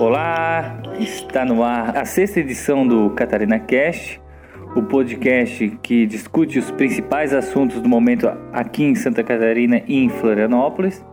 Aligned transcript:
Olá, 0.00 0.80
está 0.98 1.44
no 1.44 1.62
ar 1.62 1.94
a 1.94 2.06
sexta 2.06 2.40
edição 2.40 2.88
do 2.88 3.10
Catarina 3.10 3.58
Cast, 3.58 4.18
o 4.74 4.82
podcast 4.82 5.78
que 5.82 6.06
discute 6.06 6.58
os 6.58 6.70
principais 6.70 7.34
assuntos 7.34 7.82
do 7.82 7.86
momento 7.86 8.26
aqui 8.50 8.82
em 8.82 8.94
Santa 8.94 9.22
Catarina 9.22 9.82
e 9.86 9.98
em 10.02 10.08
Florianópolis. 10.08 11.04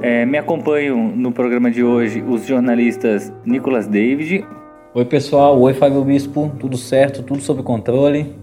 É, 0.00 0.24
me 0.24 0.38
acompanham 0.38 1.08
no 1.14 1.30
programa 1.30 1.70
de 1.70 1.84
hoje 1.84 2.22
os 2.26 2.46
jornalistas 2.46 3.30
Nicolas 3.44 3.86
David. 3.86 4.46
Oi 4.94 5.04
pessoal, 5.04 5.60
oi 5.60 5.74
Fábio 5.74 6.02
Bispo, 6.04 6.56
tudo 6.58 6.78
certo, 6.78 7.22
tudo 7.22 7.42
sob 7.42 7.62
controle. 7.62 8.34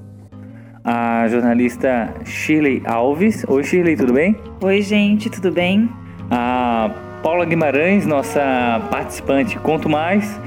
A 0.83 1.27
jornalista 1.27 2.13
Shirley 2.25 2.83
Alves. 2.85 3.43
Oi 3.47 3.63
Shirley, 3.63 3.95
tudo 3.95 4.13
bem? 4.13 4.35
Oi 4.61 4.83
gente, 4.83 5.31
tudo 5.31 5.51
bem? 5.51 5.89
Paula 7.21 7.45
Guimarães, 7.45 8.05
nossa 8.05 8.81
participante 8.89 9.57
Conto 9.59 9.87
Mais. 9.87 10.39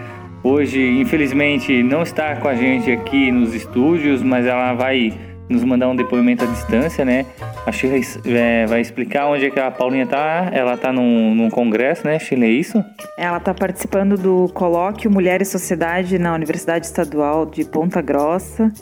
Hoje, 0.42 1.00
infelizmente, 1.00 1.82
não 1.82 2.02
está 2.02 2.34
com 2.36 2.48
a 2.48 2.54
gente 2.54 2.90
aqui 2.90 3.30
nos 3.30 3.54
estúdios, 3.54 4.22
mas 4.22 4.44
ela 4.44 4.74
vai 4.74 5.12
nos 5.48 5.62
mandar 5.62 5.88
um 5.88 5.94
depoimento 5.94 6.44
à 6.44 6.46
distância, 6.48 7.04
né? 7.04 7.26
A 7.64 7.70
Shirley 7.70 8.02
é, 8.26 8.66
vai 8.66 8.80
explicar 8.80 9.28
onde 9.28 9.46
é 9.46 9.50
que 9.50 9.60
a 9.60 9.70
Paulinha 9.70 10.06
tá. 10.06 10.50
Ela 10.52 10.76
tá 10.76 10.92
num, 10.92 11.34
num 11.34 11.48
congresso, 11.48 12.04
né, 12.06 12.18
Shirley, 12.18 12.50
é 12.50 12.52
isso? 12.52 12.84
Ela 13.16 13.38
tá 13.38 13.54
participando 13.54 14.16
do 14.16 14.48
colóquio 14.52 15.10
Mulher 15.10 15.40
e 15.40 15.44
Sociedade 15.44 16.18
na 16.18 16.34
Universidade 16.34 16.86
Estadual 16.86 17.46
de 17.46 17.64
Ponta 17.64 18.02
Grossa 18.02 18.72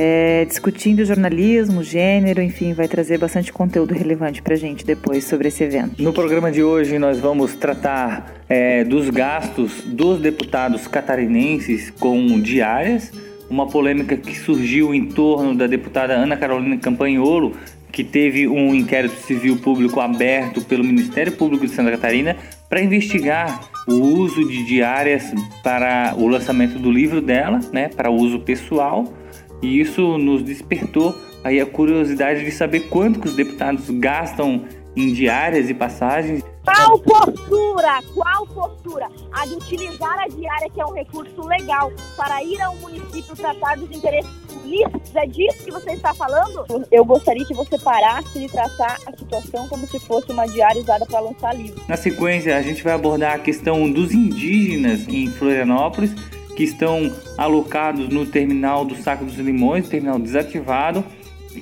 é, 0.00 0.44
discutindo 0.44 1.04
jornalismo, 1.04 1.82
gênero, 1.82 2.40
enfim, 2.40 2.72
vai 2.72 2.86
trazer 2.86 3.18
bastante 3.18 3.52
conteúdo 3.52 3.92
relevante 3.92 4.40
para 4.40 4.54
a 4.54 4.56
gente 4.56 4.86
depois 4.86 5.24
sobre 5.24 5.48
esse 5.48 5.64
evento. 5.64 6.00
No 6.00 6.12
programa 6.12 6.52
de 6.52 6.62
hoje 6.62 7.00
nós 7.00 7.18
vamos 7.18 7.56
tratar 7.56 8.32
é, 8.48 8.84
dos 8.84 9.10
gastos 9.10 9.82
dos 9.84 10.20
deputados 10.20 10.86
catarinenses 10.86 11.90
com 11.90 12.40
diárias, 12.40 13.10
uma 13.50 13.66
polêmica 13.66 14.16
que 14.16 14.38
surgiu 14.38 14.94
em 14.94 15.06
torno 15.06 15.52
da 15.52 15.66
deputada 15.66 16.14
Ana 16.14 16.36
Carolina 16.36 16.76
Campanholo, 16.76 17.56
que 17.90 18.04
teve 18.04 18.46
um 18.46 18.72
inquérito 18.72 19.16
civil 19.22 19.56
público 19.56 19.98
aberto 19.98 20.60
pelo 20.60 20.84
Ministério 20.84 21.32
Público 21.32 21.66
de 21.66 21.72
Santa 21.72 21.90
Catarina 21.90 22.36
para 22.68 22.80
investigar 22.80 23.68
o 23.88 23.94
uso 23.94 24.46
de 24.46 24.62
diárias 24.62 25.24
para 25.64 26.14
o 26.16 26.28
lançamento 26.28 26.78
do 26.78 26.88
livro 26.88 27.20
dela, 27.20 27.58
né, 27.72 27.88
para 27.88 28.12
uso 28.12 28.38
pessoal 28.38 29.12
e 29.62 29.80
isso 29.80 30.18
nos 30.18 30.42
despertou 30.42 31.14
aí 31.42 31.60
a 31.60 31.66
curiosidade 31.66 32.44
de 32.44 32.50
saber 32.50 32.80
quanto 32.88 33.20
que 33.20 33.28
os 33.28 33.34
deputados 33.34 33.88
gastam 33.90 34.64
em 34.96 35.12
diárias 35.12 35.70
e 35.70 35.74
passagens. 35.74 36.44
Qual 36.64 36.98
postura? 36.98 38.02
Qual 38.14 38.46
postura? 38.48 39.08
A 39.32 39.46
de 39.46 39.54
utilizar 39.54 40.18
a 40.18 40.28
diária, 40.28 40.68
que 40.68 40.80
é 40.80 40.84
um 40.84 40.92
recurso 40.92 41.40
legal, 41.46 41.90
para 42.16 42.42
ir 42.42 42.60
ao 42.60 42.74
município 42.76 43.34
tratar 43.36 43.76
dos 43.76 43.90
interesses 43.96 44.30
políticos? 44.52 45.14
É 45.14 45.26
disso 45.26 45.64
que 45.64 45.70
você 45.70 45.92
está 45.92 46.12
falando? 46.12 46.86
Eu 46.90 47.04
gostaria 47.04 47.44
que 47.46 47.54
você 47.54 47.78
parasse 47.78 48.38
de 48.38 48.48
tratar 48.48 48.98
a 49.06 49.16
situação 49.16 49.68
como 49.68 49.86
se 49.86 49.98
fosse 50.00 50.30
uma 50.32 50.46
diária 50.46 50.80
usada 50.80 51.06
para 51.06 51.20
lançar 51.20 51.54
livros. 51.56 51.86
Na 51.86 51.96
sequência, 51.96 52.56
a 52.56 52.62
gente 52.62 52.82
vai 52.82 52.92
abordar 52.92 53.36
a 53.36 53.38
questão 53.38 53.90
dos 53.90 54.12
indígenas 54.12 55.06
em 55.08 55.28
Florianópolis 55.28 56.12
que 56.58 56.64
estão 56.64 57.12
alocados 57.36 58.08
no 58.08 58.26
terminal 58.26 58.84
do 58.84 59.00
Saco 59.00 59.24
dos 59.24 59.36
Limões, 59.36 59.88
terminal 59.88 60.18
desativado, 60.18 61.04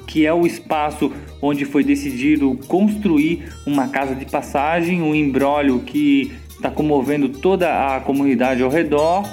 que 0.06 0.24
é 0.24 0.32
o 0.32 0.46
espaço 0.46 1.12
onde 1.42 1.66
foi 1.66 1.84
decidido 1.84 2.58
construir 2.66 3.44
uma 3.66 3.88
casa 3.88 4.14
de 4.14 4.24
passagem, 4.24 5.02
um 5.02 5.14
embrólio 5.14 5.80
que 5.80 6.32
está 6.48 6.70
comovendo 6.70 7.28
toda 7.28 7.94
a 7.94 8.00
comunidade 8.00 8.62
ao 8.62 8.70
redor. 8.70 9.28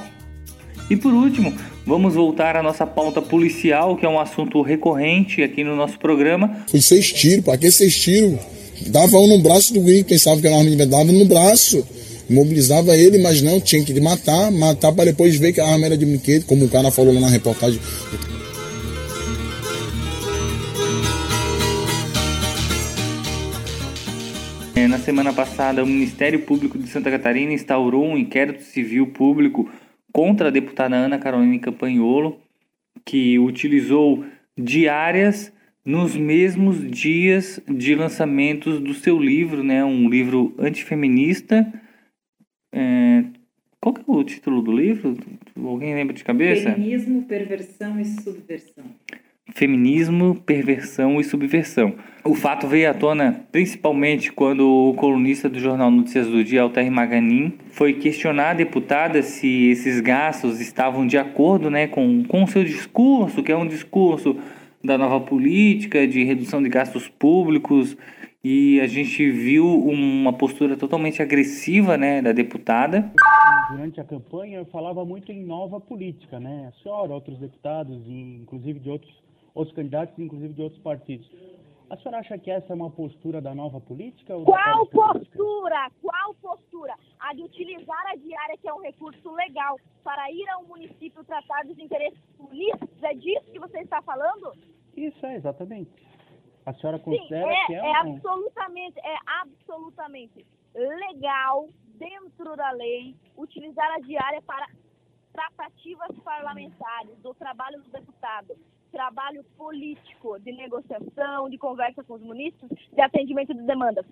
E 0.90 0.98
por 0.98 1.14
último, 1.14 1.54
vamos 1.86 2.14
voltar 2.14 2.58
à 2.58 2.62
nossa 2.62 2.86
pauta 2.86 3.22
policial, 3.22 3.96
que 3.96 4.06
é 4.06 4.10
um 4.10 4.20
assunto 4.20 4.62
recorrente 4.62 5.42
aqui 5.42 5.64
no 5.64 5.78
nosso 5.78 5.98
programa. 5.98 6.58
Foi 6.68 6.82
seis 6.82 7.10
tiros, 7.14 7.46
para 7.46 7.58
que 7.58 7.72
seis 7.72 7.98
tiros? 7.98 8.38
Dava 8.88 9.18
um 9.18 9.30
no 9.30 9.42
braço 9.42 9.74
do 9.74 9.80
gringo, 9.80 10.10
pensava 10.10 10.42
que 10.42 10.48
arma 10.48 10.70
de 10.70 10.76
verdade, 10.76 11.14
no 11.14 11.24
braço 11.24 11.88
mobilizava 12.30 12.96
ele, 12.96 13.18
mas 13.20 13.42
não, 13.42 13.60
tinha 13.60 13.84
que 13.84 14.00
matar, 14.00 14.52
matar 14.52 14.92
para 14.92 15.06
depois 15.06 15.36
ver 15.36 15.54
que 15.54 15.62
a 15.62 15.68
arma 15.68 15.86
era 15.86 15.98
de 15.98 16.06
brinquedo, 16.06 16.46
como 16.46 16.66
o 16.66 16.70
cara 16.70 16.92
falou 16.92 17.14
lá 17.14 17.20
na 17.20 17.30
reportagem. 17.30 17.80
É, 24.76 24.88
na 24.88 24.98
semana 24.98 25.32
passada, 25.32 25.84
o 25.84 25.88
Ministério 25.88 26.40
Público 26.40 26.78
de 26.78 26.90
Santa 26.90 27.12
Catarina 27.12 27.54
instaurou 27.54 28.06
um 28.06 28.18
inquérito 28.18 28.64
civil 28.64 29.08
público 29.08 29.70
contra 30.12 30.48
a 30.48 30.52
deputada 30.52 30.96
Ana 30.96 31.18
Carolina 31.18 31.60
Campanholo, 31.60 32.38
que 33.06 33.38
utilizou 33.40 34.26
diárias 34.58 35.52
nos 35.86 36.16
mesmos 36.16 36.90
dias 36.90 37.60
de 37.68 37.94
lançamentos 37.94 38.80
do 38.80 38.94
seu 38.94 39.20
livro, 39.20 39.64
né, 39.64 39.84
um 39.84 40.10
livro 40.10 40.56
antifeminista 40.58 41.72
é, 42.74 43.24
qual 43.80 43.94
que 43.94 44.02
é 44.02 44.04
o 44.08 44.24
título 44.24 44.62
do 44.62 44.72
livro? 44.72 45.16
Alguém 45.56 45.94
lembra 45.94 46.14
de 46.14 46.24
cabeça? 46.24 46.72
Feminismo, 46.72 47.24
perversão 47.24 48.00
e 48.00 48.06
subversão. 48.06 48.86
Feminismo, 49.54 50.36
perversão 50.46 51.20
e 51.20 51.24
subversão. 51.24 51.94
O 52.24 52.34
fato 52.34 52.66
veio 52.66 52.90
à 52.90 52.94
tona 52.94 53.46
principalmente 53.52 54.32
quando 54.32 54.66
o 54.66 54.94
colunista 54.96 55.48
do 55.48 55.60
jornal 55.60 55.92
Notícias 55.92 56.28
do 56.28 56.44
Dia, 56.44 56.64
Alter 56.64 56.90
Maganin, 56.92 57.54
foi 57.70 57.94
questionar 57.94 58.52
a 58.52 58.54
deputada 58.54 59.22
se 59.22 59.70
esses 59.70 60.00
gastos 60.00 60.60
estavam 60.60 61.06
de 61.06 61.18
acordo 61.18 61.70
né, 61.70 61.86
com, 61.86 62.24
com 62.24 62.44
o 62.44 62.48
seu 62.48 62.64
discurso, 62.64 63.44
que 63.44 63.52
é 63.52 63.58
um 63.58 63.68
discurso 63.68 64.38
da 64.84 64.98
nova 64.98 65.20
política 65.20 66.08
de 66.08 66.24
redução 66.24 66.64
de 66.64 66.70
gastos 66.70 67.08
públicos 67.08 67.96
e 68.44 68.82
a 68.82 68.88
gente 68.88 69.32
viu 69.32 69.66
uma 69.66 70.34
postura 70.34 70.76
totalmente 70.76 71.22
agressiva 71.22 71.98
né, 71.98 72.22
da 72.22 72.34
deputada. 72.34 73.10
Durante 73.72 74.02
a 74.02 74.04
campanha 74.04 74.58
eu 74.58 74.66
falava 74.66 75.06
muito 75.06 75.32
em 75.32 75.46
nova 75.46 75.80
política, 75.80 76.42
né? 76.42 76.68
A 76.68 76.84
senhora, 76.84 77.14
outros 77.14 77.40
deputados, 77.40 78.06
inclusive 78.06 78.80
de 78.82 78.90
outros, 78.90 79.24
outros 79.56 79.74
candidatos, 79.74 80.20
inclusive 80.20 80.54
de 80.54 80.62
outros 80.62 80.82
partidos. 80.82 81.32
A 81.90 81.96
senhora 81.96 82.20
acha 82.20 82.38
que 82.38 82.52
essa 82.52 82.74
é 82.74 82.76
uma 82.76 82.90
postura 82.90 83.40
da 83.40 83.56
nova 83.56 83.80
política? 83.80 84.34
Qual 84.44 84.88
postura? 84.88 85.90
Qual 86.02 86.34
postura? 86.42 86.96
A 87.20 87.34
de 87.34 87.44
utilizar 87.44 88.04
a 88.12 88.16
diária, 88.16 88.58
que 88.62 88.68
é 88.68 88.74
um 88.74 88.82
recurso 88.82 89.32
legal, 89.32 89.80
para 90.04 90.30
ir 90.32 90.50
ao 90.50 90.66
município 90.66 91.24
tratar 91.24 91.64
dos 91.64 91.80
interesses 91.80 92.20
políticos? 92.38 92.90
É 93.04 93.14
disso 93.14 93.46
que 93.54 93.60
você 93.60 93.80
está 93.80 94.02
falando? 94.02 94.54
Isso 94.98 95.26
é, 95.26 95.36
exatamente. 95.36 95.92
A 96.66 96.74
senhora 96.74 97.00
considera 97.00 97.48
Sim, 97.48 97.54
é, 97.54 97.66
que 97.66 97.74
é, 97.74 97.78
é 97.78 98.04
um... 98.04 98.16
absolutamente, 98.16 99.00
é 99.00 99.18
absolutamente 99.42 100.46
legal, 100.74 101.70
dentro 101.96 102.56
da 102.56 102.72
lei, 102.72 103.16
utilizar 103.38 103.92
a 103.94 104.00
diária 104.00 104.42
para 104.42 104.68
tratativas 105.32 106.16
parlamentares, 106.24 107.18
do 107.20 107.34
trabalho 107.34 107.82
do 107.82 107.90
deputado, 107.90 108.56
trabalho 108.92 109.44
político, 109.58 110.40
de 110.40 110.52
negociação, 110.52 111.50
de 111.50 111.58
conversa 111.58 112.04
com 112.04 112.14
os 112.14 112.22
municípios, 112.22 112.70
de 112.94 113.02
atendimento 113.02 113.54
de 113.54 113.64
demandas. 113.64 114.06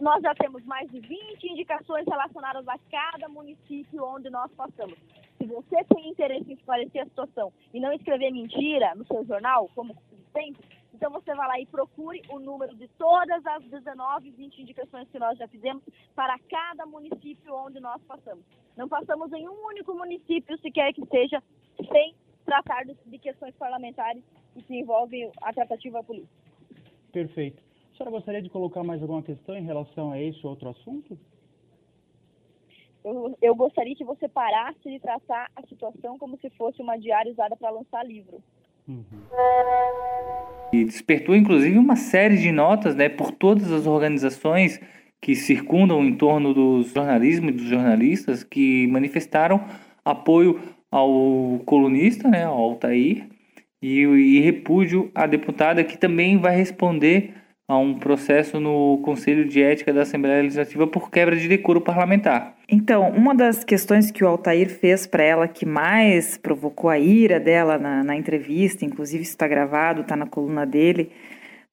Nós 0.00 0.22
já 0.22 0.34
temos 0.34 0.62
mais 0.66 0.90
de 0.90 1.00
20 1.00 1.44
indicações 1.44 2.04
relacionadas 2.06 2.68
a 2.68 2.78
cada 2.90 3.28
município 3.28 4.04
onde 4.04 4.28
nós 4.28 4.52
passamos. 4.52 4.98
Se 5.38 5.46
você 5.46 5.82
tem 5.84 6.10
interesse 6.10 6.50
em 6.50 6.54
esclarecer 6.54 7.02
a 7.02 7.06
situação 7.06 7.52
e 7.72 7.80
não 7.80 7.92
escrever 7.92 8.30
mentira 8.30 8.94
no 8.94 9.06
seu 9.06 9.24
jornal, 9.24 9.70
como 9.74 9.96
sempre, 10.32 10.75
então 10.96 11.10
você 11.10 11.34
vai 11.34 11.46
lá 11.46 11.60
e 11.60 11.66
procure 11.66 12.22
o 12.30 12.38
número 12.38 12.74
de 12.74 12.88
todas 12.96 13.44
as 13.44 13.62
19, 13.64 14.30
20 14.30 14.62
indicações 14.62 15.08
que 15.10 15.18
nós 15.18 15.36
já 15.36 15.46
fizemos 15.46 15.82
para 16.14 16.38
cada 16.48 16.86
município 16.86 17.54
onde 17.54 17.78
nós 17.80 18.02
passamos. 18.04 18.42
Não 18.76 18.88
passamos 18.88 19.30
em 19.34 19.46
um 19.46 19.66
único 19.66 19.94
município, 19.94 20.58
sequer 20.58 20.94
que 20.94 21.04
seja, 21.06 21.42
sem 21.92 22.14
tratar 22.46 22.84
de 22.84 23.18
questões 23.18 23.54
parlamentares 23.56 24.22
e 24.56 24.62
que 24.62 24.74
envolvem 24.74 25.30
a 25.42 25.52
tratativa 25.52 26.02
política. 26.02 26.32
Perfeito. 27.12 27.62
A 27.92 27.96
senhora 27.96 28.10
gostaria 28.16 28.42
de 28.42 28.48
colocar 28.48 28.82
mais 28.82 29.02
alguma 29.02 29.22
questão 29.22 29.54
em 29.54 29.64
relação 29.64 30.12
a 30.12 30.20
esse 30.20 30.40
ou 30.44 30.50
outro 30.50 30.70
assunto? 30.70 31.18
Eu, 33.04 33.36
eu 33.42 33.54
gostaria 33.54 33.94
que 33.94 34.04
você 34.04 34.28
parasse 34.28 34.82
de 34.82 34.98
tratar 34.98 35.50
a 35.54 35.62
situação 35.66 36.18
como 36.18 36.38
se 36.38 36.48
fosse 36.50 36.80
uma 36.80 36.98
diária 36.98 37.30
usada 37.30 37.54
para 37.54 37.70
lançar 37.70 38.04
livro. 38.04 38.42
Uhum. 38.88 39.04
E 40.72 40.84
despertou 40.84 41.34
inclusive 41.34 41.78
uma 41.78 41.96
série 41.96 42.36
de 42.36 42.52
notas 42.52 42.94
né, 42.94 43.08
por 43.08 43.32
todas 43.32 43.70
as 43.72 43.86
organizações 43.86 44.80
que 45.20 45.34
circundam 45.34 46.04
em 46.04 46.14
torno 46.14 46.52
do 46.52 46.82
jornalismo 46.82 47.48
e 47.48 47.52
dos 47.52 47.66
jornalistas 47.66 48.44
que 48.44 48.86
manifestaram 48.88 49.64
apoio 50.04 50.60
ao 50.90 51.60
colunista, 51.64 52.28
né, 52.28 52.44
ao 52.44 52.58
Altair, 52.58 53.26
e, 53.82 54.00
e 54.00 54.40
repúdio 54.40 55.10
à 55.14 55.26
deputada 55.26 55.84
que 55.84 55.98
também 55.98 56.38
vai 56.38 56.56
responder 56.56 57.34
a 57.68 57.76
um 57.76 57.94
processo 57.94 58.60
no 58.60 58.98
Conselho 59.02 59.44
de 59.44 59.60
Ética 59.60 59.92
da 59.92 60.02
Assembleia 60.02 60.42
Legislativa 60.42 60.86
por 60.86 61.10
quebra 61.10 61.34
de 61.34 61.48
decoro 61.48 61.80
parlamentar. 61.80 62.54
Então, 62.68 63.08
uma 63.10 63.34
das 63.34 63.64
questões 63.64 64.10
que 64.10 64.22
o 64.22 64.28
Altair 64.28 64.68
fez 64.68 65.06
para 65.06 65.24
ela 65.24 65.48
que 65.48 65.66
mais 65.66 66.38
provocou 66.38 66.88
a 66.88 66.98
ira 66.98 67.40
dela 67.40 67.76
na, 67.76 68.04
na 68.04 68.16
entrevista, 68.16 68.84
inclusive 68.84 69.24
está 69.24 69.48
gravado, 69.48 70.02
está 70.02 70.14
na 70.14 70.26
coluna 70.26 70.64
dele, 70.64 71.10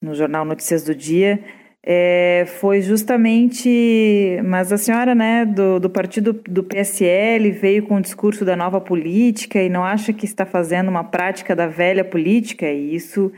no 0.02 0.16
jornal 0.16 0.44
Notícias 0.44 0.84
do 0.84 0.96
Dia, 0.96 1.40
é, 1.86 2.46
foi 2.60 2.82
justamente. 2.82 4.40
Mas 4.44 4.72
a 4.72 4.78
senhora, 4.78 5.14
né, 5.14 5.46
do, 5.46 5.80
do 5.80 5.90
partido 5.92 6.34
do 6.34 6.64
PSL, 6.64 7.52
veio 7.52 7.84
com 7.84 7.98
o 7.98 8.02
discurso 8.02 8.44
da 8.44 8.56
nova 8.56 8.82
política 8.82 9.62
e 9.62 9.70
não 9.70 9.84
acha 9.84 10.12
que 10.12 10.26
está 10.26 10.46
fazendo 10.46 10.90
uma 10.90 11.04
prática 11.04 11.56
da 11.56 11.68
velha 11.68 12.04
política, 12.04 12.66
e 12.66 12.96
isso 12.96 13.32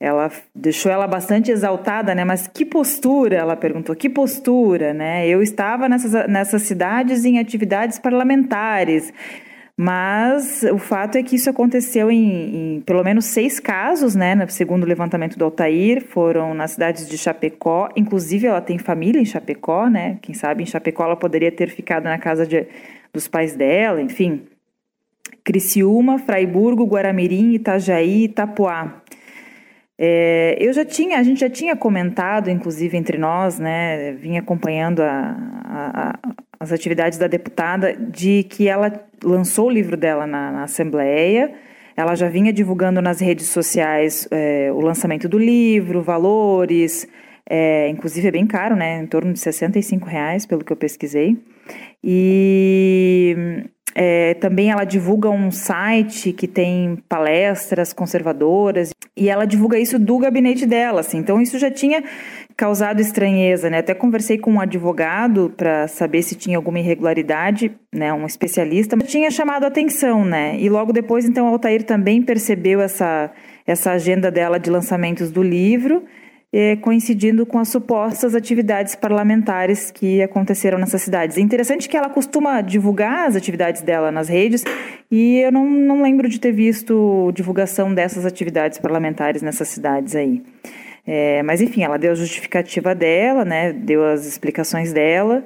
ela 0.00 0.30
deixou 0.54 0.92
ela 0.92 1.06
bastante 1.08 1.50
exaltada, 1.50 2.14
né? 2.14 2.24
Mas 2.24 2.46
que 2.46 2.64
postura? 2.64 3.36
Ela 3.36 3.56
perguntou. 3.56 3.96
Que 3.96 4.08
postura, 4.08 4.94
né? 4.94 5.26
Eu 5.26 5.42
estava 5.42 5.88
nessas, 5.88 6.28
nessas 6.28 6.62
cidades 6.62 7.24
em 7.24 7.38
atividades 7.38 7.98
parlamentares. 7.98 9.12
Mas 9.80 10.64
o 10.72 10.78
fato 10.78 11.16
é 11.16 11.22
que 11.22 11.36
isso 11.36 11.48
aconteceu 11.48 12.10
em, 12.10 12.76
em, 12.76 12.80
pelo 12.80 13.02
menos 13.04 13.26
seis 13.26 13.60
casos, 13.60 14.14
né? 14.14 14.46
Segundo 14.48 14.82
o 14.84 14.86
levantamento 14.86 15.38
do 15.38 15.44
Altair, 15.44 16.04
foram 16.04 16.54
nas 16.54 16.72
cidades 16.72 17.08
de 17.08 17.18
Chapecó. 17.18 17.88
Inclusive, 17.96 18.46
ela 18.46 18.60
tem 18.60 18.78
família 18.78 19.20
em 19.20 19.24
Chapecó, 19.24 19.88
né? 19.88 20.18
Quem 20.22 20.34
sabe 20.34 20.62
em 20.62 20.66
Chapecó 20.66 21.04
ela 21.04 21.16
poderia 21.16 21.50
ter 21.50 21.70
ficado 21.70 22.04
na 22.04 22.18
casa 22.18 22.44
de, 22.46 22.66
dos 23.12 23.28
pais 23.28 23.54
dela, 23.54 24.02
enfim. 24.02 24.42
Criciúma, 25.44 26.18
Fraiburgo, 26.18 26.84
Guaramirim, 26.84 27.52
Itajaí 27.52 28.22
e 28.22 28.24
Itapuá. 28.24 29.02
É, 29.98 30.56
eu 30.60 30.72
já 30.72 30.84
tinha, 30.84 31.18
a 31.18 31.22
gente 31.22 31.40
já 31.40 31.50
tinha 31.50 31.74
comentado, 31.74 32.48
inclusive 32.48 32.96
entre 32.96 33.18
nós, 33.18 33.58
né? 33.58 34.12
Vim 34.12 34.36
acompanhando 34.36 35.00
a, 35.00 35.36
a, 35.64 36.10
a 36.10 36.18
as 36.60 36.72
atividades 36.72 37.18
da 37.18 37.26
deputada, 37.26 37.94
de 37.94 38.42
que 38.44 38.68
ela 38.68 38.92
lançou 39.22 39.66
o 39.66 39.70
livro 39.70 39.96
dela 39.96 40.26
na, 40.26 40.50
na 40.50 40.62
Assembleia, 40.64 41.52
ela 41.96 42.14
já 42.14 42.28
vinha 42.28 42.52
divulgando 42.52 43.00
nas 43.00 43.20
redes 43.20 43.48
sociais 43.48 44.28
é, 44.30 44.70
o 44.72 44.80
lançamento 44.80 45.28
do 45.28 45.38
livro, 45.38 46.02
valores, 46.02 47.08
é, 47.48 47.88
inclusive 47.88 48.28
é 48.28 48.30
bem 48.30 48.46
caro, 48.46 48.76
né? 48.76 49.00
Em 49.00 49.06
torno 49.06 49.32
de 49.32 49.38
65 49.38 50.06
reais, 50.06 50.46
pelo 50.46 50.64
que 50.64 50.72
eu 50.72 50.76
pesquisei. 50.76 51.36
E 52.02 53.64
é, 54.00 54.34
também 54.34 54.70
ela 54.70 54.84
divulga 54.84 55.28
um 55.28 55.50
site 55.50 56.32
que 56.32 56.46
tem 56.46 57.02
palestras 57.08 57.92
conservadoras 57.92 58.94
e 59.16 59.28
ela 59.28 59.44
divulga 59.44 59.76
isso 59.76 59.98
do 59.98 60.18
gabinete 60.18 60.64
dela, 60.64 61.00
assim. 61.00 61.18
Então 61.18 61.42
isso 61.42 61.58
já 61.58 61.68
tinha 61.68 62.04
causado 62.56 63.00
estranheza, 63.00 63.68
né? 63.68 63.78
Até 63.78 63.94
conversei 63.94 64.38
com 64.38 64.52
um 64.52 64.60
advogado 64.60 65.52
para 65.56 65.88
saber 65.88 66.22
se 66.22 66.36
tinha 66.36 66.56
alguma 66.56 66.78
irregularidade, 66.78 67.72
né? 67.92 68.12
Um 68.12 68.24
especialista, 68.24 68.96
tinha 68.98 69.32
chamado 69.32 69.64
atenção, 69.64 70.24
né? 70.24 70.56
E 70.60 70.68
logo 70.68 70.92
depois, 70.92 71.24
então, 71.24 71.46
o 71.46 71.52
Altair 71.52 71.82
também 71.82 72.22
percebeu 72.22 72.80
essa, 72.80 73.32
essa 73.66 73.90
agenda 73.90 74.30
dela 74.30 74.60
de 74.60 74.70
lançamentos 74.70 75.32
do 75.32 75.42
livro, 75.42 76.04
eh, 76.52 76.76
coincidindo 76.76 77.44
com 77.44 77.58
as 77.58 77.68
supostas 77.68 78.34
atividades 78.34 78.94
parlamentares 78.94 79.90
que 79.90 80.22
aconteceram 80.22 80.78
nessas 80.78 81.02
cidades. 81.02 81.36
É 81.36 81.40
interessante 81.40 81.88
que 81.88 81.96
ela 81.96 82.08
costuma 82.08 82.60
divulgar 82.60 83.28
as 83.28 83.36
atividades 83.36 83.82
dela 83.82 84.10
nas 84.10 84.28
redes 84.28 84.64
e 85.10 85.38
eu 85.38 85.52
não, 85.52 85.68
não 85.68 86.02
lembro 86.02 86.28
de 86.28 86.40
ter 86.40 86.52
visto 86.52 87.30
divulgação 87.34 87.94
dessas 87.94 88.24
atividades 88.24 88.78
parlamentares 88.78 89.42
nessas 89.42 89.68
cidades 89.68 90.16
aí. 90.16 90.42
É, 91.06 91.42
mas 91.42 91.62
enfim, 91.62 91.82
ela 91.82 91.98
deu 91.98 92.12
a 92.12 92.14
justificativa 92.14 92.94
dela, 92.94 93.44
né? 93.44 93.72
Deu 93.72 94.04
as 94.04 94.26
explicações 94.26 94.92
dela. 94.92 95.44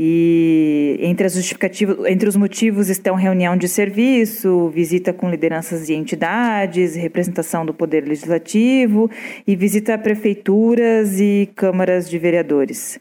E 0.00 0.96
entre 1.00 1.26
as 1.26 1.34
justificativas, 1.34 2.06
entre 2.06 2.28
os 2.28 2.36
motivos 2.36 2.88
estão 2.88 3.16
reunião 3.16 3.56
de 3.56 3.66
serviço, 3.66 4.68
visita 4.68 5.12
com 5.12 5.28
lideranças 5.28 5.88
e 5.88 5.94
entidades, 5.94 6.94
representação 6.94 7.66
do 7.66 7.74
poder 7.74 8.06
legislativo 8.06 9.10
e 9.44 9.56
visita 9.56 9.94
a 9.94 9.98
prefeituras 9.98 11.18
e 11.18 11.50
câmaras 11.56 12.08
de 12.08 12.16
vereadores. 12.16 13.00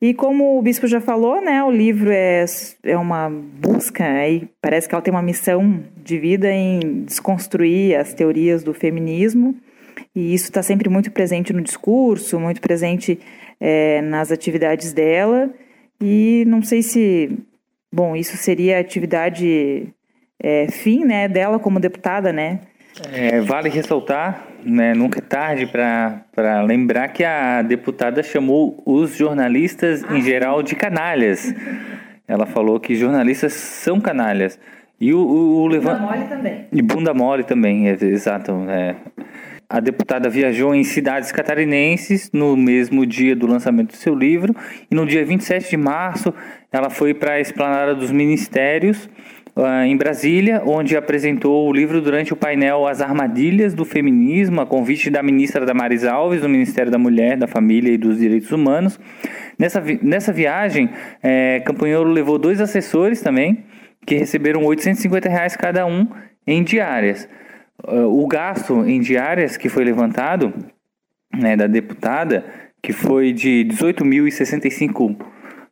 E 0.00 0.14
como 0.14 0.58
o 0.58 0.62
bispo 0.62 0.86
já 0.86 1.00
falou, 1.00 1.42
né, 1.42 1.62
o 1.62 1.70
livro 1.70 2.10
é, 2.10 2.46
é 2.84 2.96
uma 2.96 3.28
busca, 3.28 4.04
aí 4.04 4.48
parece 4.62 4.88
que 4.88 4.94
ela 4.94 5.02
tem 5.02 5.12
uma 5.12 5.22
missão 5.22 5.84
de 6.02 6.18
vida 6.18 6.50
em 6.50 7.04
desconstruir 7.04 7.98
as 7.98 8.14
teorias 8.14 8.64
do 8.64 8.72
feminismo 8.72 9.54
e 10.14 10.32
isso 10.32 10.44
está 10.44 10.62
sempre 10.62 10.88
muito 10.88 11.10
presente 11.10 11.52
no 11.52 11.60
discurso, 11.60 12.40
muito 12.40 12.60
presente 12.62 13.18
é, 13.60 14.00
nas 14.00 14.30
atividades 14.30 14.92
dela. 14.92 15.50
E 16.06 16.44
não 16.46 16.62
sei 16.62 16.82
se, 16.82 17.30
bom, 17.90 18.14
isso 18.14 18.36
seria 18.36 18.76
a 18.76 18.80
atividade 18.80 19.88
é, 20.38 20.70
fim, 20.70 21.02
né, 21.02 21.26
dela 21.26 21.58
como 21.58 21.80
deputada, 21.80 22.30
né? 22.30 22.60
É, 23.10 23.40
vale 23.40 23.70
ressaltar, 23.70 24.46
né, 24.62 24.92
nunca 24.92 25.18
é 25.18 25.22
tarde 25.22 25.66
para 25.66 26.60
lembrar 26.62 27.08
que 27.08 27.24
a 27.24 27.62
deputada 27.62 28.22
chamou 28.22 28.82
os 28.84 29.16
jornalistas 29.16 30.04
ah, 30.04 30.14
em 30.14 30.20
geral 30.20 30.62
de 30.62 30.76
canalhas. 30.76 31.54
Ela 32.28 32.44
falou 32.44 32.78
que 32.78 32.94
jornalistas 32.94 33.54
são 33.54 33.98
canalhas. 33.98 34.60
E 35.00 35.14
o, 35.14 35.18
o, 35.18 35.64
o 35.64 35.68
Bunda 35.70 35.98
mole 35.98 36.24
também. 36.28 36.66
E 36.70 36.82
bunda 36.82 37.14
mole 37.14 37.44
também, 37.44 37.88
é, 37.88 37.92
exato. 37.92 38.52
É. 38.68 38.94
A 39.68 39.80
deputada 39.80 40.28
viajou 40.28 40.74
em 40.74 40.84
cidades 40.84 41.32
catarinenses 41.32 42.30
no 42.32 42.56
mesmo 42.56 43.06
dia 43.06 43.34
do 43.34 43.46
lançamento 43.46 43.92
do 43.92 43.96
seu 43.96 44.14
livro 44.14 44.54
e 44.90 44.94
no 44.94 45.06
dia 45.06 45.24
27 45.24 45.70
de 45.70 45.76
março 45.76 46.34
ela 46.70 46.90
foi 46.90 47.14
para 47.14 47.34
a 47.34 47.40
Esplanada 47.40 47.94
dos 47.94 48.10
Ministérios 48.10 49.08
uh, 49.56 49.84
em 49.86 49.96
Brasília, 49.96 50.62
onde 50.66 50.96
apresentou 50.96 51.68
o 51.68 51.72
livro 51.72 52.00
durante 52.00 52.32
o 52.32 52.36
painel 52.36 52.86
As 52.86 53.00
Armadilhas 53.00 53.74
do 53.74 53.84
Feminismo, 53.84 54.60
a 54.60 54.66
convite 54.66 55.10
da 55.10 55.22
ministra 55.22 55.64
Damaris 55.64 56.04
Alves, 56.04 56.42
do 56.42 56.48
Ministério 56.48 56.90
da 56.92 56.98
Mulher, 56.98 57.36
da 57.36 57.46
Família 57.46 57.92
e 57.92 57.98
dos 57.98 58.18
Direitos 58.18 58.50
Humanos. 58.52 58.98
Nessa, 59.58 59.80
vi 59.80 59.98
nessa 60.02 60.32
viagem, 60.32 60.90
é, 61.22 61.60
Campanholo 61.60 62.10
levou 62.10 62.38
dois 62.38 62.60
assessores 62.60 63.20
também, 63.20 63.64
que 64.04 64.16
receberam 64.16 64.64
850 64.64 65.28
reais 65.28 65.56
cada 65.56 65.86
um 65.86 66.06
em 66.46 66.62
diárias. 66.62 67.26
O 67.82 68.26
gasto 68.26 68.84
em 68.86 69.00
diárias 69.00 69.56
que 69.56 69.68
foi 69.68 69.84
levantado 69.84 70.52
né, 71.32 71.56
da 71.56 71.66
deputada, 71.66 72.44
que 72.82 72.92
foi 72.92 73.32
de 73.32 73.66
18.065 73.70 75.16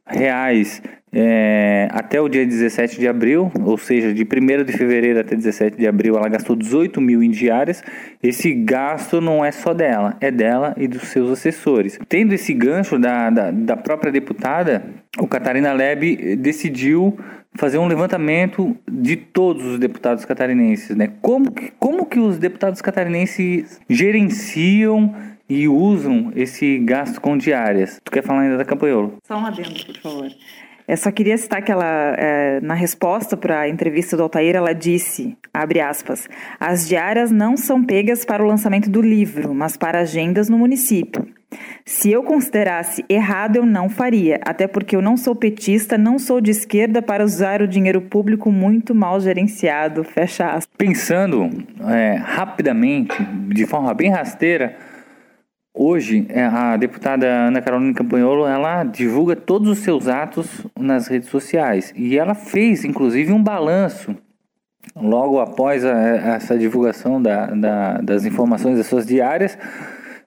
reais 0.06 0.82
é, 1.14 1.88
até 1.90 2.18
o 2.20 2.28
dia 2.28 2.46
17 2.46 2.98
de 2.98 3.06
abril, 3.06 3.52
ou 3.62 3.76
seja, 3.76 4.14
de 4.14 4.22
1 4.22 4.64
de 4.64 4.72
fevereiro 4.72 5.20
até 5.20 5.36
17 5.36 5.76
de 5.76 5.86
abril, 5.86 6.16
ela 6.16 6.28
gastou 6.28 6.56
18 6.56 7.00
mil 7.02 7.22
em 7.22 7.30
diárias. 7.30 7.84
Esse 8.22 8.54
gasto 8.54 9.20
não 9.20 9.44
é 9.44 9.52
só 9.52 9.74
dela, 9.74 10.16
é 10.20 10.30
dela 10.30 10.74
e 10.78 10.88
dos 10.88 11.02
seus 11.08 11.30
assessores. 11.30 11.98
Tendo 12.08 12.32
esse 12.32 12.54
gancho 12.54 12.98
da, 12.98 13.28
da, 13.28 13.50
da 13.50 13.76
própria 13.76 14.10
deputada, 14.10 14.82
o 15.18 15.26
Catarina 15.26 15.72
Leb 15.74 16.36
decidiu 16.36 17.18
fazer 17.54 17.78
um 17.78 17.86
levantamento 17.86 18.76
de 18.90 19.16
todos 19.16 19.64
os 19.64 19.78
deputados 19.78 20.24
catarinenses, 20.24 20.96
né? 20.96 21.12
Como 21.20 21.52
que, 21.52 21.72
como 21.78 22.06
que 22.06 22.18
os 22.18 22.38
deputados 22.38 22.80
catarinenses 22.80 23.80
gerenciam 23.88 25.14
e 25.48 25.68
usam 25.68 26.32
esse 26.34 26.78
gasto 26.78 27.20
com 27.20 27.36
diárias? 27.36 28.00
Tu 28.02 28.10
quer 28.10 28.22
falar 28.22 28.42
ainda 28.42 28.56
da 28.56 28.64
Campanholo? 28.64 29.18
Só 29.26 29.36
um 29.36 29.46
adendo, 29.46 29.84
por 29.84 29.96
favor. 29.98 30.28
Eu 30.86 30.96
só 30.96 31.10
queria 31.10 31.36
citar 31.38 31.62
que 31.62 31.70
ela, 31.70 32.14
é, 32.18 32.60
na 32.60 32.74
resposta 32.74 33.36
para 33.36 33.60
a 33.60 33.68
entrevista 33.68 34.16
do 34.16 34.22
Altair, 34.22 34.56
ela 34.56 34.74
disse, 34.74 35.36
abre 35.52 35.80
aspas, 35.80 36.28
as 36.58 36.88
diárias 36.88 37.30
não 37.30 37.56
são 37.56 37.84
pegas 37.84 38.24
para 38.24 38.42
o 38.42 38.46
lançamento 38.46 38.90
do 38.90 39.00
livro, 39.00 39.54
mas 39.54 39.76
para 39.76 40.00
agendas 40.00 40.48
no 40.48 40.58
município. 40.58 41.26
Se 41.84 42.10
eu 42.10 42.22
considerasse 42.22 43.04
errado, 43.08 43.56
eu 43.56 43.66
não 43.66 43.88
faria, 43.88 44.40
até 44.44 44.66
porque 44.66 44.96
eu 44.96 45.02
não 45.02 45.16
sou 45.16 45.34
petista, 45.34 45.98
não 45.98 46.18
sou 46.18 46.40
de 46.40 46.50
esquerda 46.50 47.02
para 47.02 47.24
usar 47.24 47.60
o 47.60 47.68
dinheiro 47.68 48.00
público 48.00 48.50
muito 48.50 48.94
mal 48.94 49.20
gerenciado. 49.20 50.02
Fecha 50.02 50.46
aspas. 50.46 50.68
Pensando 50.78 51.50
é, 51.90 52.14
rapidamente, 52.14 53.14
de 53.48 53.66
forma 53.66 53.92
bem 53.92 54.10
rasteira, 54.10 54.76
hoje 55.74 56.26
é, 56.28 56.44
a 56.44 56.76
deputada 56.76 57.26
Ana 57.26 57.62
Carolina 57.62 57.94
Campanholo 57.94 58.46
ela 58.46 58.84
divulga 58.84 59.34
todos 59.34 59.68
os 59.68 59.78
seus 59.78 60.08
atos 60.08 60.66
nas 60.78 61.06
redes 61.06 61.28
sociais 61.28 61.92
e 61.96 62.18
ela 62.18 62.34
fez, 62.34 62.84
inclusive, 62.84 63.32
um 63.32 63.42
balanço 63.42 64.14
logo 64.94 65.40
após 65.40 65.84
a, 65.84 65.98
essa 66.36 66.58
divulgação 66.58 67.20
da, 67.20 67.46
da, 67.46 67.98
das 67.98 68.24
informações 68.24 68.76
das 68.76 68.86
suas 68.86 69.06
diárias 69.06 69.56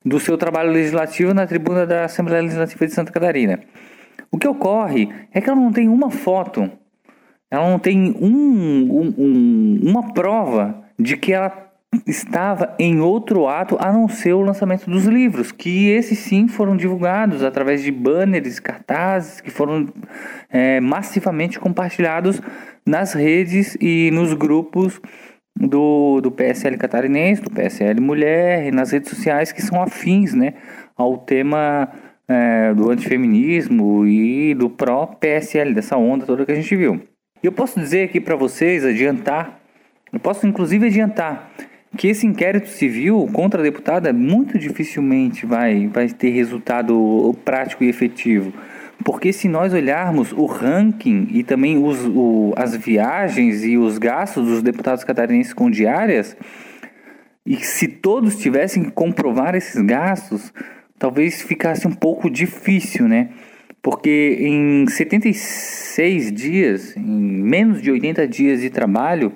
do 0.03 0.19
seu 0.19 0.37
trabalho 0.37 0.71
legislativo 0.71 1.33
na 1.33 1.47
tribuna 1.47 1.85
da 1.85 2.05
Assembleia 2.05 2.43
Legislativa 2.43 2.85
de 2.85 2.93
Santa 2.93 3.11
Catarina. 3.11 3.59
O 4.31 4.37
que 4.37 4.47
ocorre 4.47 5.09
é 5.33 5.41
que 5.41 5.49
ela 5.49 5.59
não 5.59 5.71
tem 5.71 5.89
uma 5.89 6.11
foto, 6.11 6.69
ela 7.49 7.69
não 7.69 7.79
tem 7.79 8.15
um, 8.19 8.27
um, 8.27 9.13
um, 9.17 9.79
uma 9.81 10.13
prova 10.13 10.83
de 10.99 11.17
que 11.17 11.33
ela 11.33 11.64
estava 12.05 12.75
em 12.77 12.99
outro 12.99 13.47
ato 13.47 13.77
a 13.79 13.91
não 13.91 14.07
ser 14.07 14.33
o 14.33 14.41
lançamento 14.41 14.89
dos 14.89 15.05
livros, 15.05 15.51
que 15.51 15.89
esses 15.89 16.19
sim 16.19 16.47
foram 16.47 16.75
divulgados 16.75 17.43
através 17.43 17.81
de 17.81 17.91
banners, 17.91 18.59
cartazes 18.59 19.41
que 19.41 19.49
foram 19.49 19.87
é, 20.49 20.79
massivamente 20.79 21.59
compartilhados 21.59 22.41
nas 22.85 23.13
redes 23.13 23.77
e 23.79 24.11
nos 24.11 24.33
grupos 24.33 24.99
do, 25.57 26.19
do 26.21 26.31
PSL 26.31 26.77
catarinense, 26.77 27.41
do 27.41 27.49
PSL 27.49 28.01
Mulher 28.01 28.67
e 28.67 28.71
nas 28.71 28.91
redes 28.91 29.09
sociais 29.09 29.51
que 29.51 29.61
são 29.61 29.81
afins 29.81 30.33
né, 30.33 30.53
ao 30.95 31.17
tema 31.17 31.89
é, 32.27 32.73
do 32.73 32.89
antifeminismo 32.89 34.05
e 34.05 34.53
do 34.53 34.69
pró-PSL, 34.69 35.73
dessa 35.73 35.97
onda 35.97 36.25
toda 36.25 36.45
que 36.45 36.51
a 36.51 36.55
gente 36.55 36.75
viu. 36.75 37.01
E 37.41 37.47
eu 37.47 37.51
posso 37.51 37.79
dizer 37.79 38.03
aqui 38.05 38.19
para 38.19 38.35
vocês, 38.35 38.83
adiantar, 38.83 39.59
eu 40.11 40.19
posso 40.19 40.45
inclusive 40.45 40.87
adiantar 40.87 41.51
que 41.95 42.07
esse 42.07 42.27
inquérito 42.27 42.67
civil 42.67 43.27
contra 43.33 43.61
a 43.61 43.63
deputada 43.63 44.11
muito 44.13 44.59
dificilmente 44.59 45.45
vai, 45.45 45.87
vai 45.87 46.07
ter 46.09 46.29
resultado 46.29 47.35
prático 47.43 47.83
e 47.83 47.89
efetivo. 47.89 48.53
Porque 49.03 49.33
se 49.33 49.47
nós 49.47 49.73
olharmos 49.73 50.31
o 50.31 50.45
ranking 50.45 51.27
e 51.31 51.43
também 51.43 51.77
os, 51.83 52.05
o, 52.05 52.53
as 52.55 52.75
viagens 52.75 53.63
e 53.63 53.77
os 53.77 53.97
gastos 53.97 54.45
dos 54.45 54.61
deputados 54.61 55.03
catarinenses 55.03 55.53
com 55.53 55.69
diárias, 55.69 56.35
e 57.45 57.57
se 57.57 57.87
todos 57.87 58.37
tivessem 58.37 58.83
que 58.83 58.91
comprovar 58.91 59.53
esses 59.53 59.79
gastos, 59.81 60.51
talvez 60.97 61.41
ficasse 61.41 61.87
um 61.87 61.91
pouco 61.91 62.29
difícil, 62.29 63.07
né? 63.07 63.29
Porque 63.81 64.37
em 64.39 64.87
76 64.87 66.31
dias, 66.31 66.97
em 66.97 67.03
menos 67.03 67.83
de 67.83 67.91
80 67.91 68.27
dias 68.27 68.61
de 68.61 68.71
trabalho, 68.71 69.31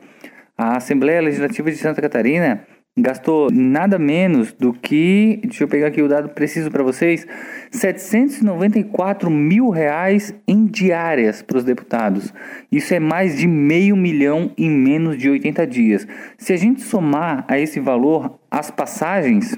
a 0.60 0.76
Assembleia 0.76 1.22
Legislativa 1.22 1.72
de 1.72 1.78
Santa 1.78 2.02
Catarina 2.02 2.68
gastou 2.98 3.50
nada 3.50 3.98
menos 3.98 4.52
do 4.52 4.74
que, 4.74 5.40
deixa 5.42 5.64
eu 5.64 5.70
pegar 5.70 5.88
aqui 5.88 6.02
o 6.02 6.08
dado 6.10 6.28
preciso 6.28 6.70
para 6.70 6.84
vocês, 6.84 7.26
794 7.72 9.32
mil 9.32 9.70
reais 9.70 10.36
em 10.46 10.66
diárias 10.66 11.42
para 11.42 11.60
os 11.60 11.64
deputados. 11.64 12.34
Isso 12.70 12.94
é 12.94 13.00
mais 13.00 13.38
de 13.38 13.48
meio 13.48 13.96
milhão 13.96 14.52
em 14.58 14.70
menos 14.70 15.18
de 15.18 15.30
80 15.30 15.66
dias. 15.66 16.06
Se 16.38 16.52
a 16.52 16.58
gente 16.58 16.82
somar 16.82 17.46
a 17.48 17.58
esse 17.58 17.80
valor 17.80 18.38
as 18.52 18.70
passagens, 18.70 19.58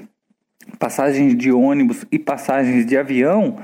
passagens 0.78 1.36
de 1.36 1.50
ônibus 1.50 2.06
e 2.12 2.18
passagens 2.18 2.86
de 2.86 2.96
avião, 2.96 3.56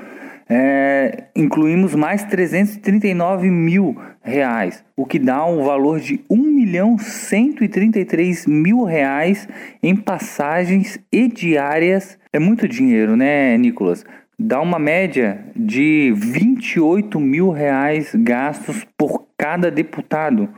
é, 0.49 1.25
incluímos 1.37 1.95
mais 1.95 2.25
339 2.25 3.51
mil 3.51 3.97
reais, 4.23 4.83
o 4.97 5.05
que 5.05 5.19
dá 5.19 5.45
um 5.45 5.63
valor 5.63 6.01
de 6.01 6.25
1 6.31 6.37
milhão 6.37 6.97
133 6.97 8.47
mil 8.47 8.85
reais 8.85 9.47
em 9.83 9.95
passagens 9.95 10.99
e 11.13 11.29
diárias. 11.29 12.19
É 12.33 12.39
muito 12.39 12.67
dinheiro, 12.67 13.17
né, 13.17 13.59
Nicolas? 13.59 14.05
Dá 14.39 14.61
uma 14.61 14.79
média 14.79 15.45
de 15.55 16.13
28 16.17 17.19
mil 17.21 17.51
reais 17.51 18.15
gastos 18.15 18.87
por 18.97 19.27
cada 19.37 19.71
deputado. 19.71 20.49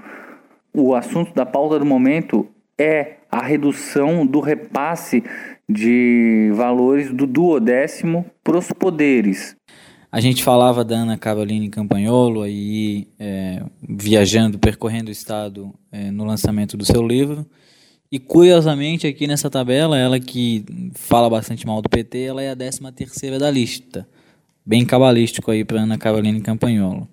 O 0.73 0.95
assunto 0.95 1.35
da 1.35 1.45
pauta 1.45 1.79
do 1.79 1.87
momento 1.87 2.47
é 2.79 3.15
a 3.31 3.43
redução 3.43 4.27
do 4.27 4.41
repasse 4.41 5.25
de 5.69 6.51
valores 6.55 7.13
do 7.13 7.27
duodécimo 7.27 8.27
para 8.43 8.59
os 8.59 8.71
poderes. 8.73 9.57
A 10.13 10.21
gente 10.21 10.43
falava 10.43 10.85
da 10.85 10.97
Ana 10.97 11.17
Caroline 11.17 11.69
Campagnolo 11.69 12.43
aí 12.43 13.07
é, 13.17 13.63
viajando, 13.89 14.59
percorrendo 14.59 15.09
o 15.09 15.13
estado 15.13 15.73
é, 15.93 16.11
no 16.11 16.25
lançamento 16.25 16.77
do 16.77 16.85
seu 16.85 17.07
livro. 17.07 17.47
E 18.11 18.19
curiosamente 18.19 19.07
aqui 19.07 19.29
nessa 19.29 19.49
tabela, 19.49 19.97
ela 19.97 20.19
que 20.19 20.65
fala 20.95 21.31
bastante 21.31 21.65
mal 21.65 21.81
do 21.81 21.89
PT, 21.89 22.23
ela 22.23 22.43
é 22.43 22.51
a 22.51 22.57
13 22.57 22.81
terceira 22.93 23.39
da 23.39 23.49
lista. 23.49 24.05
Bem 24.67 24.85
cabalístico 24.85 25.49
aí 25.49 25.65
para 25.65 25.83
Ana 25.83 25.97
Caroline 25.97 26.41
Campagnolo. 26.41 27.09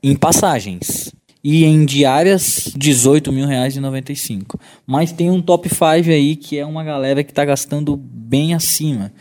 em 0.01 0.15
passagens. 0.15 1.13
E 1.43 1.63
em 1.63 1.85
diárias, 1.85 2.71
18 2.75 3.31
mil 3.31 3.47
reais 3.47 3.75
e 3.75 3.79
95. 3.79 4.59
Mas 4.85 5.11
tem 5.11 5.29
um 5.29 5.41
top 5.41 5.69
5 5.69 5.83
aí 6.09 6.35
que 6.35 6.57
é 6.57 6.65
uma 6.65 6.83
galera 6.83 7.23
que 7.23 7.31
está 7.31 7.45
gastando 7.45 7.95
bem 7.95 8.53
acima. 8.53 9.11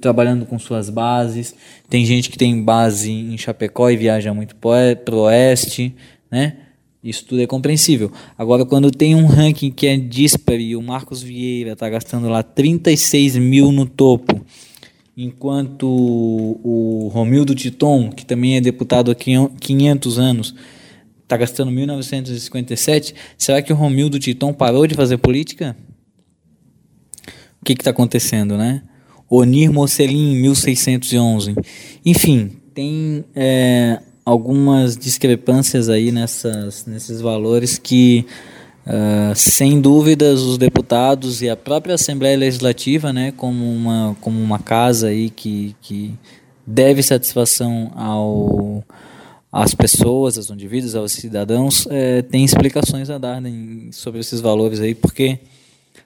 trabalhando 0.00 0.46
com 0.46 0.58
suas 0.58 0.88
bases. 0.88 1.54
Tem 1.88 2.04
gente 2.04 2.30
que 2.30 2.38
tem 2.38 2.62
base 2.62 3.10
em 3.10 3.36
Chapecó 3.36 3.90
e 3.90 3.96
viaja 3.96 4.32
muito 4.32 4.56
para 4.56 5.14
o 5.14 5.20
oeste, 5.20 5.94
né? 6.30 6.56
Isso 7.04 7.24
tudo 7.24 7.40
é 7.40 7.46
compreensível. 7.46 8.10
Agora, 8.36 8.64
quando 8.64 8.90
tem 8.90 9.14
um 9.14 9.26
ranking 9.26 9.70
que 9.70 9.86
é 9.86 9.96
díspare 9.96 10.70
e 10.70 10.76
o 10.76 10.82
Marcos 10.82 11.22
Vieira 11.22 11.72
está 11.72 11.88
gastando 11.88 12.28
lá 12.28 12.42
36 12.42 13.36
mil 13.36 13.70
no 13.70 13.86
topo, 13.86 14.44
enquanto 15.16 15.86
o 15.86 17.08
Romildo 17.12 17.54
Titon, 17.54 18.10
que 18.10 18.26
também 18.26 18.56
é 18.56 18.60
deputado 18.60 19.12
há 19.12 19.14
500 19.14 20.18
anos, 20.18 20.54
está 21.22 21.36
gastando 21.36 21.70
1957, 21.70 23.14
será 23.38 23.62
que 23.62 23.72
o 23.72 23.76
Romildo 23.76 24.18
Titon 24.18 24.52
parou 24.52 24.84
de 24.86 24.94
fazer 24.96 25.18
política? 25.18 25.76
Que 27.66 27.72
está 27.72 27.90
acontecendo, 27.90 28.56
né? 28.56 28.82
Onir 29.28 29.72
Mocelin, 29.72 30.36
1611. 30.36 31.56
Enfim, 32.04 32.52
tem 32.72 33.24
é, 33.34 34.00
algumas 34.24 34.96
discrepâncias 34.96 35.88
aí 35.88 36.12
nessas, 36.12 36.86
nesses 36.86 37.20
valores 37.20 37.76
que, 37.76 38.24
uh, 38.86 39.34
sem 39.34 39.80
dúvidas, 39.80 40.42
os 40.42 40.56
deputados 40.58 41.42
e 41.42 41.50
a 41.50 41.56
própria 41.56 41.96
Assembleia 41.96 42.36
Legislativa, 42.36 43.12
né, 43.12 43.32
como 43.36 43.64
uma, 43.64 44.16
como 44.20 44.40
uma 44.40 44.60
casa 44.60 45.08
aí 45.08 45.28
que, 45.28 45.74
que 45.82 46.14
deve 46.64 47.02
satisfação 47.02 47.90
ao 47.96 48.84
às 49.50 49.74
pessoas, 49.74 50.36
aos 50.36 50.50
indivíduos, 50.50 50.94
aos 50.94 51.12
cidadãos, 51.12 51.88
é, 51.90 52.22
tem 52.22 52.44
explicações 52.44 53.10
a 53.10 53.16
dar 53.18 53.40
né, 53.40 53.50
sobre 53.90 54.20
esses 54.20 54.40
valores 54.40 54.80
aí, 54.80 54.94
porque 54.94 55.40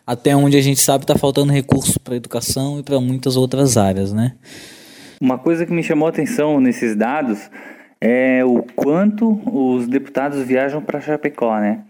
até 0.07 0.35
onde 0.35 0.57
a 0.57 0.61
gente 0.61 0.81
sabe 0.81 1.05
está 1.05 1.17
faltando 1.17 1.53
recursos 1.53 1.97
para 1.99 2.17
educação 2.17 2.79
e 2.79 2.83
para 2.83 3.01
muitas 3.01 3.37
outras 3.37 3.77
áreas, 3.77 4.13
né? 4.13 4.35
Uma 5.21 5.39
coisa 5.39 5.67
que 5.67 5.73
me 5.73 5.83
chamou 5.83 6.07
a 6.07 6.11
atenção 6.11 6.61
nesses 6.61 6.97
dados 6.97 7.51
é 8.01 8.43
o 8.45 8.63
quanto 8.75 9.41
os 9.47 9.87
deputados 9.87 10.43
viajam 10.43 10.81
para 10.81 11.01
Chapecó, 11.01 11.59
né? 11.61 11.85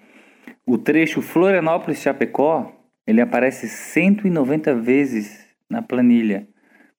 O 0.66 0.76
trecho 0.76 1.22
Florianópolis-Chapecó, 1.22 2.72
ele 3.06 3.20
aparece 3.20 3.68
190 3.68 4.74
vezes 4.74 5.46
na 5.68 5.80
planilha. 5.80 6.48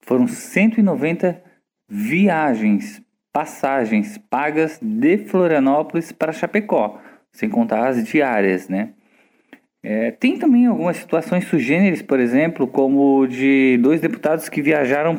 Foram 0.01 0.27
190 0.27 1.41
viagens, 1.89 3.01
passagens 3.33 4.17
pagas 4.29 4.79
de 4.81 5.17
Florianópolis 5.19 6.11
para 6.11 6.31
Chapecó, 6.31 6.99
sem 7.31 7.49
contar 7.49 7.87
as 7.87 8.03
diárias, 8.05 8.69
né? 8.69 8.93
É, 9.83 10.11
tem 10.11 10.37
também 10.37 10.67
algumas 10.67 10.97
situações 10.97 11.45
sugêneres, 11.45 12.01
por 12.01 12.19
exemplo, 12.19 12.67
como 12.67 13.25
de 13.25 13.79
dois 13.81 13.99
deputados 13.99 14.47
que 14.47 14.61
viajaram 14.61 15.15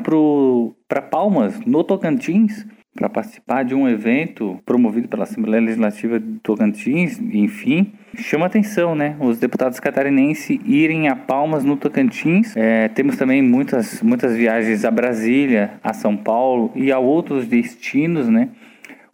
para 0.87 1.02
Palmas, 1.02 1.59
no 1.66 1.83
Tocantins, 1.83 2.64
para 2.95 3.09
participar 3.09 3.64
de 3.64 3.75
um 3.75 3.88
evento 3.88 4.61
promovido 4.64 5.09
pela 5.09 5.25
Assembleia 5.25 5.62
Legislativa 5.62 6.21
de 6.21 6.38
Tocantins, 6.40 7.19
enfim, 7.19 7.92
chama 8.14 8.47
atenção, 8.47 8.95
né? 8.95 9.16
Os 9.19 9.38
deputados 9.38 9.81
catarinenses 9.81 10.61
irem 10.64 11.09
a 11.09 11.16
Palmas 11.16 11.64
no 11.64 11.76
Tocantins. 11.76 12.54
É, 12.54 12.88
temos 12.88 13.16
também 13.16 13.42
muitas, 13.42 14.02
muitas 14.02 14.37
viagens 14.37 14.85
a 14.85 14.90
Brasília, 14.90 15.73
a 15.83 15.95
São 15.95 16.16
Paulo 16.16 16.71
e 16.76 16.92
a 16.92 16.99
outros 16.99 17.47
destinos, 17.47 18.28
né? 18.28 18.50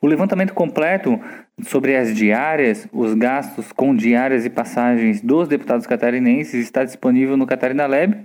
O 0.01 0.07
levantamento 0.07 0.53
completo 0.55 1.19
sobre 1.67 1.97
as 1.97 2.15
diárias, 2.15 2.89
os 2.93 3.15
gastos 3.15 3.73
com 3.73 3.95
diárias 3.95 4.45
e 4.45 4.51
passagens 4.51 5.21
dos 5.21 5.49
deputados 5.49 5.87
catarinenses 5.87 6.65
está 6.65 6.85
disponível 6.85 7.37
no 7.37 7.47
Catarina 7.47 7.87
Lab, 7.87 8.17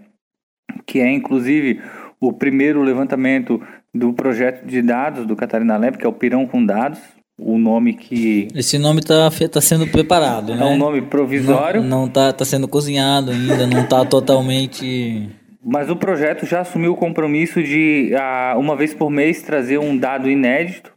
que 0.85 0.99
é 0.99 1.11
inclusive 1.11 1.81
o 2.19 2.31
primeiro 2.31 2.81
levantamento 2.81 3.61
do 3.93 4.13
projeto 4.13 4.65
de 4.65 4.81
dados 4.81 5.25
do 5.25 5.35
Catarina 5.35 5.77
Lab, 5.77 5.97
que 5.97 6.05
é 6.05 6.09
o 6.09 6.13
Pirão 6.13 6.47
com 6.47 6.65
Dados, 6.65 6.99
o 7.37 7.57
nome 7.57 7.93
que... 7.93 8.47
Esse 8.55 8.77
nome 8.77 8.99
está 8.99 9.29
tá 9.51 9.61
sendo 9.61 9.87
preparado, 9.87 10.55
né? 10.55 10.61
É 10.61 10.65
um 10.65 10.77
nome 10.77 11.01
provisório. 11.01 11.81
Não, 11.81 12.01
não 12.01 12.07
tá, 12.07 12.31
tá 12.31 12.45
sendo 12.45 12.67
cozinhado 12.67 13.31
ainda, 13.31 13.67
não 13.67 13.81
está 13.81 14.05
totalmente... 14.05 15.29
Mas 15.65 15.89
o 15.89 15.95
projeto 15.95 16.45
já 16.45 16.59
assumiu 16.59 16.91
o 16.91 16.95
compromisso 16.95 17.63
de, 17.63 18.11
uma 18.57 18.75
vez 18.75 18.93
por 18.93 19.09
mês, 19.09 19.41
trazer 19.41 19.77
um 19.77 19.97
dado 19.97 20.29
inédito 20.29 20.92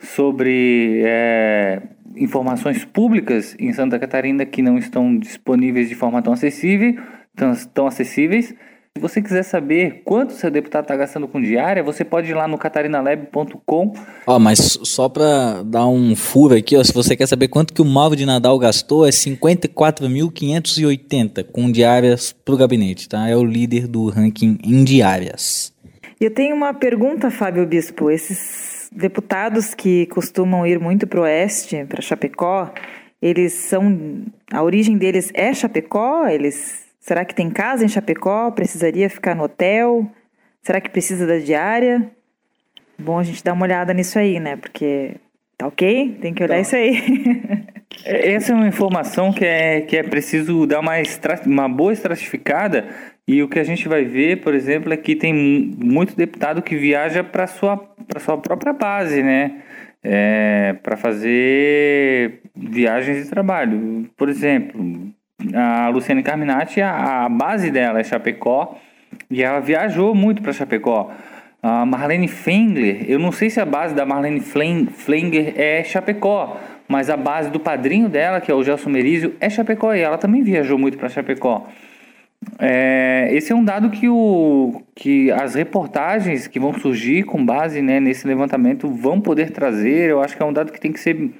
sobre 0.00 1.02
é, 1.04 1.82
informações 2.16 2.84
públicas 2.84 3.54
em 3.58 3.72
Santa 3.72 3.98
Catarina 3.98 4.46
que 4.46 4.62
não 4.62 4.78
estão 4.78 5.18
disponíveis 5.18 5.88
de 5.88 5.94
forma 5.94 6.22
tão 6.22 6.32
acessível, 6.32 6.94
tão, 7.34 7.52
tão 7.72 7.86
acessíveis. 7.86 8.54
Se 8.96 9.00
você 9.00 9.22
quiser 9.22 9.44
saber 9.44 10.02
quanto 10.04 10.32
seu 10.32 10.50
deputado 10.50 10.82
está 10.82 10.96
gastando 10.96 11.28
com 11.28 11.40
diária, 11.40 11.84
você 11.84 12.04
pode 12.04 12.28
ir 12.30 12.34
lá 12.34 12.48
no 12.48 12.58
catarinalab.com. 12.58 13.92
Ó, 14.26 14.38
mas 14.40 14.76
só 14.82 15.08
para 15.08 15.62
dar 15.62 15.86
um 15.86 16.16
furo 16.16 16.56
aqui, 16.56 16.76
ó, 16.76 16.82
se 16.82 16.92
você 16.92 17.16
quer 17.16 17.28
saber 17.28 17.46
quanto 17.46 17.72
que 17.72 17.80
o 17.80 17.84
Mauro 17.84 18.16
de 18.16 18.26
Nadal 18.26 18.58
gastou, 18.58 19.06
é 19.06 19.10
54.580 19.10 21.44
com 21.44 21.70
diárias 21.70 22.32
para 22.32 22.54
o 22.54 22.58
gabinete, 22.58 23.08
tá? 23.08 23.28
É 23.28 23.36
o 23.36 23.44
líder 23.44 23.86
do 23.86 24.08
ranking 24.08 24.58
em 24.64 24.82
diárias. 24.82 25.72
Eu 26.20 26.34
tenho 26.34 26.56
uma 26.56 26.74
pergunta, 26.74 27.30
Fábio 27.30 27.64
Bispo. 27.64 28.10
Esses 28.10 28.77
deputados 28.90 29.74
que 29.74 30.06
costumam 30.06 30.66
ir 30.66 30.78
muito 30.78 31.06
para 31.06 31.20
o 31.20 31.22
oeste, 31.22 31.84
para 31.84 32.02
Chapecó, 32.02 32.72
eles 33.20 33.52
são. 33.52 34.24
A 34.52 34.62
origem 34.62 34.96
deles 34.96 35.30
é 35.34 35.52
Chapecó? 35.52 36.26
Eles. 36.26 36.86
Será 37.00 37.24
que 37.24 37.34
tem 37.34 37.50
casa 37.50 37.84
em 37.84 37.88
Chapecó? 37.88 38.50
Precisaria 38.50 39.08
ficar 39.08 39.34
no 39.34 39.44
hotel? 39.44 40.10
Será 40.62 40.80
que 40.80 40.90
precisa 40.90 41.26
da 41.26 41.38
diária? 41.38 42.10
Bom 42.98 43.18
a 43.18 43.22
gente 43.22 43.42
dar 43.42 43.52
uma 43.52 43.64
olhada 43.64 43.94
nisso 43.94 44.18
aí, 44.18 44.38
né? 44.38 44.56
Porque 44.56 45.14
tá 45.56 45.66
ok? 45.66 46.18
Tem 46.20 46.34
que 46.34 46.42
olhar 46.42 46.56
tá. 46.56 46.60
isso 46.60 46.76
aí. 46.76 47.02
É, 48.04 48.32
essa 48.32 48.52
é 48.52 48.54
uma 48.54 48.68
informação 48.68 49.32
que 49.32 49.44
é, 49.44 49.80
que 49.80 49.96
é 49.96 50.02
preciso 50.02 50.66
dar 50.66 50.80
uma, 50.80 50.92
uma 51.46 51.68
boa 51.68 51.92
estratificada 51.92 52.86
e 53.28 53.42
o 53.42 53.48
que 53.48 53.58
a 53.58 53.64
gente 53.64 53.86
vai 53.86 54.04
ver, 54.06 54.40
por 54.40 54.54
exemplo, 54.54 54.90
é 54.90 54.96
que 54.96 55.14
tem 55.14 55.34
muito 55.34 56.16
deputado 56.16 56.62
que 56.62 56.74
viaja 56.74 57.22
para 57.22 57.46
sua 57.46 57.76
para 57.76 58.18
sua 58.20 58.38
própria 58.38 58.72
base, 58.72 59.22
né? 59.22 59.56
É, 60.02 60.74
para 60.82 60.96
fazer 60.96 62.40
viagens 62.56 63.24
de 63.24 63.28
trabalho. 63.28 64.08
Por 64.16 64.30
exemplo, 64.30 65.12
a 65.54 65.90
Luciane 65.90 66.22
Carminati, 66.22 66.80
a, 66.80 67.26
a 67.26 67.28
base 67.28 67.70
dela 67.70 68.00
é 68.00 68.04
Chapecó 68.04 68.78
e 69.30 69.42
ela 69.42 69.60
viajou 69.60 70.14
muito 70.14 70.40
para 70.40 70.54
Chapecó. 70.54 71.12
A 71.62 71.84
Marlene 71.84 72.28
Fengler, 72.28 73.04
eu 73.10 73.18
não 73.18 73.30
sei 73.30 73.50
se 73.50 73.60
a 73.60 73.66
base 73.66 73.94
da 73.94 74.06
Marlene 74.06 74.40
Fengler 74.40 75.52
é 75.54 75.84
Chapecó, 75.84 76.58
mas 76.88 77.10
a 77.10 77.16
base 77.16 77.50
do 77.50 77.60
padrinho 77.60 78.08
dela, 78.08 78.40
que 78.40 78.50
é 78.50 78.54
o 78.54 78.62
Gelson 78.62 78.88
Merizio, 78.88 79.34
é 79.38 79.50
Chapecó 79.50 79.92
e 79.92 80.00
ela 80.00 80.16
também 80.16 80.42
viajou 80.42 80.78
muito 80.78 80.96
para 80.96 81.10
Chapecó. 81.10 81.68
É, 82.58 83.28
esse 83.32 83.52
é 83.52 83.54
um 83.54 83.64
dado 83.64 83.90
que, 83.90 84.08
o, 84.08 84.82
que 84.94 85.30
as 85.30 85.54
reportagens 85.54 86.46
que 86.46 86.58
vão 86.58 86.72
surgir 86.72 87.24
com 87.24 87.44
base 87.44 87.82
né, 87.82 88.00
nesse 88.00 88.26
levantamento 88.26 88.88
vão 88.88 89.20
poder 89.20 89.50
trazer. 89.50 90.10
Eu 90.10 90.20
acho 90.20 90.36
que 90.36 90.42
é 90.42 90.46
um 90.46 90.52
dado 90.52 90.72
que 90.72 90.80
tem 90.80 90.92
que 90.92 91.00
ser 91.00 91.32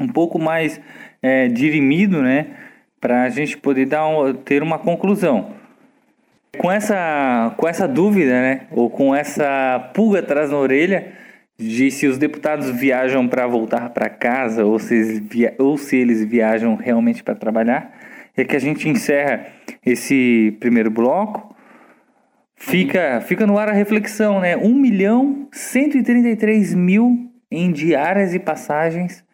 um 0.00 0.08
pouco 0.08 0.38
mais 0.38 0.80
é, 1.22 1.48
dirimido, 1.48 2.22
né, 2.22 2.56
para 3.00 3.24
a 3.24 3.28
gente 3.28 3.56
poder 3.56 3.86
dar 3.86 4.06
um, 4.06 4.32
ter 4.32 4.62
uma 4.62 4.78
conclusão. 4.78 5.54
Com 6.56 6.70
essa, 6.70 7.54
com 7.56 7.68
essa 7.68 7.86
dúvida, 7.86 8.30
né, 8.30 8.60
ou 8.70 8.88
com 8.88 9.14
essa 9.14 9.90
pulga 9.94 10.20
atrás 10.20 10.50
na 10.50 10.56
orelha 10.56 11.12
de 11.58 11.90
se 11.90 12.06
os 12.06 12.16
deputados 12.16 12.70
viajam 12.70 13.26
para 13.26 13.46
voltar 13.46 13.90
para 13.90 14.08
casa 14.08 14.64
ou 14.64 14.78
se, 14.78 15.20
via, 15.20 15.54
ou 15.58 15.76
se 15.76 15.96
eles 15.96 16.24
viajam 16.24 16.76
realmente 16.76 17.22
para 17.22 17.34
trabalhar, 17.34 17.97
é 18.42 18.44
que 18.44 18.56
a 18.56 18.60
gente 18.60 18.88
encerra 18.88 19.46
esse 19.84 20.56
primeiro 20.60 20.90
bloco. 20.90 21.54
Fica, 22.56 23.20
fica 23.20 23.46
no 23.46 23.56
ar 23.56 23.68
a 23.68 23.72
reflexão, 23.72 24.40
né? 24.40 24.56
1 24.56 24.74
milhão 24.74 25.48
133 25.52 26.74
mil 26.74 27.30
em 27.50 27.70
diárias 27.72 28.34
e 28.34 28.38
passagens 28.38 29.24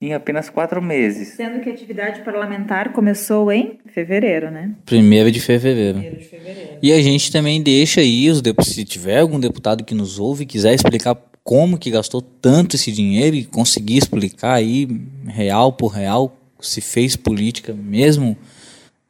em 0.00 0.14
apenas 0.14 0.48
quatro 0.48 0.80
meses. 0.80 1.28
Sendo 1.28 1.60
que 1.60 1.68
a 1.68 1.72
atividade 1.72 2.22
parlamentar 2.22 2.92
começou 2.92 3.50
em 3.50 3.78
fevereiro, 3.92 4.50
né? 4.50 4.74
Primeiro 4.86 5.30
de 5.30 5.40
fevereiro. 5.40 5.98
Primeiro 5.98 6.18
de 6.18 6.24
fevereiro. 6.24 6.78
E 6.80 6.92
a 6.92 7.02
gente 7.02 7.32
também 7.32 7.60
deixa 7.60 8.00
aí, 8.00 8.30
os 8.30 8.40
se 8.64 8.84
tiver 8.84 9.18
algum 9.18 9.40
deputado 9.40 9.84
que 9.84 9.94
nos 9.94 10.20
ouve 10.20 10.44
e 10.44 10.46
quiser 10.46 10.72
explicar 10.72 11.16
como 11.42 11.78
que 11.78 11.90
gastou 11.90 12.22
tanto 12.22 12.76
esse 12.76 12.92
dinheiro 12.92 13.34
e 13.34 13.44
conseguir 13.44 13.98
explicar 13.98 14.54
aí 14.54 14.86
real 15.26 15.72
por 15.72 15.88
real 15.88 16.37
se 16.60 16.80
fez 16.80 17.16
política 17.16 17.72
mesmo 17.72 18.36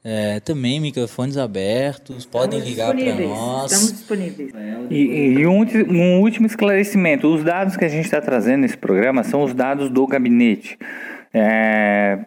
é, 0.05 0.41
também 0.41 0.81
microfones 0.81 1.37
abertos, 1.37 2.25
podem 2.25 2.61
ligar 2.61 2.95
para 2.95 3.15
nós. 3.15 3.73
Estamos 3.73 3.93
disponíveis. 3.93 4.53
E, 4.91 4.97
e 5.39 5.47
um, 5.47 5.61
um, 5.91 6.21
último 6.21 6.47
esclarecimento: 6.47 7.27
os 7.29 7.45
dados 7.45 7.77
que 7.77 7.85
a 7.85 7.89
gente 7.89 8.05
está 8.05 8.21
trazendo 8.21 8.63
nesse 8.63 8.77
programa 8.77 9.23
são 9.23 9.43
os 9.43 9.53
dados 9.53 9.91
do 9.91 10.07
gabinete. 10.07 10.79
É, 11.35 12.21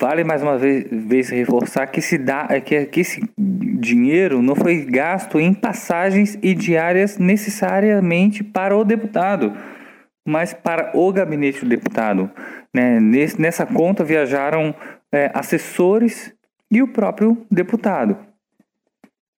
vale 0.00 0.24
mais 0.24 0.42
uma 0.42 0.56
vez, 0.56 0.86
vez 0.90 1.28
reforçar 1.28 1.86
que 1.88 1.98
esse, 1.98 2.16
da, 2.16 2.46
que, 2.60 2.86
que 2.86 3.00
esse 3.00 3.22
dinheiro 3.36 4.40
não 4.40 4.54
foi 4.54 4.86
gasto 4.86 5.38
em 5.38 5.52
passagens 5.52 6.38
e 6.42 6.54
diárias 6.54 7.18
necessariamente 7.18 8.42
para 8.42 8.74
o 8.76 8.84
deputado, 8.84 9.52
mas 10.28 10.52
para 10.52 10.90
o 10.94 11.10
gabinete 11.10 11.60
do 11.60 11.70
deputado. 11.70 12.30
Né? 12.72 13.00
Nesse, 13.00 13.40
nessa 13.40 13.64
conta 13.64 14.04
viajaram 14.04 14.74
é, 15.10 15.30
assessores 15.32 16.34
e 16.70 16.82
o 16.82 16.88
próprio 16.88 17.46
deputado. 17.50 18.14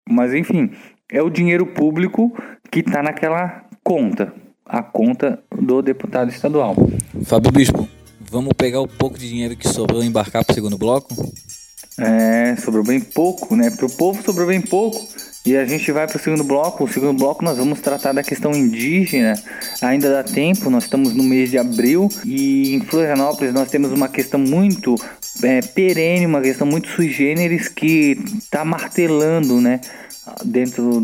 Mas 0.10 0.34
enfim, 0.34 0.72
é 1.12 1.22
o 1.22 1.30
dinheiro 1.30 1.68
público 1.68 2.36
que 2.72 2.80
está 2.80 3.04
naquela 3.04 3.66
conta, 3.84 4.34
a 4.66 4.82
conta 4.82 5.44
do 5.56 5.84
deputado 5.84 6.32
estadual. 6.32 6.76
Fábio 7.24 7.52
Bispo, 7.52 7.88
vamos 8.20 8.54
pegar 8.54 8.82
o 8.82 8.88
pouco 8.88 9.16
de 9.16 9.30
dinheiro 9.30 9.56
que 9.56 9.68
sobrou 9.68 10.04
e 10.04 10.08
embarcar 10.08 10.44
para 10.44 10.54
o 10.54 10.56
segundo 10.56 10.78
bloco? 10.78 11.14
É, 12.00 12.56
sobrou 12.56 12.84
bem 12.84 13.00
pouco, 13.00 13.56
né? 13.56 13.70
Para 13.70 13.86
o 13.86 13.92
povo 13.92 14.24
sobrou 14.24 14.48
bem 14.48 14.62
pouco. 14.62 15.00
E 15.46 15.56
a 15.56 15.66
gente 15.66 15.92
vai 15.92 16.06
para 16.06 16.18
o 16.18 16.20
segundo 16.20 16.44
bloco. 16.44 16.84
O 16.84 16.88
segundo 16.88 17.18
bloco 17.18 17.44
nós 17.44 17.58
vamos 17.58 17.80
tratar 17.80 18.12
da 18.12 18.22
questão 18.22 18.52
indígena. 18.52 19.34
Ainda 19.82 20.10
dá 20.10 20.24
tempo, 20.24 20.70
nós 20.70 20.84
estamos 20.84 21.14
no 21.14 21.24
mês 21.24 21.50
de 21.50 21.58
abril 21.58 22.10
e 22.26 22.76
em 22.76 22.82
Florianópolis 22.82 23.54
nós 23.54 23.70
temos 23.70 23.92
uma 23.92 24.10
questão 24.10 24.40
muito 24.40 24.96
é, 25.42 25.62
perene, 25.62 26.26
uma 26.26 26.42
questão 26.42 26.68
muito 26.68 26.90
sui 26.90 27.10
generis 27.10 27.68
que 27.68 28.18
está 28.38 28.66
martelando, 28.66 29.62
né? 29.62 29.80
dentro 30.46 31.02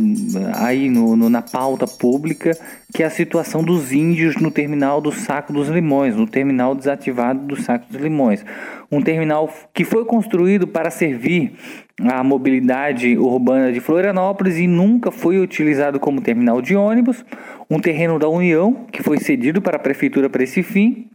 aí 0.54 0.90
no, 0.90 1.16
no, 1.16 1.30
na 1.30 1.42
pauta 1.42 1.88
pública 1.88 2.58
que 2.94 3.04
é 3.04 3.06
a 3.06 3.10
situação 3.10 3.64
dos 3.64 3.92
índios 3.92 4.36
no 4.38 4.52
terminal 4.52 5.02
do 5.02 5.12
Saco 5.12 5.52
dos 5.52 5.68
Limões, 5.68 6.16
no 6.16 6.28
terminal 6.28 6.76
desativado 6.76 7.40
do 7.40 7.62
Saco 7.62 7.92
dos 7.92 8.02
Limões, 8.02 8.46
um 8.92 9.02
terminal 9.02 9.52
que 9.74 9.84
foi 9.84 10.06
construído 10.06 10.68
para 10.68 10.90
servir 10.90 11.58
a 12.02 12.24
mobilidade 12.24 13.18
urbana 13.18 13.72
de 13.72 13.80
Florianópolis 13.80 14.58
e 14.58 14.68
nunca 14.68 15.12
foi 15.12 15.40
utilizado 15.40 16.00
como 16.00 16.22
terminal 16.22 16.62
de 16.62 16.76
ônibus, 16.76 17.24
um 17.70 17.80
terreno 17.80 18.20
da 18.20 18.28
União 18.28 18.86
que 18.92 19.02
foi 19.02 19.18
cedido 19.18 19.62
para 19.62 19.78
a 19.78 19.80
prefeitura 19.80 20.30
para 20.30 20.44
esse 20.44 20.62
fim 20.62 21.10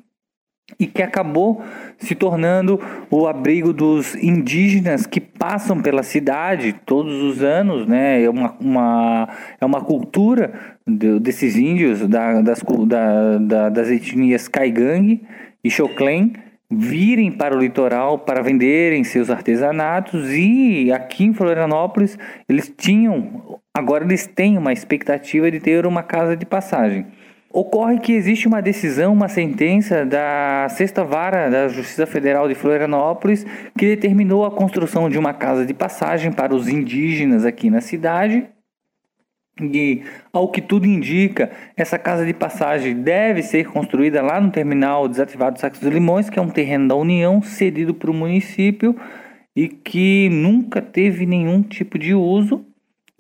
e 0.79 0.87
que 0.87 1.03
acabou 1.03 1.63
se 1.99 2.15
tornando 2.15 2.81
o 3.11 3.27
abrigo 3.27 3.73
dos 3.73 4.15
indígenas 4.15 5.07
que 5.07 5.21
passam 5.21 5.81
pela 5.83 6.03
cidade 6.03 6.73
todos 6.87 7.23
os 7.23 7.43
anos, 7.43 7.87
né? 7.87 8.23
É 8.23 8.31
uma, 8.31 8.57
uma 8.61 9.29
é 9.61 9.67
uma 9.67 9.81
cultura 9.81 10.53
desses 10.87 11.57
índios, 11.57 12.07
da, 12.07 12.41
das, 12.41 12.63
da, 12.87 13.39
da, 13.39 13.69
das 13.69 13.89
etnias 13.89 14.49
Caigangue 14.49 15.23
e 15.63 15.71
Xoclen, 15.71 16.33
virem 16.71 17.33
para 17.33 17.57
o 17.57 17.59
litoral 17.59 18.19
para 18.19 18.43
venderem 18.43 19.03
seus 19.03 19.29
artesanatos 19.29 20.31
e 20.33 20.93
aqui 20.93 21.25
em 21.25 21.35
Florianópolis 21.35 22.17
eles 22.49 22.73
tinham, 22.77 23.59
agora 23.75 24.05
eles 24.05 24.27
têm 24.27 24.57
uma 24.57 24.73
expectativa 24.73 25.51
de 25.51 25.59
ter 25.59 25.85
uma 25.85 26.03
casa 26.03 26.37
de 26.37 26.47
passagem. 26.47 27.07
Ocorre 27.53 27.99
que 27.99 28.13
existe 28.13 28.47
uma 28.47 28.63
decisão, 28.63 29.13
uma 29.13 29.27
sentença 29.27 30.07
da 30.07 30.69
Sexta 30.71 31.03
Vara 31.03 31.51
da 31.51 31.67
Justiça 31.67 32.07
Federal 32.07 32.47
de 32.47 32.55
Florianópolis 32.55 33.45
que 33.77 33.87
determinou 33.87 34.45
a 34.45 34.53
construção 34.53 35.11
de 35.11 35.19
uma 35.19 35.35
casa 35.35 35.67
de 35.67 35.75
passagem 35.75 36.31
para 36.31 36.55
os 36.55 36.69
indígenas 36.69 37.45
aqui 37.45 37.69
na 37.69 37.81
cidade. 37.81 38.47
E, 39.61 40.03
ao 40.33 40.49
que 40.49 40.61
tudo 40.61 40.87
indica, 40.87 41.51
essa 41.77 41.99
casa 41.99 42.25
de 42.25 42.33
passagem 42.33 42.95
deve 42.95 43.43
ser 43.43 43.67
construída 43.69 44.23
lá 44.23 44.41
no 44.41 44.51
terminal 44.51 45.09
desativado 45.09 45.55
do 45.55 45.61
Sacos 45.61 45.81
dos 45.81 45.93
Limões, 45.93 46.31
que 46.31 46.39
é 46.39 46.43
um 46.43 46.51
terreno 46.51 46.89
da 46.89 46.95
União 46.95 47.43
cedido 47.43 47.95
para 47.95 48.11
o 48.11 48.15
município 48.15 48.97
e 49.55 49.69
que 49.69 50.29
nunca 50.31 50.81
teve 50.81 51.27
nenhum 51.27 51.63
tipo 51.63 51.99
de 51.99 52.15
uso. 52.15 52.65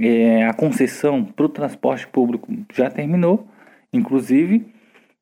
É, 0.03 0.47
a 0.47 0.55
concessão 0.55 1.23
para 1.23 1.45
o 1.45 1.49
transporte 1.49 2.07
público 2.07 2.49
já 2.73 2.91
terminou 2.91 3.47
inclusive. 3.93 4.67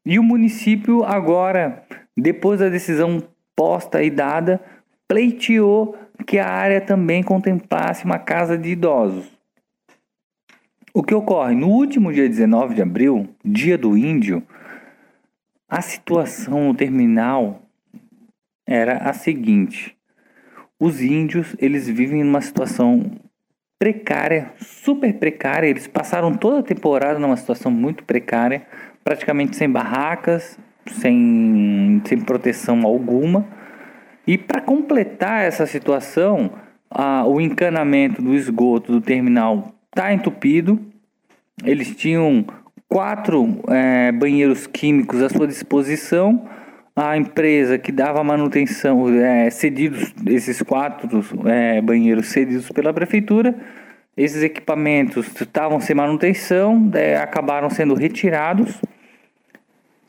E 0.05 0.19
o 0.19 0.23
município 0.23 1.05
agora, 1.05 1.83
depois 2.17 2.61
da 2.61 2.69
decisão 2.69 3.23
posta 3.57 4.03
e 4.03 4.11
dada, 4.11 4.61
pleiteou 5.07 5.97
que 6.27 6.39
a 6.39 6.49
área 6.49 6.81
também 6.81 7.23
contemplasse 7.23 8.05
uma 8.05 8.19
casa 8.19 8.57
de 8.57 8.71
idosos. 8.71 9.38
O 10.93 11.03
que 11.03 11.15
ocorre? 11.15 11.55
No 11.55 11.69
último 11.69 12.13
dia 12.13 12.29
19 12.29 12.75
de 12.75 12.83
abril, 12.83 13.29
dia 13.45 13.77
do 13.77 13.97
índio, 13.97 14.43
a 15.69 15.83
situação 15.83 16.69
no 16.69 16.75
terminal 16.75 17.63
era 18.67 18.99
a 18.99 19.13
seguinte: 19.13 19.97
os 20.81 21.03
índios 21.03 21.55
eles 21.59 21.87
vivem 21.89 22.25
numa 22.25 22.41
situação 22.41 23.11
precária, 23.79 24.53
super 24.59 25.13
precária. 25.15 25.69
Eles 25.69 25.87
passaram 25.87 26.35
toda 26.35 26.61
a 26.61 26.63
temporada 26.63 27.19
numa 27.19 27.37
situação 27.37 27.71
muito 27.71 28.03
precária, 28.05 28.67
praticamente 29.05 29.57
sem 29.57 29.71
barracas, 29.71 30.59
sem, 30.87 32.01
sem 32.05 32.21
proteção 32.21 32.87
alguma. 32.87 33.47
E 34.27 34.37
para 34.37 34.61
completar 34.61 35.45
essa 35.45 35.67
situação, 35.67 36.51
a, 36.91 37.27
o 37.27 37.41
encanamento 37.41 38.21
do 38.21 38.35
esgoto 38.35 38.93
do 38.93 39.01
terminal 39.01 39.75
está 39.91 40.13
entupido. 40.13 40.81
Eles 41.65 41.95
tinham 41.97 42.45
quatro 42.89 43.61
é, 43.69 44.13
banheiros 44.13 44.67
químicos 44.67 45.23
à 45.23 45.29
sua 45.29 45.47
disposição 45.47 46.49
a 47.07 47.17
empresa 47.17 47.79
que 47.79 47.93
dava 47.93 48.25
manutenção, 48.25 49.09
é, 49.09 49.49
cedidos, 49.51 50.13
esses 50.27 50.61
quatro 50.63 51.25
é, 51.47 51.81
banheiros 51.81 52.27
cedidos 52.27 52.69
pela 52.71 52.93
prefeitura, 52.93 53.55
esses 54.17 54.43
equipamentos 54.43 55.29
estavam 55.41 55.81
sem 55.81 55.95
manutenção, 55.95 56.91
é, 56.95 57.17
acabaram 57.17 57.71
sendo 57.71 57.95
retirados. 57.95 58.81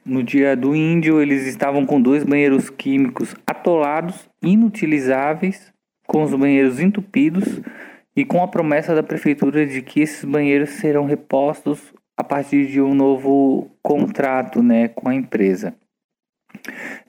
No 0.03 0.23
dia 0.23 0.55
do 0.55 0.75
índio, 0.75 1.21
eles 1.21 1.45
estavam 1.45 1.85
com 1.85 2.01
dois 2.01 2.23
banheiros 2.23 2.71
químicos 2.71 3.35
atolados, 3.45 4.27
inutilizáveis, 4.41 5.71
com 6.07 6.23
os 6.23 6.33
banheiros 6.33 6.79
entupidos 6.79 7.61
e 8.19 8.25
com 8.25 8.43
a 8.43 8.47
promessa 8.49 8.93
da 8.93 9.01
prefeitura 9.01 9.65
de 9.65 9.81
que 9.81 10.01
esses 10.01 10.25
banheiros 10.25 10.71
serão 10.71 11.05
repostos 11.05 11.93
a 12.17 12.23
partir 12.23 12.67
de 12.67 12.81
um 12.81 12.93
novo 12.93 13.71
contrato 13.81 14.61
né, 14.61 14.89
com 14.89 15.07
a 15.07 15.15
empresa. 15.15 15.73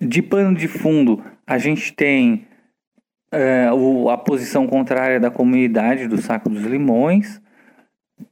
De 0.01 0.23
pano 0.23 0.57
de 0.57 0.68
fundo, 0.68 1.20
a 1.44 1.59
gente 1.59 1.92
tem 1.92 2.46
é, 3.33 3.73
o, 3.73 4.09
a 4.09 4.16
posição 4.16 4.68
contrária 4.68 5.18
da 5.18 5.33
comunidade 5.33 6.07
do 6.07 6.23
Saco 6.23 6.49
dos 6.49 6.62
Limões, 6.62 7.42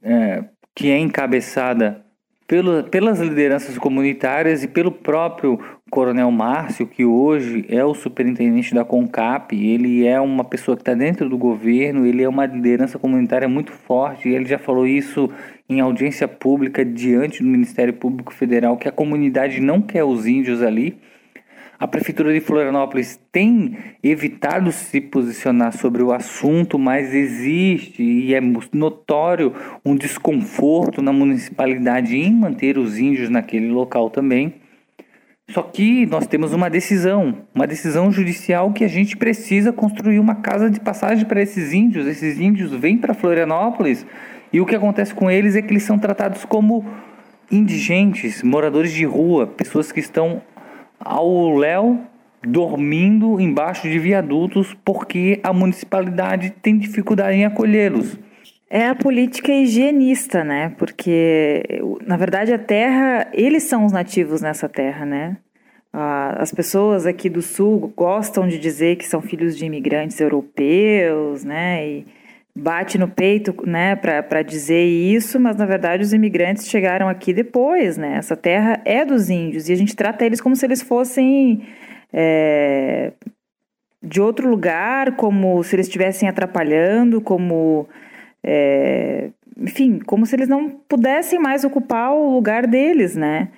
é, 0.01 0.45
que 0.73 0.89
é 0.89 0.97
encabeçada 0.97 2.05
pelo, 2.49 2.83
pelas 2.85 3.19
lideranças 3.19 3.77
comunitárias 3.77 4.63
e 4.63 4.67
pelo 4.67 4.91
próprio 4.91 5.59
Coronel 5.91 6.31
Márcio, 6.31 6.87
que 6.87 7.05
hoje 7.05 7.63
é 7.69 7.85
o 7.85 7.93
superintendente 7.93 8.73
da 8.73 8.83
CONCAP. 8.83 9.55
Ele 9.55 10.07
é 10.07 10.19
uma 10.19 10.43
pessoa 10.43 10.75
que 10.75 10.81
está 10.81 10.95
dentro 10.95 11.29
do 11.29 11.37
governo, 11.37 12.07
ele 12.07 12.23
é 12.23 12.27
uma 12.27 12.47
liderança 12.47 12.97
comunitária 12.97 13.47
muito 13.47 13.71
forte. 13.71 14.27
ele 14.27 14.45
já 14.45 14.57
falou 14.57 14.87
isso 14.87 15.29
em 15.69 15.79
audiência 15.79 16.27
pública 16.27 16.83
diante 16.83 17.43
do 17.43 17.47
Ministério 17.47 17.93
Público 17.93 18.33
Federal, 18.33 18.77
que 18.77 18.87
a 18.87 18.91
comunidade 18.91 19.61
não 19.61 19.79
quer 19.79 20.03
os 20.03 20.25
índios 20.25 20.63
ali. 20.63 20.97
A 21.79 21.87
Prefeitura 21.87 22.33
de 22.33 22.41
Florianópolis 22.41 23.17
tem 23.31 23.77
evitado 24.03 24.69
se 24.69 24.99
posicionar 24.99 25.71
sobre 25.71 26.03
o 26.03 26.11
assunto, 26.11 26.77
mas 26.77 27.13
existe 27.13 28.03
e 28.03 28.35
é 28.35 28.41
notório 28.73 29.53
um 29.85 29.95
desconforto 29.95 31.01
na 31.01 31.13
municipalidade 31.13 32.17
em 32.17 32.33
manter 32.33 32.77
os 32.77 32.97
índios 32.97 33.29
naquele 33.29 33.69
local 33.71 34.09
também. 34.09 34.55
Só 35.51 35.63
que 35.63 36.05
nós 36.05 36.27
temos 36.27 36.51
uma 36.51 36.69
decisão, 36.69 37.43
uma 37.55 37.65
decisão 37.65 38.11
judicial 38.11 38.73
que 38.73 38.83
a 38.83 38.89
gente 38.89 39.15
precisa 39.15 39.71
construir 39.71 40.19
uma 40.19 40.35
casa 40.35 40.69
de 40.69 40.81
passagem 40.81 41.23
para 41.23 41.41
esses 41.41 41.71
índios. 41.71 42.05
Esses 42.07 42.41
índios 42.41 42.73
vêm 42.73 42.97
para 42.97 43.13
Florianópolis 43.13 44.05
e 44.51 44.59
o 44.59 44.65
que 44.65 44.75
acontece 44.75 45.13
com 45.13 45.31
eles 45.31 45.55
é 45.55 45.61
que 45.61 45.71
eles 45.71 45.83
são 45.83 45.97
tratados 45.97 46.43
como 46.43 46.85
indigentes, 47.49 48.43
moradores 48.43 48.91
de 48.91 49.05
rua, 49.05 49.47
pessoas 49.47 49.93
que 49.93 50.01
estão 50.01 50.41
ao 50.99 51.55
léu 51.55 51.99
dormindo 52.41 53.39
embaixo 53.39 53.89
de 53.89 53.99
viadutos 53.99 54.75
porque 54.85 55.39
a 55.43 55.51
municipalidade 55.51 56.51
tem 56.61 56.77
dificuldade 56.77 57.37
em 57.37 57.45
acolhê-los. 57.45 58.17
É 58.69 58.87
a 58.87 58.95
política 58.95 59.51
higienista, 59.51 60.43
né? 60.43 60.73
Porque, 60.77 61.81
na 62.05 62.15
verdade, 62.15 62.53
a 62.53 62.59
terra, 62.59 63.27
eles 63.33 63.63
são 63.63 63.83
os 63.83 63.91
nativos 63.91 64.41
nessa 64.41 64.69
terra, 64.69 65.05
né? 65.05 65.37
As 65.91 66.53
pessoas 66.53 67.07
aqui 67.07 67.29
do 67.29 67.41
sul 67.41 67.91
gostam 67.95 68.47
de 68.47 68.59
dizer 68.59 68.97
que 68.97 69.07
são 69.07 69.21
filhos 69.21 69.57
de 69.57 69.65
imigrantes 69.65 70.19
europeus, 70.21 71.43
né? 71.43 71.87
E 71.87 72.05
bate 72.55 72.97
no 72.97 73.07
peito, 73.07 73.55
né, 73.65 73.95
para 73.95 74.41
dizer 74.41 74.83
isso, 74.83 75.39
mas 75.39 75.55
na 75.55 75.65
verdade 75.65 76.03
os 76.03 76.13
imigrantes 76.13 76.67
chegaram 76.67 77.07
aqui 77.07 77.33
depois, 77.33 77.97
né? 77.97 78.15
Essa 78.17 78.35
terra 78.35 78.81
é 78.83 79.05
dos 79.05 79.29
índios 79.29 79.69
e 79.69 79.73
a 79.73 79.75
gente 79.75 79.95
trata 79.95 80.25
eles 80.25 80.41
como 80.41 80.55
se 80.55 80.65
eles 80.65 80.81
fossem 80.81 81.61
é, 82.11 83.13
de 84.01 84.19
outro 84.19 84.49
lugar, 84.49 85.15
como 85.15 85.63
se 85.63 85.75
eles 85.75 85.87
estivessem 85.87 86.27
atrapalhando, 86.27 87.21
como 87.21 87.87
é, 88.43 89.29
enfim, 89.57 89.99
como 89.99 90.25
se 90.25 90.35
eles 90.35 90.47
não 90.47 90.69
pudessem 90.69 91.39
mais 91.39 91.63
ocupar 91.63 92.13
o 92.13 92.33
lugar 92.33 92.65
deles, 92.65 93.15
né? 93.15 93.49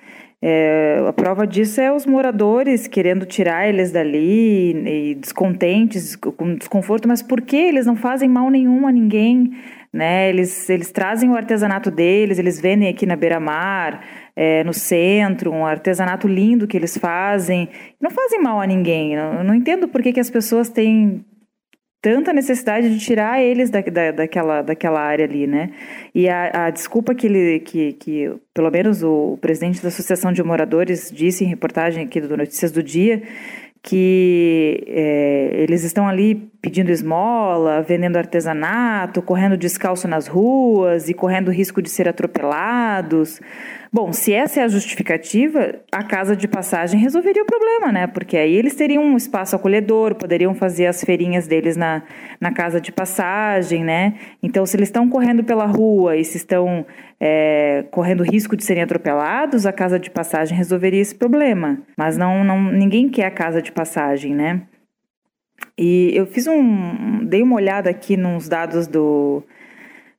É, 0.44 1.00
a 1.06 1.12
prova 1.12 1.46
disso 1.46 1.80
é 1.80 1.92
os 1.92 2.04
moradores 2.04 2.88
querendo 2.88 3.24
tirar 3.24 3.68
eles 3.68 3.92
dali 3.92 4.72
e, 4.72 5.14
descontentes, 5.14 6.16
com 6.16 6.56
desconforto, 6.56 7.06
mas 7.06 7.22
por 7.22 7.40
que 7.40 7.56
eles 7.56 7.86
não 7.86 7.94
fazem 7.94 8.28
mal 8.28 8.50
nenhum 8.50 8.88
a 8.88 8.90
ninguém? 8.90 9.52
Né? 9.92 10.30
Eles, 10.30 10.68
eles 10.68 10.90
trazem 10.90 11.30
o 11.30 11.36
artesanato 11.36 11.92
deles, 11.92 12.40
eles 12.40 12.60
vendem 12.60 12.88
aqui 12.88 13.06
na 13.06 13.14
beira-mar, 13.14 14.04
é, 14.34 14.64
no 14.64 14.72
centro, 14.72 15.52
um 15.52 15.64
artesanato 15.64 16.26
lindo 16.26 16.66
que 16.66 16.76
eles 16.76 16.96
fazem. 16.96 17.68
Não 18.00 18.10
fazem 18.10 18.42
mal 18.42 18.60
a 18.60 18.66
ninguém. 18.66 19.14
Eu 19.14 19.44
não 19.44 19.54
entendo 19.54 19.86
por 19.86 20.02
que, 20.02 20.12
que 20.12 20.20
as 20.20 20.30
pessoas 20.30 20.68
têm 20.68 21.24
tanta 22.02 22.32
necessidade 22.32 22.90
de 22.90 22.98
tirar 22.98 23.40
eles 23.40 23.70
da, 23.70 23.80
da, 23.80 24.10
daquela, 24.10 24.60
daquela 24.60 25.00
área 25.00 25.24
ali, 25.24 25.46
né? 25.46 25.70
E 26.12 26.28
a, 26.28 26.66
a 26.66 26.70
desculpa 26.70 27.14
que 27.14 27.28
ele, 27.28 27.60
que, 27.60 27.92
que 27.92 28.34
pelo 28.52 28.70
menos 28.72 29.04
o, 29.04 29.38
presidente 29.40 29.80
da 29.80 29.86
Associação 29.86 30.32
de 30.32 30.42
Moradores 30.42 31.12
disse 31.14 31.44
em 31.44 31.46
reportagem 31.46 32.04
aqui 32.04 32.20
do 32.20 32.36
Notícias 32.36 32.72
do 32.72 32.82
Dia, 32.82 33.22
que 33.80 34.84
é, 34.88 35.50
eles 35.62 35.84
estão 35.84 36.08
ali 36.08 36.34
pedindo 36.60 36.90
esmola, 36.90 37.82
vendendo 37.82 38.16
artesanato, 38.16 39.22
correndo 39.22 39.56
descalço 39.56 40.08
nas 40.08 40.26
ruas 40.26 41.08
e 41.08 41.14
correndo 41.14 41.52
risco 41.52 41.80
de 41.80 41.88
ser 41.88 42.08
atropelados. 42.08 43.40
Bom, 43.94 44.10
se 44.10 44.32
essa 44.32 44.60
é 44.60 44.62
a 44.62 44.68
justificativa, 44.68 45.74
a 45.92 46.02
casa 46.02 46.34
de 46.34 46.48
passagem 46.48 46.98
resolveria 46.98 47.42
o 47.42 47.46
problema, 47.46 47.92
né? 47.92 48.06
Porque 48.06 48.38
aí 48.38 48.54
eles 48.54 48.74
teriam 48.74 49.04
um 49.04 49.18
espaço 49.18 49.54
acolhedor, 49.54 50.14
poderiam 50.14 50.54
fazer 50.54 50.86
as 50.86 51.04
feirinhas 51.04 51.46
deles 51.46 51.76
na, 51.76 52.02
na 52.40 52.50
casa 52.50 52.80
de 52.80 52.90
passagem, 52.90 53.84
né? 53.84 54.14
Então, 54.42 54.64
se 54.64 54.78
eles 54.78 54.88
estão 54.88 55.10
correndo 55.10 55.44
pela 55.44 55.66
rua 55.66 56.16
e 56.16 56.24
se 56.24 56.38
estão 56.38 56.86
é, 57.20 57.84
correndo 57.90 58.22
risco 58.22 58.56
de 58.56 58.64
serem 58.64 58.82
atropelados, 58.82 59.66
a 59.66 59.72
casa 59.72 59.98
de 59.98 60.10
passagem 60.10 60.56
resolveria 60.56 61.02
esse 61.02 61.14
problema. 61.14 61.78
Mas 61.94 62.16
não, 62.16 62.42
não 62.42 62.72
ninguém 62.72 63.10
quer 63.10 63.26
a 63.26 63.30
casa 63.30 63.60
de 63.60 63.70
passagem, 63.70 64.34
né? 64.34 64.62
E 65.76 66.12
eu 66.14 66.24
fiz 66.24 66.46
um. 66.46 67.26
dei 67.26 67.42
uma 67.42 67.56
olhada 67.56 67.90
aqui 67.90 68.16
nos 68.16 68.48
dados 68.48 68.86
do 68.86 69.42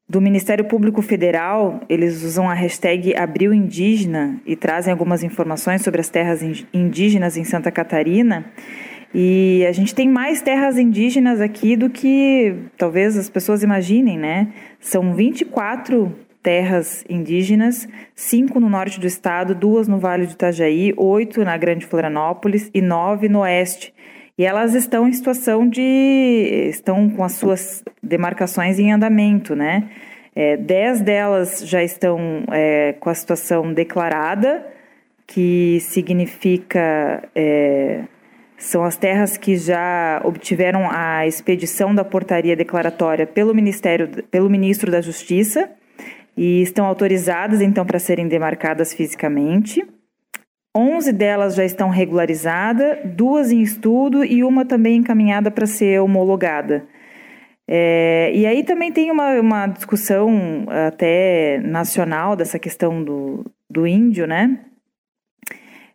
do 0.07 0.19
Ministério 0.19 0.65
Público 0.65 1.01
Federal, 1.01 1.81
eles 1.87 2.23
usam 2.23 2.49
a 2.49 2.53
hashtag 2.53 3.15
Abril 3.15 3.53
Indígena 3.53 4.39
e 4.45 4.55
trazem 4.55 4.91
algumas 4.91 5.23
informações 5.23 5.81
sobre 5.81 6.01
as 6.01 6.09
terras 6.09 6.41
indígenas 6.73 7.37
em 7.37 7.43
Santa 7.43 7.71
Catarina. 7.71 8.45
E 9.15 9.65
a 9.67 9.71
gente 9.71 9.93
tem 9.93 10.09
mais 10.09 10.41
terras 10.41 10.77
indígenas 10.77 11.39
aqui 11.39 11.75
do 11.75 11.89
que 11.89 12.55
talvez 12.77 13.15
as 13.17 13.29
pessoas 13.29 13.63
imaginem, 13.63 14.17
né? 14.17 14.51
São 14.79 15.13
24 15.13 16.13
terras 16.41 17.05
indígenas, 17.09 17.87
cinco 18.13 18.59
no 18.59 18.69
norte 18.69 18.99
do 18.99 19.07
estado, 19.07 19.55
duas 19.55 19.87
no 19.87 19.97
Vale 19.97 20.25
do 20.25 20.33
Itajaí, 20.33 20.93
oito 20.97 21.43
na 21.45 21.55
Grande 21.55 21.85
Florianópolis 21.85 22.69
e 22.73 22.81
nove 22.81 23.29
no 23.29 23.39
oeste. 23.39 23.92
E 24.37 24.45
elas 24.45 24.73
estão 24.73 25.07
em 25.07 25.13
situação 25.13 25.67
de. 25.67 26.69
estão 26.69 27.09
com 27.09 27.23
as 27.23 27.33
suas 27.33 27.83
demarcações 28.01 28.79
em 28.79 28.91
andamento, 28.91 29.55
né? 29.55 29.89
É, 30.35 30.57
dez 30.57 31.01
delas 31.01 31.61
já 31.67 31.83
estão 31.83 32.43
é, 32.51 32.93
com 32.93 33.09
a 33.09 33.13
situação 33.13 33.71
declarada, 33.73 34.65
que 35.27 35.79
significa. 35.81 37.23
É, 37.35 38.03
são 38.57 38.83
as 38.83 38.95
terras 38.95 39.35
que 39.35 39.57
já 39.57 40.21
obtiveram 40.23 40.87
a 40.89 41.27
expedição 41.27 41.93
da 41.93 42.05
portaria 42.05 42.55
declaratória 42.55 43.27
pelo 43.27 43.53
Ministério, 43.53 44.23
pelo 44.31 44.49
Ministro 44.49 44.89
da 44.89 45.01
Justiça 45.01 45.69
e 46.35 46.61
estão 46.61 46.85
autorizadas 46.85 47.61
então 47.61 47.85
para 47.85 47.99
serem 47.99 48.27
demarcadas 48.27 48.93
fisicamente. 48.93 49.85
11 50.75 51.13
delas 51.13 51.55
já 51.55 51.63
estão 51.63 51.89
regularizadas, 51.89 52.97
duas 53.05 53.51
em 53.51 53.61
estudo 53.61 54.25
e 54.25 54.43
uma 54.43 54.65
também 54.65 54.97
encaminhada 54.97 55.51
para 55.51 55.67
ser 55.67 56.01
homologada. 56.01 56.87
É, 57.67 58.31
e 58.33 58.45
aí 58.45 58.63
também 58.63 58.91
tem 58.91 59.11
uma, 59.11 59.39
uma 59.39 59.67
discussão 59.67 60.65
até 60.87 61.59
nacional 61.59 62.35
dessa 62.35 62.57
questão 62.57 63.03
do, 63.03 63.45
do 63.69 63.85
índio, 63.85 64.27
né? 64.27 64.59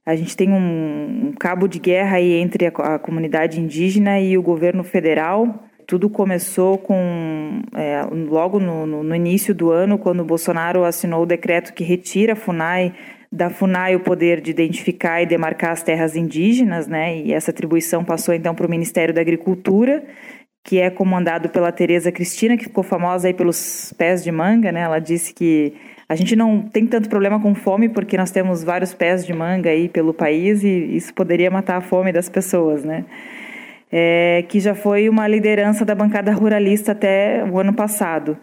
A 0.07 0.17
gente 0.17 0.35
tem 0.35 0.51
um, 0.51 1.29
um 1.29 1.33
cabo 1.39 1.69
de 1.69 1.79
guerra 1.79 2.17
aí 2.17 2.33
entre 2.35 2.67
a, 2.67 2.71
a, 2.71 2.99
comunidade 2.99 3.61
indígena 3.61 4.19
e 4.19 4.39
o 4.39 4.43
governo 4.43 4.83
federal. 4.83 5.65
Tudo 5.87 6.09
começou 6.09 6.79
com 6.79 7.61
é, 7.75 8.03
logo 8.11 8.59
no, 8.59 8.87
no, 8.87 9.03
no 9.03 9.15
início 9.15 9.55
do 9.55 9.71
ano, 9.71 9.99
quando 9.99 10.21
o 10.21 10.25
Bolsonaro 10.25 10.85
assinou 10.85 11.25
o 11.25 11.27
decreto 11.27 11.75
que 11.75 11.85
retira 11.85 12.33
a 12.33 12.37
FUNAI 12.37 12.95
da 13.31 13.51
FUNAI 13.51 13.95
o 13.95 14.01
poder 14.01 14.41
de 14.41 14.51
identificar 14.51 15.23
e 15.23 15.27
demarcar 15.27 15.73
as 15.73 15.83
terras 15.83 16.17
indígenas, 16.17 16.87
né? 16.87 17.19
E 17.19 17.33
essa 17.33 17.51
atribuição 17.51 18.05
passou 18.05 18.35
então 18.35 18.55
para 18.55 18.67
o 18.67 18.71
Ministério 18.71 19.15
da 19.15 19.21
Agricultura, 19.21 20.03
que 20.65 20.79
é 20.79 20.91
comandado 20.91 21.49
pela 21.49 21.71
Tereza 21.71 22.11
Cristina, 22.11 22.57
que 22.57 22.65
ficou 22.65 22.83
famosa 22.83 23.29
aí 23.29 23.35
pelos 23.35 23.93
pés 23.97 24.25
de 24.25 24.33
manga, 24.33 24.73
né? 24.73 24.81
Ela 24.81 24.99
disse 24.99 25.35
que 25.35 25.75
a 26.09 26.15
gente 26.15 26.35
não 26.35 26.63
tem 26.63 26.87
tanto 26.87 27.09
problema 27.09 27.39
com 27.39 27.55
fome 27.55 27.89
porque 27.89 28.17
nós 28.17 28.31
temos 28.31 28.65
vários 28.65 28.95
pés 28.95 29.27
de 29.27 29.33
manga 29.35 29.69
aí 29.69 29.89
pelo 29.91 30.15
país 30.15 30.65
e 30.65 30.97
isso 30.97 31.13
poderia 31.13 31.51
matar 31.51 31.77
a 31.77 31.81
fome 31.83 32.13
das 32.13 32.31
pessoas, 32.31 32.83
né? 32.83 33.05
É, 33.93 34.45
que 34.49 34.59
já 34.59 34.75
foi 34.75 35.09
uma 35.09 35.29
liderança 35.29 35.85
da 35.85 35.95
bancada 35.95 36.33
ruralista 36.33 36.93
até 36.93 37.45
o 37.45 37.59
ano 37.59 37.75
passado. 37.75 38.39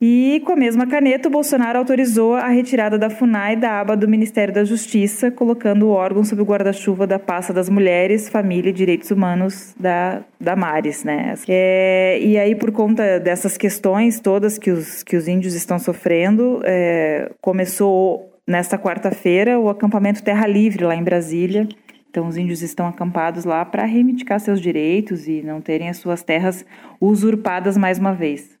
E 0.00 0.42
com 0.44 0.52
a 0.52 0.56
mesma 0.56 0.86
caneta, 0.86 1.28
o 1.28 1.30
Bolsonaro 1.30 1.78
autorizou 1.78 2.34
a 2.34 2.48
retirada 2.48 2.98
da 2.98 3.08
FUNAI 3.08 3.56
da 3.56 3.80
aba 3.80 3.96
do 3.96 4.06
Ministério 4.06 4.52
da 4.52 4.62
Justiça, 4.62 5.30
colocando 5.30 5.86
o 5.86 5.90
órgão 5.90 6.22
sob 6.22 6.42
o 6.42 6.44
guarda-chuva 6.44 7.06
da 7.06 7.18
pasta 7.18 7.52
das 7.52 7.70
mulheres, 7.70 8.28
família 8.28 8.68
e 8.68 8.74
direitos 8.74 9.10
humanos 9.10 9.74
da, 9.80 10.22
da 10.38 10.54
Mares. 10.54 11.02
Né? 11.02 11.34
É, 11.48 12.18
e 12.20 12.36
aí, 12.36 12.54
por 12.54 12.72
conta 12.72 13.18
dessas 13.18 13.56
questões 13.56 14.20
todas 14.20 14.58
que 14.58 14.70
os, 14.70 15.02
que 15.02 15.16
os 15.16 15.26
índios 15.26 15.54
estão 15.54 15.78
sofrendo, 15.78 16.60
é, 16.64 17.30
começou 17.40 18.30
nesta 18.46 18.78
quarta-feira 18.78 19.58
o 19.58 19.70
acampamento 19.70 20.22
Terra 20.22 20.46
Livre, 20.46 20.84
lá 20.84 20.94
em 20.94 21.02
Brasília. 21.02 21.66
Então, 22.10 22.28
os 22.28 22.36
índios 22.36 22.62
estão 22.62 22.86
acampados 22.86 23.44
lá 23.44 23.64
para 23.64 23.84
reivindicar 23.84 24.40
seus 24.40 24.60
direitos 24.60 25.26
e 25.26 25.42
não 25.42 25.60
terem 25.60 25.88
as 25.88 25.96
suas 25.98 26.22
terras 26.22 26.64
usurpadas 27.00 27.76
mais 27.76 27.98
uma 27.98 28.12
vez. 28.12 28.55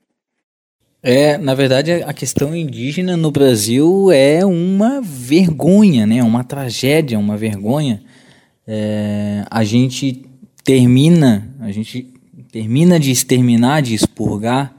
É, 1.02 1.38
na 1.38 1.54
verdade, 1.54 1.92
a 1.92 2.12
questão 2.12 2.54
indígena 2.54 3.16
no 3.16 3.30
Brasil 3.30 4.10
é 4.10 4.44
uma 4.44 5.00
vergonha, 5.00 6.06
né? 6.06 6.22
Uma 6.22 6.42
tragédia, 6.42 7.18
uma 7.18 7.36
vergonha. 7.36 8.02
É, 8.66 9.44
a 9.50 9.62
gente 9.62 10.24
termina, 10.64 11.54
a 11.60 11.70
gente 11.70 12.12
termina 12.50 12.98
de 12.98 13.10
exterminar, 13.10 13.82
de 13.82 13.94
expurgar, 13.94 14.74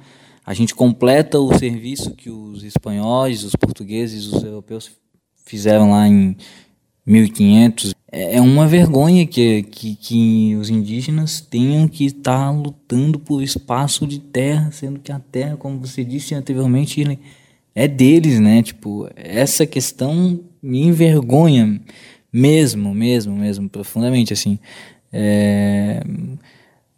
a 0.46 0.54
gente 0.54 0.74
completa 0.74 1.40
o 1.40 1.58
serviço 1.58 2.16
que 2.16 2.30
os 2.30 2.64
espanhóis, 2.64 3.44
os 3.44 3.56
portugueses, 3.56 4.28
os 4.28 4.44
europeus 4.44 4.92
fizeram 5.46 5.92
lá 5.92 6.08
em 6.08 6.36
1500. 7.06 7.94
É, 8.12 8.38
é 8.38 8.42
uma 8.42 8.68
vergonha 8.68 9.26
que, 9.26 9.64
que, 9.64 9.96
que 9.96 10.56
os 10.56 10.70
indígenas 10.70 11.42
tenham 11.42 11.88
que 11.88 12.06
estar 12.06 12.52
lutando 12.52 13.20
por 13.20 13.42
espaço 13.44 14.08
de 14.08 14.20
terra, 14.20 14.72
sendo 14.72 15.00
que 15.00 15.12
a 15.12 15.20
terra, 15.20 15.58
como 15.58 15.80
você 15.80 16.04
disse 16.04 16.34
anteriormente, 16.34 17.20
é 17.76 17.88
deles, 17.88 18.40
né? 18.40 18.64
Tipo, 18.64 19.10
essa 19.16 19.66
questão 19.66 20.40
me 20.62 20.84
envergonha 20.84 21.82
mesmo, 22.32 22.94
mesmo, 22.94 23.36
mesmo, 23.36 23.70
profundamente, 23.70 24.34
assim. 24.34 24.58
É... 25.12 26.02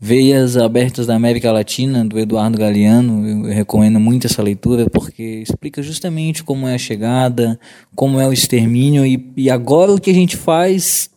Veias 0.02 0.56
Abertas 0.56 1.06
da 1.06 1.16
América 1.16 1.52
Latina, 1.52 2.06
do 2.06 2.18
Eduardo 2.18 2.58
Galeano, 2.58 3.48
eu 3.48 3.54
recomendo 3.54 4.00
muito 4.00 4.28
essa 4.28 4.42
leitura 4.42 4.90
porque 4.90 5.42
explica 5.42 5.82
justamente 5.84 6.42
como 6.42 6.66
é 6.68 6.76
a 6.76 6.78
chegada, 6.78 7.60
como 7.94 8.18
é 8.18 8.26
o 8.26 8.32
extermínio 8.32 9.06
e, 9.06 9.32
e 9.36 9.50
agora 9.50 9.92
o 9.92 10.00
que 10.00 10.10
a 10.10 10.14
gente 10.14 10.38
faz 10.38 11.10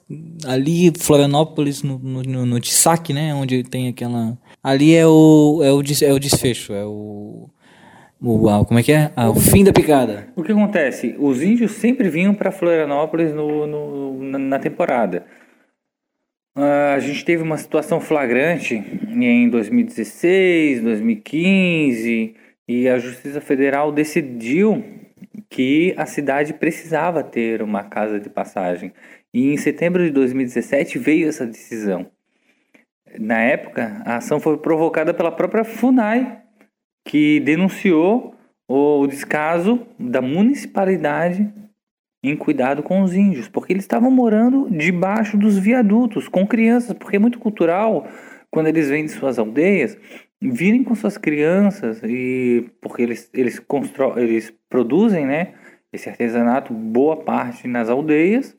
ali, 0.45 0.93
Florianópolis, 0.99 1.85
no, 1.85 1.97
no, 1.99 2.45
no 2.45 2.61
Tissac, 2.61 3.13
né, 3.13 3.33
onde 3.33 3.63
tem 3.63 3.87
aquela... 3.87 4.37
Ali 4.63 4.97
é 4.97 5.07
o, 5.07 5.61
é 5.63 5.73
o, 5.73 5.81
é 5.81 6.13
o 6.13 6.19
desfecho, 6.19 6.73
é 6.73 6.85
o... 6.85 7.49
O, 8.21 8.65
como 8.65 8.79
é 8.79 8.83
que 8.85 8.93
é? 8.93 9.11
O 9.17 9.35
fim 9.35 9.65
da 9.65 9.73
picada. 9.73 10.29
O 10.37 10.45
que 10.45 10.53
acontece? 10.53 11.17
Os 11.19 11.43
índios 11.43 11.73
sempre 11.73 12.09
vinham 12.09 12.33
para 12.33 12.53
Florianópolis 12.53 13.35
no, 13.35 13.67
no, 13.67 14.23
na, 14.23 14.39
na 14.39 14.59
temporada. 14.61 15.25
Uh, 16.55 16.95
a 16.95 16.99
gente 16.99 17.25
teve 17.25 17.43
uma 17.43 17.57
situação 17.57 17.99
flagrante 17.99 18.75
em 18.75 19.49
2016, 19.49 20.83
2015 20.83 22.37
e 22.69 22.89
a 22.89 22.99
Justiça 22.99 23.41
Federal 23.41 23.91
decidiu 23.91 24.85
que 25.49 25.95
a 25.97 26.05
cidade 26.05 26.53
precisava 26.53 27.23
ter 27.23 27.63
uma 27.63 27.85
casa 27.85 28.21
de 28.21 28.29
passagem. 28.29 28.93
E 29.33 29.53
em 29.53 29.57
setembro 29.57 30.05
de 30.05 30.11
2017 30.11 30.99
veio 30.99 31.29
essa 31.29 31.47
decisão. 31.47 32.07
Na 33.19 33.41
época, 33.41 34.03
a 34.05 34.17
ação 34.17 34.39
foi 34.39 34.59
provocada 34.59 35.13
pela 35.15 35.33
própria 35.33 35.65
FUNAI, 35.65 36.43
que 37.07 37.41
denunciou 37.41 38.35
o 38.69 39.07
descaso 39.07 39.87
da 39.99 40.23
municipalidade 40.23 41.51
em 42.23 42.37
cuidado 42.37 42.83
com 42.83 43.03
os 43.03 43.15
índios, 43.15 43.49
porque 43.49 43.73
eles 43.73 43.85
estavam 43.85 44.11
morando 44.11 44.69
debaixo 44.71 45.37
dos 45.37 45.59
viadutos 45.59 46.29
com 46.29 46.47
crianças, 46.47 46.97
porque 46.97 47.17
é 47.17 47.19
muito 47.19 47.39
cultural 47.39 48.07
quando 48.51 48.69
eles 48.69 48.89
vêm 48.89 49.05
de 49.05 49.11
suas 49.11 49.39
aldeias 49.39 49.99
virem 50.51 50.83
com 50.83 50.95
suas 50.95 51.17
crianças 51.17 52.01
e 52.03 52.69
porque 52.81 53.03
eles 53.03 53.31
eles 53.33 53.61
constroem, 53.61 54.25
eles 54.25 54.53
produzem, 54.69 55.25
né, 55.25 55.55
esse 55.93 56.09
artesanato 56.09 56.73
boa 56.73 57.17
parte 57.17 57.69
nas 57.69 57.89
aldeias 57.89 58.57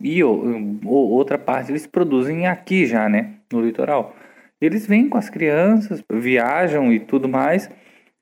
e 0.00 0.22
outra 0.22 1.38
parte 1.38 1.70
eles 1.70 1.86
produzem 1.86 2.46
aqui 2.46 2.86
já, 2.86 3.08
né, 3.08 3.34
no 3.52 3.62
litoral. 3.62 4.14
Eles 4.60 4.86
vêm 4.86 5.08
com 5.08 5.18
as 5.18 5.30
crianças, 5.30 6.04
viajam 6.12 6.92
e 6.92 7.00
tudo 7.00 7.28
mais, 7.28 7.70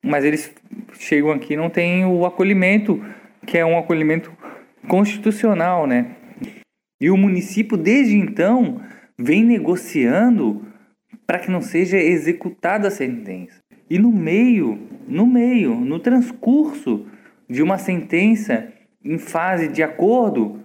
mas 0.03 0.25
eles 0.25 0.55
chegam 0.99 1.31
aqui 1.33 1.57
não 1.57 1.69
tem 1.69 2.05
o 2.05 2.25
acolhimento, 2.25 3.03
que 3.47 3.59
é 3.59 3.65
um 3.65 3.79
acolhimento 3.79 4.33
constitucional, 4.89 5.87
né? 5.87 6.17
E 7.01 7.11
o 7.11 7.17
município, 7.17 7.77
desde 7.77 8.17
então, 8.17 8.81
vem 9.19 9.45
negociando 9.45 10.67
para 11.27 11.39
que 11.39 11.51
não 11.51 11.63
seja 11.63 11.97
executada 11.97 12.89
a 12.89 12.91
sentença. 12.91 13.61
E 13.89 13.99
no 13.99 14.13
meio, 14.13 14.79
no 15.09 15.27
meio, 15.27 15.75
no 15.75 15.99
transcurso 15.99 17.07
de 17.49 17.63
uma 17.63 17.79
sentença 17.79 18.73
em 19.05 19.19
fase 19.19 19.69
de 19.69 19.83
acordo, 19.83 20.61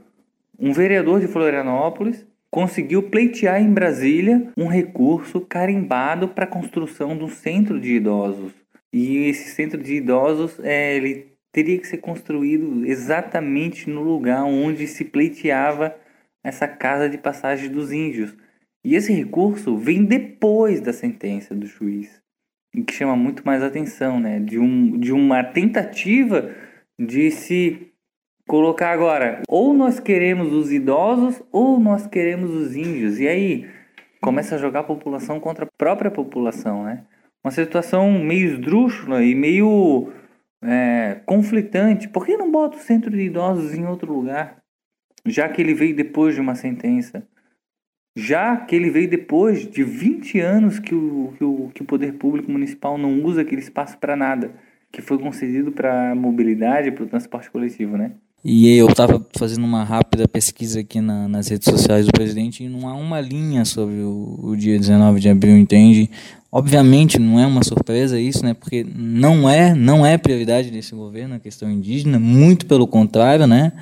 um 0.60 0.72
vereador 0.72 1.20
de 1.20 1.28
Florianópolis 1.28 2.26
conseguiu 2.52 3.04
pleitear 3.04 3.62
em 3.62 3.74
Brasília 3.74 4.52
um 4.58 4.68
recurso 4.68 5.42
carimbado 5.42 6.30
para 6.30 6.46
a 6.46 6.48
construção 6.48 7.18
de 7.18 7.24
um 7.24 7.30
centro 7.30 7.80
de 7.80 7.96
idosos. 7.96 8.54
E 8.94 9.26
esse 9.28 9.50
centro 9.50 9.82
de 9.82 9.96
idosos 9.96 10.60
é, 10.64 10.96
ele 10.96 11.35
teria 11.56 11.80
que 11.80 11.88
ser 11.88 12.00
construído 12.00 12.86
exatamente 12.86 13.90
no 13.90 14.04
lugar 14.04 14.44
onde 14.44 14.86
se 14.88 15.06
pleiteava 15.06 15.96
essa 16.44 16.68
casa 16.68 17.10
de 17.10 17.18
passagem 17.18 17.70
dos 17.70 17.94
índios. 17.94 18.36
E 18.84 18.94
esse 18.94 19.14
recurso 19.14 19.78
vem 19.78 20.04
depois 20.04 20.82
da 20.82 20.92
sentença 20.92 21.56
do 21.56 21.66
juiz, 21.66 22.22
e 22.76 22.84
que 22.84 22.94
chama 22.94 23.16
muito 23.16 23.42
mais 23.46 23.64
atenção, 23.64 24.20
né? 24.20 24.38
De, 24.38 24.60
um, 24.60 25.00
de 25.00 25.14
uma 25.14 25.46
tentativa 25.46 26.54
de 27.00 27.32
se 27.32 27.88
colocar 28.46 28.92
agora, 28.92 29.42
ou 29.48 29.74
nós 29.74 29.98
queremos 29.98 30.52
os 30.52 30.74
idosos 30.74 31.42
ou 31.54 31.80
nós 31.80 32.06
queremos 32.06 32.52
os 32.52 32.76
índios. 32.76 33.18
E 33.18 33.30
aí 33.30 33.70
começa 34.22 34.56
a 34.56 34.58
jogar 34.58 34.82
a 34.82 34.84
população 34.84 35.40
contra 35.40 35.64
a 35.64 35.70
própria 35.78 36.12
população, 36.12 36.84
né? 36.84 37.06
Uma 37.42 37.52
situação 37.52 38.12
meio 38.12 38.52
esdrúxula 38.52 39.24
e 39.24 39.34
meio 39.34 40.12
é, 40.66 41.22
conflitante. 41.26 42.10
Por 42.10 42.26
que 42.26 42.36
não 42.36 42.52
bota 42.52 42.78
o 42.78 42.82
centro 42.82 43.12
de 43.12 43.22
idosos 43.22 43.74
em 43.74 43.86
outro 43.86 44.14
lugar? 44.14 44.58
Já 45.26 45.48
que 45.50 45.62
ele 45.62 45.74
veio 45.74 45.96
depois 45.96 46.36
de 46.36 46.42
uma 46.42 46.56
sentença. 46.56 47.24
Já 48.18 48.56
que 48.58 48.76
ele 48.76 48.90
veio 48.90 49.10
depois 49.10 49.70
de 49.70 49.84
20 49.84 50.40
anos 50.40 50.80
que 50.80 50.96
o, 50.96 51.34
que 51.38 51.44
o, 51.44 51.72
que 51.74 51.82
o 51.82 51.86
poder 51.86 52.14
público 52.14 52.50
municipal 52.50 52.98
não 52.98 53.22
usa 53.24 53.42
aquele 53.42 53.60
espaço 53.60 53.98
para 53.98 54.16
nada, 54.16 54.52
que 54.90 55.02
foi 55.02 55.20
concedido 55.20 55.72
para 55.72 56.12
a 56.12 56.16
mobilidade, 56.16 56.92
para 56.92 57.04
o 57.04 57.08
transporte 57.08 57.52
coletivo, 57.52 57.98
né? 57.98 58.14
E 58.48 58.78
eu 58.78 58.88
estava 58.88 59.26
fazendo 59.36 59.66
uma 59.66 59.84
rápida 59.84 60.28
pesquisa 60.28 60.82
aqui 60.82 61.02
na, 61.02 61.28
nas 61.28 61.48
redes 61.48 61.68
sociais 61.68 62.06
do 62.06 62.12
presidente 62.12 62.64
e 62.64 62.70
não 62.70 62.88
há 62.88 62.94
uma 62.94 63.20
linha 63.20 63.66
sobre 63.66 63.96
o, 63.96 64.40
o 64.44 64.56
dia 64.56 64.78
19 64.78 65.20
de 65.20 65.30
abril, 65.30 65.58
entende? 65.58 66.12
Obviamente 66.58 67.20
não 67.20 67.38
é 67.38 67.46
uma 67.46 67.66
surpresa 67.66 68.18
isso, 68.18 68.42
né? 68.42 68.54
Porque 68.54 68.86
não 68.96 69.50
é, 69.50 69.76
não 69.76 70.06
é 70.06 70.18
prioridade 70.18 70.72
desse 70.72 70.96
governo 70.96 71.36
a 71.36 71.40
questão 71.40 71.70
indígena, 71.70 72.18
muito 72.18 72.66
pelo 72.66 72.88
contrário, 72.88 73.46
né? 73.46 73.74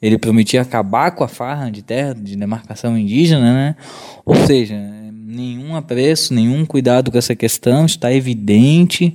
Ele 0.00 0.16
prometia 0.16 0.62
acabar 0.62 1.10
com 1.10 1.22
a 1.22 1.28
farra 1.28 1.68
de 1.68 1.82
terra 1.82 2.14
de 2.14 2.34
demarcação 2.34 2.96
indígena, 2.96 3.52
né? 3.52 3.76
Ou 4.24 4.34
seja, 4.46 4.74
nenhum 5.12 5.76
apreço, 5.76 6.32
nenhum 6.32 6.64
cuidado 6.64 7.10
com 7.12 7.18
essa 7.18 7.36
questão, 7.36 7.84
está 7.84 8.10
evidente 8.10 9.14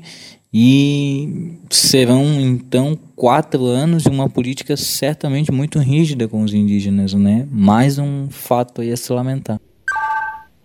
e 0.53 1.57
serão 1.71 2.39
então 2.39 2.95
quatro 3.15 3.65
anos 3.65 4.03
de 4.03 4.09
uma 4.09 4.29
política 4.29 4.77
certamente 4.77 5.51
muito 5.51 5.79
rígida 5.79 6.27
com 6.27 6.43
os 6.43 6.53
indígenas, 6.53 7.15
né? 7.15 7.47
Mais 7.49 7.97
um 7.97 8.29
fato 8.29 8.81
aí 8.81 8.91
a 8.91 8.95
se 8.95 9.11
lamentar. 9.11 9.59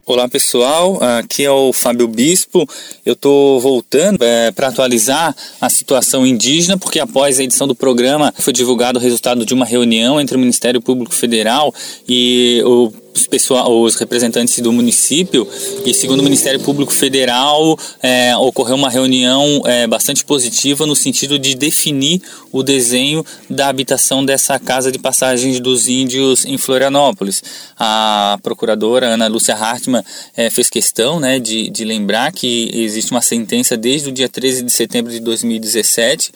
Olá 0.04 0.28
pessoal, 0.28 0.98
aqui 1.00 1.44
é 1.44 1.50
o 1.52 1.72
Fábio 1.72 2.08
Bispo. 2.08 2.68
Eu 3.06 3.12
estou 3.12 3.60
voltando 3.60 4.20
é, 4.24 4.50
para 4.50 4.66
atualizar 4.66 5.32
a 5.60 5.70
situação 5.70 6.26
indígena, 6.26 6.76
porque 6.76 6.98
após 6.98 7.38
a 7.38 7.44
edição 7.44 7.68
do 7.68 7.74
programa 7.74 8.34
foi 8.36 8.52
divulgado 8.52 8.98
o 8.98 9.02
resultado 9.02 9.46
de 9.46 9.54
uma 9.54 9.64
reunião 9.64 10.20
entre 10.20 10.36
o 10.36 10.40
Ministério 10.40 10.82
Público 10.82 11.14
Federal 11.14 11.72
e 12.08 12.60
o 12.64 12.92
os, 13.14 13.26
pessoal, 13.26 13.80
os 13.80 13.96
representantes 13.96 14.58
do 14.60 14.72
município 14.72 15.46
e 15.84 15.92
segundo 15.92 16.20
o 16.20 16.22
Ministério 16.22 16.60
Público 16.60 16.92
Federal 16.92 17.78
é, 18.02 18.36
ocorreu 18.36 18.76
uma 18.76 18.90
reunião 18.90 19.62
é, 19.64 19.86
bastante 19.86 20.24
positiva 20.24 20.86
no 20.86 20.96
sentido 20.96 21.38
de 21.38 21.54
definir 21.54 22.22
o 22.50 22.62
desenho 22.62 23.24
da 23.48 23.68
habitação 23.68 24.24
dessa 24.24 24.58
casa 24.58 24.92
de 24.92 24.98
passagens 24.98 25.60
dos 25.60 25.88
índios 25.88 26.44
em 26.44 26.58
Florianópolis. 26.58 27.42
A 27.78 28.38
procuradora 28.42 29.06
Ana 29.06 29.26
Lúcia 29.26 29.54
Hartmann 29.54 30.04
é, 30.36 30.50
fez 30.50 30.68
questão 30.68 31.18
né, 31.18 31.38
de, 31.38 31.70
de 31.70 31.84
lembrar 31.84 32.32
que 32.32 32.70
existe 32.74 33.10
uma 33.10 33.22
sentença 33.22 33.76
desde 33.76 34.08
o 34.08 34.12
dia 34.12 34.28
13 34.28 34.62
de 34.62 34.72
setembro 34.72 35.10
de 35.10 35.20
2017 35.20 36.32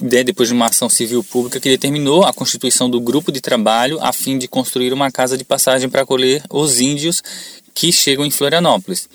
né, 0.00 0.24
depois 0.24 0.48
de 0.48 0.54
uma 0.54 0.66
ação 0.66 0.88
civil 0.88 1.22
pública 1.22 1.60
que 1.60 1.68
determinou 1.68 2.24
a 2.24 2.32
constituição 2.32 2.88
do 2.88 3.00
grupo 3.00 3.32
de 3.32 3.40
trabalho 3.40 3.98
a 4.00 4.12
fim 4.12 4.38
de 4.38 4.48
construir 4.48 4.92
uma 4.92 5.10
casa 5.10 5.36
de 5.36 5.44
passagem 5.44 5.88
para 5.88 6.02
acolher 6.02 6.42
os 6.50 6.80
índios 6.80 7.22
que 7.74 7.92
chegam 7.92 8.24
em 8.24 8.30
Florianópolis. 8.30 9.08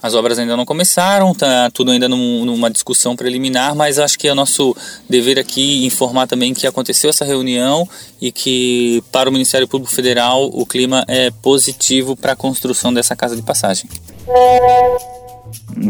As 0.00 0.14
obras 0.14 0.38
ainda 0.38 0.56
não 0.56 0.64
começaram, 0.64 1.34
tá 1.34 1.70
tudo 1.72 1.90
ainda 1.90 2.08
num, 2.08 2.44
numa 2.44 2.70
discussão 2.70 3.16
preliminar, 3.16 3.74
mas 3.74 3.98
acho 3.98 4.16
que 4.16 4.28
é 4.28 4.34
nosso 4.34 4.76
dever 5.08 5.40
aqui 5.40 5.84
informar 5.84 6.28
também 6.28 6.54
que 6.54 6.68
aconteceu 6.68 7.10
essa 7.10 7.24
reunião 7.24 7.88
e 8.20 8.30
que 8.30 9.02
para 9.10 9.28
o 9.28 9.32
Ministério 9.32 9.66
Público 9.66 9.92
Federal 9.92 10.48
o 10.52 10.64
clima 10.64 11.04
é 11.08 11.30
positivo 11.30 12.16
para 12.16 12.32
a 12.32 12.36
construção 12.36 12.94
dessa 12.94 13.16
casa 13.16 13.34
de 13.34 13.42
passagem. 13.42 13.90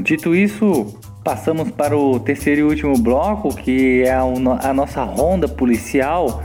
Dito 0.02 0.34
isso, 0.34 0.97
Passamos 1.28 1.70
para 1.70 1.94
o 1.94 2.18
terceiro 2.18 2.62
e 2.62 2.64
último 2.64 2.96
bloco, 2.96 3.54
que 3.54 4.02
é 4.02 4.14
a, 4.14 4.72
nossa 4.72 5.02
ronda 5.04 5.46
policial, 5.46 6.42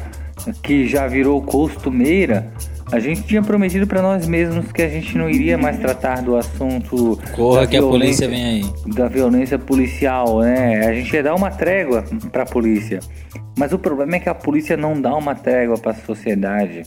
que 0.61 0.85
já 0.85 1.07
virou 1.07 1.41
costumeira. 1.41 2.51
A 2.91 2.99
gente 2.99 3.23
tinha 3.23 3.41
prometido 3.41 3.87
para 3.87 4.01
nós 4.01 4.27
mesmos 4.27 4.73
que 4.73 4.81
a 4.81 4.89
gente 4.89 5.17
não 5.17 5.29
iria 5.29 5.57
mais 5.57 5.79
tratar 5.79 6.21
do 6.21 6.35
assunto. 6.35 7.17
Corra 7.31 7.65
que 7.65 7.77
a 7.77 7.81
polícia 7.81 8.27
vem 8.27 8.43
aí. 8.43 8.93
Da 8.93 9.07
violência 9.07 9.57
policial, 9.57 10.41
né? 10.41 10.85
A 10.85 10.93
gente 10.93 11.13
ia 11.13 11.23
dar 11.23 11.33
uma 11.33 11.49
trégua 11.49 12.03
para 12.29 12.43
a 12.43 12.45
polícia. 12.45 12.99
Mas 13.57 13.71
o 13.71 13.79
problema 13.79 14.17
é 14.17 14.19
que 14.19 14.27
a 14.27 14.35
polícia 14.35 14.75
não 14.75 15.01
dá 15.01 15.15
uma 15.15 15.33
trégua 15.33 15.77
para 15.77 15.91
a 15.91 15.95
sociedade. 15.95 16.83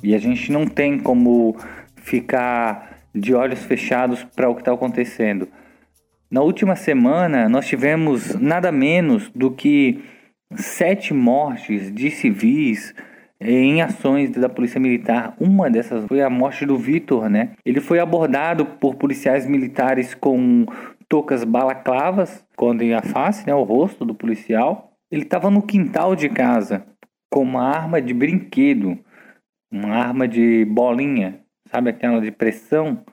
E 0.00 0.14
a 0.14 0.18
gente 0.18 0.52
não 0.52 0.64
tem 0.64 0.96
como 0.96 1.56
ficar 1.96 2.98
de 3.12 3.34
olhos 3.34 3.58
fechados 3.64 4.24
para 4.36 4.48
o 4.48 4.54
que 4.54 4.60
está 4.60 4.72
acontecendo. 4.72 5.48
Na 6.32 6.40
última 6.40 6.74
semana, 6.74 7.46
nós 7.46 7.66
tivemos 7.66 8.34
nada 8.36 8.72
menos 8.72 9.30
do 9.34 9.50
que 9.50 10.02
sete 10.54 11.12
mortes 11.12 11.92
de 11.92 12.10
civis 12.10 12.94
em 13.38 13.82
ações 13.82 14.30
da 14.30 14.48
Polícia 14.48 14.80
Militar. 14.80 15.36
Uma 15.38 15.68
dessas 15.68 16.06
foi 16.06 16.22
a 16.22 16.30
morte 16.30 16.64
do 16.64 16.78
Vitor, 16.78 17.28
né? 17.28 17.52
Ele 17.66 17.80
foi 17.80 17.98
abordado 17.98 18.64
por 18.64 18.94
policiais 18.94 19.46
militares 19.46 20.14
com 20.14 20.64
toucas 21.06 21.44
balaclavas, 21.44 22.42
escondem 22.50 22.94
a 22.94 23.02
face, 23.02 23.46
né, 23.46 23.54
o 23.54 23.62
rosto 23.62 24.02
do 24.02 24.14
policial. 24.14 24.90
Ele 25.10 25.24
estava 25.24 25.50
no 25.50 25.60
quintal 25.60 26.16
de 26.16 26.30
casa 26.30 26.86
com 27.30 27.42
uma 27.42 27.62
arma 27.62 28.00
de 28.00 28.14
brinquedo, 28.14 28.98
uma 29.70 29.96
arma 29.96 30.26
de 30.26 30.64
bolinha, 30.64 31.40
sabe 31.70 31.90
aquela 31.90 32.22
de 32.22 32.30
pressão 32.30 33.04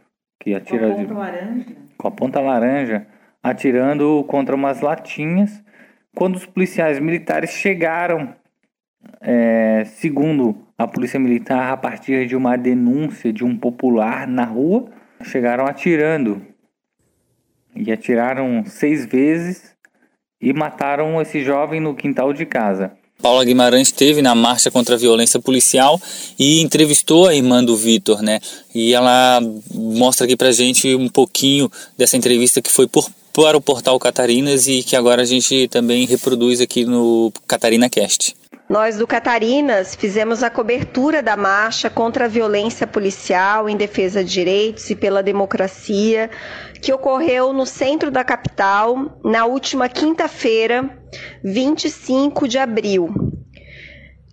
que 0.41 0.53
atira 0.53 0.93
de 0.93 1.05
laranja 1.05 1.88
com 1.99 2.07
a 2.07 2.12
ponta 2.12 2.39
laranja, 2.39 3.05
atirando 3.43 4.23
contra 4.23 4.55
umas 4.55 4.79
latinhas. 4.79 5.62
Quando 6.15 6.38
os 6.38 6.45
policiais 6.45 6.97
militares 6.97 7.51
chegaram, 7.51 8.33
é, 9.21 9.83
segundo 9.85 10.65
a 10.77 10.88
polícia 10.88 11.19
militar, 11.19 11.73
a 11.73 11.77
partir 11.77 12.25
de 12.25 12.38
uma 12.38 12.57
denúncia 12.57 13.33
de 13.33 13.43
um 13.43 13.55
popular 13.55 14.25
na 14.25 14.45
rua, 14.45 14.89
chegaram 15.23 15.65
atirando. 15.65 16.41
E 17.75 17.91
atiraram 17.91 18.63
seis 18.65 19.05
vezes 19.05 19.75
e 20.41 20.53
mataram 20.53 21.21
esse 21.21 21.41
jovem 21.41 21.81
no 21.81 21.93
quintal 21.93 22.31
de 22.31 22.45
casa. 22.45 22.97
Paula 23.21 23.43
Guimarães 23.43 23.89
esteve 23.89 24.21
na 24.21 24.34
marcha 24.34 24.71
contra 24.71 24.95
a 24.95 24.97
violência 24.97 25.41
policial 25.41 26.01
e 26.38 26.62
entrevistou 26.62 27.27
a 27.27 27.36
irmã 27.36 27.63
do 27.63 27.75
Vitor, 27.75 28.21
né? 28.21 28.39
E 28.73 28.93
ela 28.93 29.41
mostra 29.73 30.25
aqui 30.25 30.38
pra 30.38 30.51
gente 30.51 30.95
um 30.95 31.10
pouquinho 31.10 31.69
dessa 31.97 32.15
entrevista 32.15 32.62
que 32.62 32.71
foi 32.71 32.88
por, 32.88 33.10
para 33.41 33.58
o 33.58 33.62
portal 33.62 33.97
Catarinas 33.97 34.67
e 34.67 34.84
que 34.84 34.97
agora 34.97 35.21
a 35.21 35.25
gente 35.25 35.69
também 35.69 36.06
reproduz 36.06 36.60
aqui 36.60 36.84
no 36.84 37.32
Catarina 37.47 37.89
Cast. 37.89 38.36
Nós 38.67 38.97
do 38.97 39.08
Catarinas 39.08 39.95
fizemos 39.95 40.43
a 40.43 40.49
cobertura 40.49 41.23
da 41.23 41.38
marcha 41.38 41.89
contra 41.89 42.25
a 42.25 42.28
violência 42.28 42.86
policial 42.86 43.69
em 43.69 43.78
defesa 43.78 44.25
de 44.25 44.30
direitos 44.30 44.89
e 44.89 44.95
pela 44.95 45.23
democracia, 45.23 46.30
que 46.82 46.91
ocorreu 46.91 47.54
no 47.54 47.65
centro 47.65 48.12
da 48.12 48.25
capital 48.25 49.17
na 49.23 49.45
última 49.45 49.88
quinta-feira, 49.88 50.89
25 51.41 52.45
de 52.45 52.58
abril. 52.58 53.38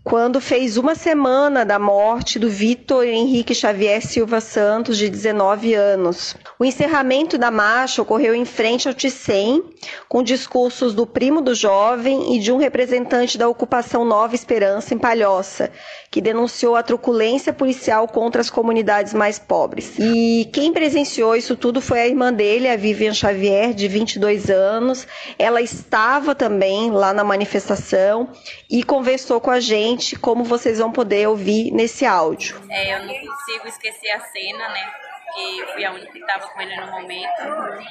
Quando 0.06 0.40
fez 0.40 0.76
uma 0.76 0.94
semana 0.94 1.64
da 1.64 1.80
morte 1.80 2.38
do 2.38 2.48
Vitor 2.48 3.04
Henrique 3.04 3.52
Xavier 3.52 4.00
Silva 4.00 4.40
Santos, 4.40 4.96
de 4.98 5.10
19 5.10 5.74
anos. 5.74 6.36
O 6.60 6.64
encerramento 6.64 7.36
da 7.36 7.50
marcha 7.50 8.02
ocorreu 8.02 8.32
em 8.32 8.44
frente 8.44 8.86
ao 8.86 8.94
Ticem, 8.94 9.64
com 10.08 10.22
discursos 10.22 10.94
do 10.94 11.08
primo 11.08 11.40
do 11.40 11.56
jovem 11.56 12.36
e 12.36 12.38
de 12.38 12.52
um 12.52 12.56
representante 12.56 13.36
da 13.36 13.48
ocupação 13.48 14.04
Nova 14.04 14.36
Esperança 14.36 14.94
em 14.94 14.98
Palhoça, 14.98 15.72
que 16.08 16.20
denunciou 16.20 16.76
a 16.76 16.84
truculência 16.84 17.52
policial 17.52 18.06
contra 18.06 18.40
as 18.40 18.48
comunidades 18.48 19.12
mais 19.12 19.40
pobres. 19.40 19.98
E 19.98 20.48
quem 20.52 20.72
presenciou 20.72 21.34
isso 21.34 21.56
tudo 21.56 21.80
foi 21.80 21.98
a 21.98 22.06
irmã 22.06 22.32
dele, 22.32 22.68
a 22.68 22.76
Vivian 22.76 23.12
Xavier, 23.12 23.74
de 23.74 23.88
22 23.88 24.50
anos. 24.50 25.04
Ela 25.36 25.60
estava 25.60 26.32
também 26.32 26.92
lá 26.92 27.12
na 27.12 27.24
manifestação 27.24 28.28
e 28.70 28.84
conversou 28.84 29.40
com 29.40 29.50
a 29.50 29.58
gente 29.58 29.95
como 30.20 30.44
vocês 30.44 30.78
vão 30.78 30.92
poder 30.92 31.28
ouvir 31.28 31.70
nesse 31.72 32.04
áudio. 32.04 32.60
É, 32.70 32.94
eu 32.94 33.06
não 33.06 33.14
consigo 33.14 33.68
esquecer 33.68 34.10
a 34.10 34.20
cena, 34.20 34.68
né? 34.68 34.92
Porque 35.24 35.60
eu 35.60 35.68
fui 35.68 35.84
a 35.84 35.92
única 35.92 36.12
que 36.12 36.18
estava 36.18 36.48
com 36.48 36.60
ele 36.60 36.76
no 36.76 36.90
momento. 36.90 37.42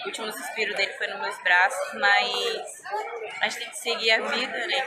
O 0.03 0.07
último 0.07 0.31
suspiro 0.31 0.75
dele 0.75 0.93
foi 0.93 1.07
nos 1.07 1.21
meus 1.21 1.37
braços, 1.43 1.93
mas 1.99 2.81
a 3.41 3.49
gente 3.49 3.59
tem 3.59 3.69
que 3.69 3.77
seguir 3.77 4.11
a 4.11 4.21
vida, 4.21 4.67
né? 4.67 4.85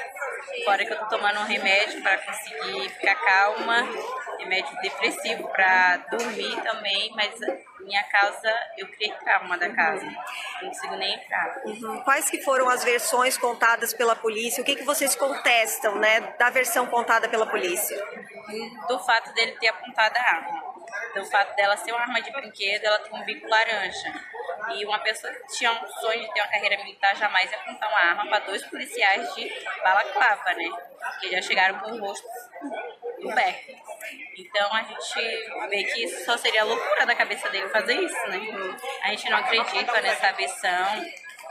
Fora 0.64 0.84
que 0.84 0.92
eu 0.92 0.98
tô 0.98 1.06
tomando 1.06 1.40
um 1.40 1.44
remédio 1.44 2.02
para 2.02 2.18
conseguir 2.18 2.88
ficar 2.90 3.14
calma, 3.16 3.86
remédio 4.38 4.76
depressivo 4.80 5.48
para 5.48 5.98
dormir 6.10 6.62
também, 6.62 7.12
mas 7.14 7.34
minha 7.89 8.05
casa, 8.05 8.55
eu 8.76 8.86
criei 8.89 9.12
trauma 9.14 9.57
da 9.57 9.74
casa. 9.74 10.05
Não 10.05 10.68
consigo 10.68 10.95
nem 10.97 11.14
entrar. 11.14 11.61
Uhum. 11.64 12.03
Quais 12.03 12.30
que 12.30 12.43
foram 12.43 12.68
as 12.68 12.84
versões 12.84 13.39
contadas 13.39 13.95
pela 13.95 14.14
polícia? 14.14 14.62
O 14.62 14.64
que, 14.64 14.76
que 14.76 14.84
vocês 14.84 15.16
contestam, 15.16 15.97
né, 15.97 16.20
da 16.39 16.51
versão 16.51 16.86
contada 16.86 17.28
pela 17.28 17.47
polícia? 17.47 17.97
Do 18.86 18.99
fato 19.01 19.32
dele 19.32 19.53
ter 19.59 19.68
apontado 19.68 20.16
a 20.18 20.22
arma. 20.22 20.68
Do 21.14 21.24
fato 21.24 21.57
dela 21.57 21.76
ser 21.76 21.93
uma 21.93 22.03
arma 22.03 22.20
de 22.20 22.30
brinquedo, 22.30 22.84
ela 22.84 22.99
tem 22.99 23.18
um 23.18 23.24
bico 23.24 23.49
laranja. 23.49 24.12
E 24.74 24.84
uma 24.84 24.99
pessoa 24.99 25.32
que 25.32 25.47
tinha 25.57 25.72
um 25.72 25.89
sonho 26.01 26.20
de 26.20 26.32
ter 26.32 26.41
uma 26.41 26.49
carreira 26.49 26.76
militar 26.76 27.16
jamais 27.16 27.51
ia 27.51 27.59
apontar 27.59 27.89
uma 27.89 27.99
arma 27.99 28.26
para 28.28 28.39
dois 28.41 28.62
policiais 28.66 29.34
de 29.34 29.51
balaclava, 29.82 30.55
né? 30.55 30.68
Que 31.20 31.30
já 31.30 31.41
chegaram 31.41 31.78
com 31.78 31.93
o 31.93 32.01
rosto 32.01 32.28
do 33.20 33.34
pé. 33.34 33.64
Então 34.36 34.72
a 34.74 34.82
gente 34.82 35.68
vê 35.68 35.84
que 35.84 36.04
isso 36.04 36.24
só 36.24 36.36
seria 36.36 36.64
loucura 36.64 37.06
da 37.06 37.14
cabeça 37.14 37.48
dele 37.50 37.68
fazer 37.68 37.94
isso, 37.94 38.28
né? 38.28 38.40
A 39.02 39.08
gente 39.10 39.28
não 39.30 39.38
acredita 39.38 40.00
nessa 40.00 40.32
versão 40.32 41.04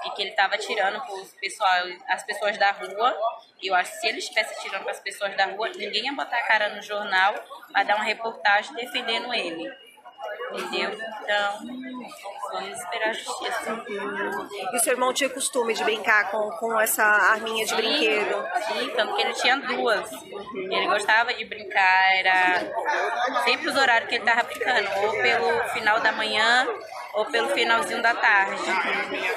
e 0.06 0.10
que 0.12 0.22
ele 0.22 0.32
estava 0.32 0.58
tirando 0.58 1.02
pessoal, 1.40 1.86
as 2.08 2.24
pessoas 2.24 2.58
da 2.58 2.72
rua. 2.72 3.18
Eu 3.62 3.76
acho 3.76 3.92
que 3.92 3.98
se 3.98 4.08
ele 4.08 4.20
estivesse 4.20 4.62
tirando 4.62 4.84
para 4.84 4.92
as 4.92 5.00
pessoas 5.00 5.36
da 5.36 5.46
rua, 5.46 5.70
ninguém 5.70 6.06
ia 6.06 6.14
botar 6.14 6.38
a 6.38 6.48
cara 6.48 6.70
no 6.70 6.82
jornal 6.82 7.34
para 7.72 7.84
dar 7.84 7.96
uma 7.96 8.06
reportagem 8.06 8.74
defendendo 8.76 9.34
ele. 9.34 9.87
Entendeu? 10.52 10.92
Então, 11.22 11.60
vamos 12.52 12.80
esperar 12.80 13.10
a 13.10 13.14
justiça. 13.14 13.86
E 14.72 14.76
o 14.76 14.80
seu 14.80 14.94
irmão 14.94 15.14
tinha 15.14 15.30
costume 15.30 15.74
de 15.74 15.84
brincar 15.84 16.32
com, 16.32 16.50
com 16.52 16.80
essa 16.80 17.04
arminha 17.04 17.66
de 17.66 17.72
sim, 17.72 17.76
brinquedo? 17.76 18.46
Sim, 18.68 18.90
tanto 18.96 19.16
que 19.16 19.22
ele 19.22 19.34
tinha 19.34 19.58
duas. 19.58 20.12
Ele 20.54 20.88
gostava 20.88 21.34
de 21.34 21.44
brincar, 21.46 22.16
era 22.16 22.60
sempre 23.44 23.68
os 23.68 23.76
horários 23.76 24.10
que 24.10 24.16
ele 24.16 24.24
estava 24.24 24.44
brincando, 24.48 24.90
ou 25.06 25.12
pelo 25.22 25.64
final 25.70 26.00
da 26.00 26.12
manhã 26.12 26.68
ou 27.18 27.26
pelo 27.26 27.50
finalzinho 27.50 28.02
da 28.02 28.14
tarde. 28.14 28.62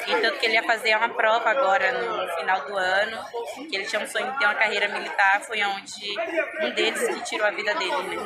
E 0.07 0.20
tanto 0.20 0.39
que 0.39 0.45
ele 0.45 0.55
ia 0.55 0.62
fazer 0.62 0.95
uma 0.97 1.09
prova 1.09 1.49
agora 1.49 1.93
no 1.93 2.28
final 2.37 2.61
do 2.66 2.76
ano, 2.76 3.24
que 3.70 3.74
ele 3.74 3.87
tinha 3.87 4.03
um 4.03 4.07
sonho 4.07 4.31
de 4.31 4.39
ter 4.39 4.45
uma 4.45 4.55
carreira 4.55 4.87
militar, 4.89 5.41
foi 5.41 5.62
onde 5.64 6.14
um 6.62 6.70
deles 6.74 7.09
que 7.09 7.24
tirou 7.24 7.47
a 7.47 7.51
vida 7.51 7.74
dele. 7.74 8.16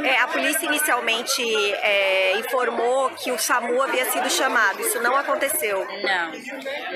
Né? 0.00 0.08
É, 0.08 0.18
a 0.18 0.26
polícia 0.26 0.66
inicialmente 0.66 1.42
é, 1.74 2.38
informou 2.38 3.10
que 3.10 3.30
o 3.30 3.38
SAMU 3.38 3.80
havia 3.80 4.04
sido 4.06 4.28
chamado, 4.28 4.80
isso 4.80 5.00
não 5.00 5.16
aconteceu? 5.16 5.86
Não, 5.86 6.32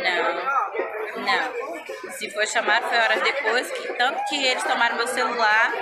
não, 0.02 0.71
não. 1.22 2.12
Se 2.12 2.30
foi 2.30 2.46
chamado 2.46 2.88
foi 2.88 2.98
horas 2.98 3.22
depois, 3.22 3.70
que 3.70 3.92
tanto 3.94 4.22
que 4.28 4.44
eles 4.44 4.62
tomaram 4.62 4.96
meu 4.96 5.06
celular, 5.06 5.72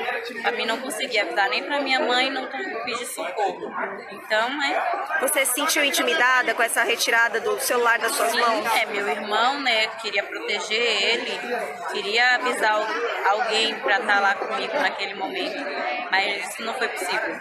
a 0.45 0.51
mim 0.53 0.67
não 0.67 0.81
conseguia 0.81 1.23
avisar 1.23 1.49
nem 1.49 1.63
pra 1.65 1.81
minha 1.81 2.01
mãe, 2.01 2.31
não 2.31 2.49
pedir 2.85 3.07
socorro. 3.07 3.71
Então, 4.11 4.63
é. 4.63 5.21
Você 5.21 5.45
se 5.45 5.55
sentiu 5.55 5.85
intimidada 5.85 6.55
com 6.55 6.63
essa 6.63 6.83
retirada 6.83 7.41
do 7.41 7.59
celular 7.61 7.99
das 7.99 8.13
suas 8.13 8.31
Sim, 8.31 8.41
mãos? 8.41 8.67
É, 8.77 8.87
meu 8.87 9.09
irmão, 9.09 9.61
né, 9.61 9.89
queria 10.01 10.23
proteger 10.23 10.81
ele, 10.81 11.39
queria 11.93 12.37
avisar 12.37 12.75
alguém 13.29 13.75
pra 13.81 13.99
estar 13.99 14.21
lá 14.21 14.35
comigo 14.35 14.75
naquele 14.75 15.15
momento, 15.15 15.65
mas 16.11 16.49
isso 16.49 16.63
não 16.63 16.75
foi 16.75 16.89
possível. 16.89 17.41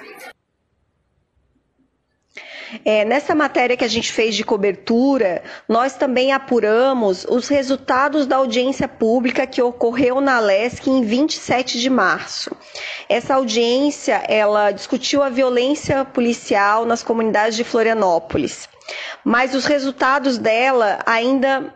É, 2.85 3.03
nessa 3.05 3.33
matéria 3.33 3.75
que 3.75 3.83
a 3.83 3.89
gente 3.89 4.11
fez 4.11 4.35
de 4.35 4.43
cobertura, 4.43 5.41
nós 5.67 5.93
também 5.95 6.31
apuramos 6.31 7.25
os 7.29 7.47
resultados 7.47 8.27
da 8.27 8.37
audiência 8.37 8.87
pública 8.87 9.47
que 9.47 9.61
ocorreu 9.61 10.21
na 10.21 10.39
LESC 10.39 10.87
em 10.89 11.01
27 11.03 11.79
de 11.79 11.89
março. 11.89 12.51
Essa 13.07 13.35
audiência, 13.35 14.23
ela 14.27 14.71
discutiu 14.71 15.23
a 15.23 15.29
violência 15.29 16.05
policial 16.05 16.85
nas 16.85 17.03
comunidades 17.03 17.55
de 17.55 17.63
Florianópolis. 17.63 18.69
Mas 19.23 19.53
os 19.53 19.65
resultados 19.65 20.37
dela 20.37 20.99
ainda 21.05 21.73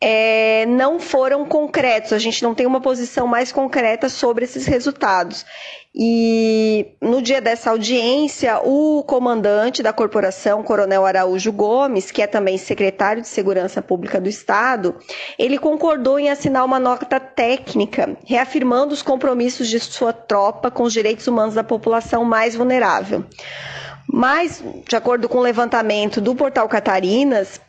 é, 0.00 0.66
não 0.66 1.00
foram 1.00 1.44
concretos, 1.44 2.12
a 2.12 2.18
gente 2.18 2.42
não 2.42 2.54
tem 2.54 2.66
uma 2.66 2.80
posição 2.80 3.26
mais 3.26 3.50
concreta 3.50 4.08
sobre 4.08 4.44
esses 4.44 4.66
resultados. 4.66 5.46
E 5.96 6.88
no 7.00 7.22
dia 7.22 7.40
dessa 7.40 7.70
audiência, 7.70 8.60
o 8.64 9.04
comandante 9.04 9.80
da 9.80 9.92
corporação, 9.92 10.62
Coronel 10.62 11.06
Araújo 11.06 11.52
Gomes, 11.52 12.10
que 12.10 12.20
é 12.20 12.26
também 12.26 12.58
secretário 12.58 13.22
de 13.22 13.28
Segurança 13.28 13.80
Pública 13.80 14.20
do 14.20 14.28
Estado, 14.28 14.96
ele 15.38 15.56
concordou 15.56 16.18
em 16.18 16.30
assinar 16.30 16.64
uma 16.64 16.80
nota 16.80 17.20
técnica, 17.20 18.16
reafirmando 18.26 18.92
os 18.92 19.02
compromissos 19.02 19.68
de 19.68 19.78
sua 19.78 20.12
tropa 20.12 20.68
com 20.68 20.82
os 20.82 20.92
direitos 20.92 21.28
humanos 21.28 21.54
da 21.54 21.62
população 21.62 22.24
mais 22.24 22.56
vulnerável. 22.56 23.24
Mas, 24.06 24.62
de 24.88 24.96
acordo 24.96 25.28
com 25.28 25.38
o 25.38 25.42
levantamento 25.42 26.20
do 26.20 26.34
portal 26.34 26.68
Catarinas, 26.68 27.60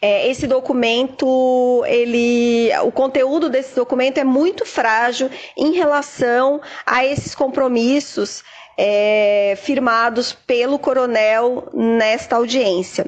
é, 0.00 0.28
esse 0.28 0.46
documento, 0.46 1.82
ele, 1.86 2.70
o 2.82 2.92
conteúdo 2.92 3.48
desse 3.48 3.74
documento 3.74 4.18
é 4.18 4.24
muito 4.24 4.66
frágil 4.66 5.30
em 5.56 5.72
relação 5.72 6.60
a 6.84 7.04
esses 7.04 7.34
compromissos 7.34 8.44
é, 8.78 9.54
firmados 9.56 10.32
pelo 10.32 10.78
coronel 10.78 11.68
nesta 11.72 12.36
audiência. 12.36 13.06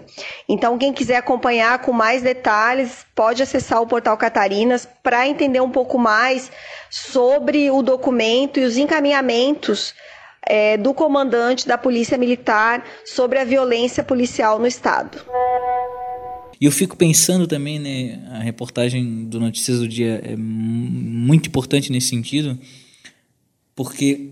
Então, 0.48 0.78
quem 0.78 0.92
quiser 0.92 1.16
acompanhar 1.16 1.80
com 1.80 1.92
mais 1.92 2.22
detalhes, 2.22 3.04
pode 3.14 3.42
acessar 3.42 3.82
o 3.82 3.86
portal 3.86 4.16
Catarinas 4.16 4.88
para 5.02 5.28
entender 5.28 5.60
um 5.60 5.70
pouco 5.70 5.98
mais 5.98 6.50
sobre 6.88 7.70
o 7.70 7.82
documento 7.82 8.58
e 8.58 8.64
os 8.64 8.78
encaminhamentos 8.78 9.94
é, 10.46 10.78
do 10.78 10.94
comandante 10.94 11.68
da 11.68 11.76
Polícia 11.76 12.16
Militar 12.16 12.82
sobre 13.04 13.38
a 13.38 13.44
violência 13.44 14.02
policial 14.02 14.58
no 14.58 14.66
Estado. 14.66 15.18
E 16.60 16.64
eu 16.64 16.72
fico 16.72 16.96
pensando 16.96 17.46
também, 17.46 17.78
né, 17.78 18.20
a 18.32 18.40
reportagem 18.40 19.26
do 19.26 19.38
Notícias 19.38 19.78
do 19.78 19.86
Dia 19.86 20.20
é 20.24 20.36
muito 20.36 21.48
importante 21.48 21.92
nesse 21.92 22.08
sentido, 22.08 22.58
porque 23.76 24.30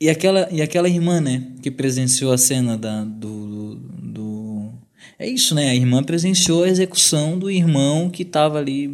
e 0.00 0.08
aquela 0.08 0.48
e 0.50 0.62
aquela 0.62 0.88
irmã, 0.88 1.20
né, 1.20 1.46
que 1.62 1.70
presenciou 1.70 2.32
a 2.32 2.38
cena 2.38 2.78
da 2.78 3.04
do, 3.04 3.74
do 3.74 4.72
é 5.18 5.28
isso, 5.28 5.54
né? 5.54 5.68
A 5.68 5.74
irmã 5.74 6.02
presenciou 6.02 6.64
a 6.64 6.68
execução 6.68 7.38
do 7.38 7.50
irmão 7.50 8.08
que 8.08 8.22
estava 8.22 8.58
ali 8.58 8.88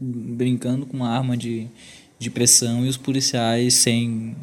brincando 0.00 0.84
com 0.84 0.96
uma 0.96 1.08
arma 1.08 1.36
de, 1.36 1.68
de 2.18 2.30
pressão 2.30 2.84
e 2.84 2.88
os 2.88 2.96
policiais 2.96 3.74
sem 3.74 4.34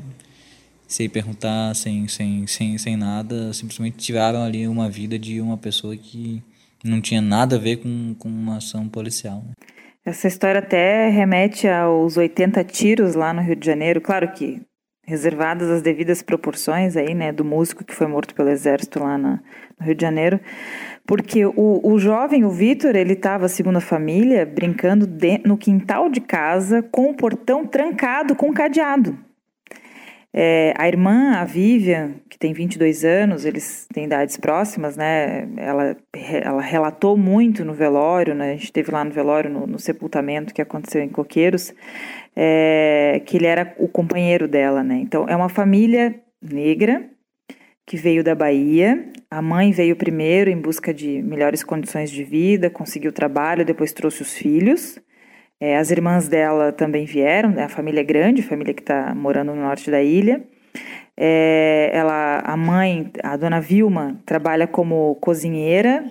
sem 0.88 1.10
perguntar, 1.10 1.76
sem, 1.76 2.08
sem, 2.08 2.46
sem, 2.48 2.78
sem 2.78 2.96
nada, 2.96 3.52
simplesmente 3.54 3.98
tiraram 3.98 4.44
ali 4.44 4.68
uma 4.68 4.88
vida 4.90 5.18
de 5.18 5.42
uma 5.42 5.58
pessoa 5.58 5.98
que 5.98 6.42
não 6.86 7.02
tinha 7.02 7.22
nada 7.22 7.56
a 7.56 7.60
ver 7.60 7.78
com, 7.78 8.16
com 8.18 8.30
uma 8.30 8.58
ação 8.58 8.88
policial. 8.88 9.44
Né? 9.48 9.54
Essa 10.06 10.28
história 10.28 10.60
até 10.60 11.10
remete 11.10 11.68
aos 11.68 12.16
80 12.16 12.64
tiros 12.64 13.16
lá 13.16 13.34
no 13.34 13.42
Rio 13.42 13.56
de 13.56 13.66
Janeiro. 13.66 14.00
Claro 14.00 14.32
que 14.32 14.62
reservadas 15.06 15.70
as 15.70 15.82
devidas 15.82 16.22
proporções 16.22 16.98
aí, 16.98 17.14
né, 17.14 17.32
do 17.32 17.46
músico 17.46 17.84
que 17.84 17.94
foi 17.94 18.08
morto 18.08 18.34
pelo 18.34 18.50
exército 18.50 19.00
lá 19.00 19.18
na, 19.18 19.40
no 19.80 19.86
Rio 19.86 19.96
de 19.96 20.02
Janeiro. 20.02 20.40
Porque 21.06 21.46
o, 21.46 21.82
o 21.84 22.00
jovem, 22.00 22.44
o 22.44 22.50
Vitor, 22.50 22.96
ele 22.96 23.14
estava, 23.14 23.48
segundo 23.48 23.78
a 23.78 23.82
família, 23.82 24.46
brincando 24.46 25.06
de, 25.06 25.40
no 25.46 25.58
quintal 25.58 26.10
de 26.10 26.22
casa 26.22 26.82
com 26.82 27.12
o 27.12 27.16
portão 27.16 27.66
trancado 27.66 28.36
com 28.36 28.52
cadeado. 28.52 29.18
É, 30.38 30.74
a 30.78 30.86
irmã, 30.86 31.38
a 31.38 31.46
Vivian, 31.46 32.16
que 32.30 32.38
tem 32.38 32.52
22 32.52 33.06
anos, 33.06 33.46
eles 33.46 33.88
têm 33.94 34.04
idades 34.04 34.36
próximas, 34.36 34.98
né? 34.98 35.48
Ela, 35.56 35.96
ela 36.14 36.62
relatou 36.62 37.16
muito 37.16 37.64
no 37.64 37.74
velório, 37.74 38.36
né? 38.36 38.50
A 38.50 38.52
gente 38.52 38.66
esteve 38.66 38.92
lá 38.92 39.06
no 39.06 39.12
velório, 39.12 39.50
no, 39.50 39.66
no 39.66 39.80
sepultamento 39.80 40.54
que 40.54 40.62
aconteceu 40.62 41.02
em 41.02 41.08
Coqueiros. 41.08 41.74
é, 42.36 43.22
que 43.26 43.38
ele 43.38 43.46
era 43.46 43.74
o 43.80 43.88
companheiro 43.88 44.46
dela, 44.46 44.84
né? 44.84 44.98
Então 44.98 45.26
é 45.30 45.36
uma 45.38 45.48
família 45.48 46.14
negra 46.42 47.10
que 47.86 47.96
veio 47.96 48.22
da 48.22 48.36
Bahia. 48.36 49.08
A 49.32 49.42
mãe 49.42 49.72
veio 49.72 49.96
primeiro 49.96 50.50
em 50.50 50.60
busca 50.60 50.94
de 50.94 51.22
melhores 51.22 51.64
condições 51.64 52.12
de 52.12 52.26
vida, 52.26 52.70
conseguiu 52.70 53.14
trabalho, 53.14 53.64
depois 53.64 53.94
trouxe 53.94 54.22
os 54.22 54.34
filhos. 54.34 55.00
É, 55.60 55.78
as 55.78 55.90
irmãs 55.90 56.28
dela 56.28 56.72
também 56.72 57.06
vieram, 57.06 57.50
né? 57.50 57.64
a 57.64 57.70
família 57.70 58.02
é 58.02 58.04
grande, 58.04 58.42
a 58.42 58.46
família 58.46 58.74
que 58.74 58.82
está 58.82 59.16
morando 59.16 59.56
no 59.56 59.62
norte 59.62 59.90
da 59.90 60.02
ilha. 60.02 60.44
É, 61.18 61.90
ela, 61.94 62.40
a 62.40 62.58
mãe, 62.58 63.10
a 63.24 63.38
dona 63.38 63.62
Vilma, 63.62 64.20
trabalha 64.26 64.68
como 64.68 65.16
cozinheira 65.16 66.04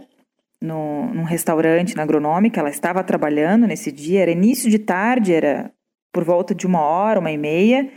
no, 0.61 1.13
num 1.13 1.25
restaurante 1.25 1.95
na 1.95 2.03
agronômica. 2.03 2.59
Ela 2.61 2.71
estava 2.71 3.05
trabalhando 3.05 3.67
nesse 3.67 3.93
dia, 3.93 4.23
era 4.23 4.31
início 4.31 4.71
de 4.71 4.79
tarde, 4.79 5.35
era 5.35 5.71
por 6.11 6.25
volta 6.25 6.55
de 6.55 6.65
uma 6.65 6.81
hora, 6.81 7.19
uma 7.19 7.31
e 7.31 7.37
meia. 7.37 7.91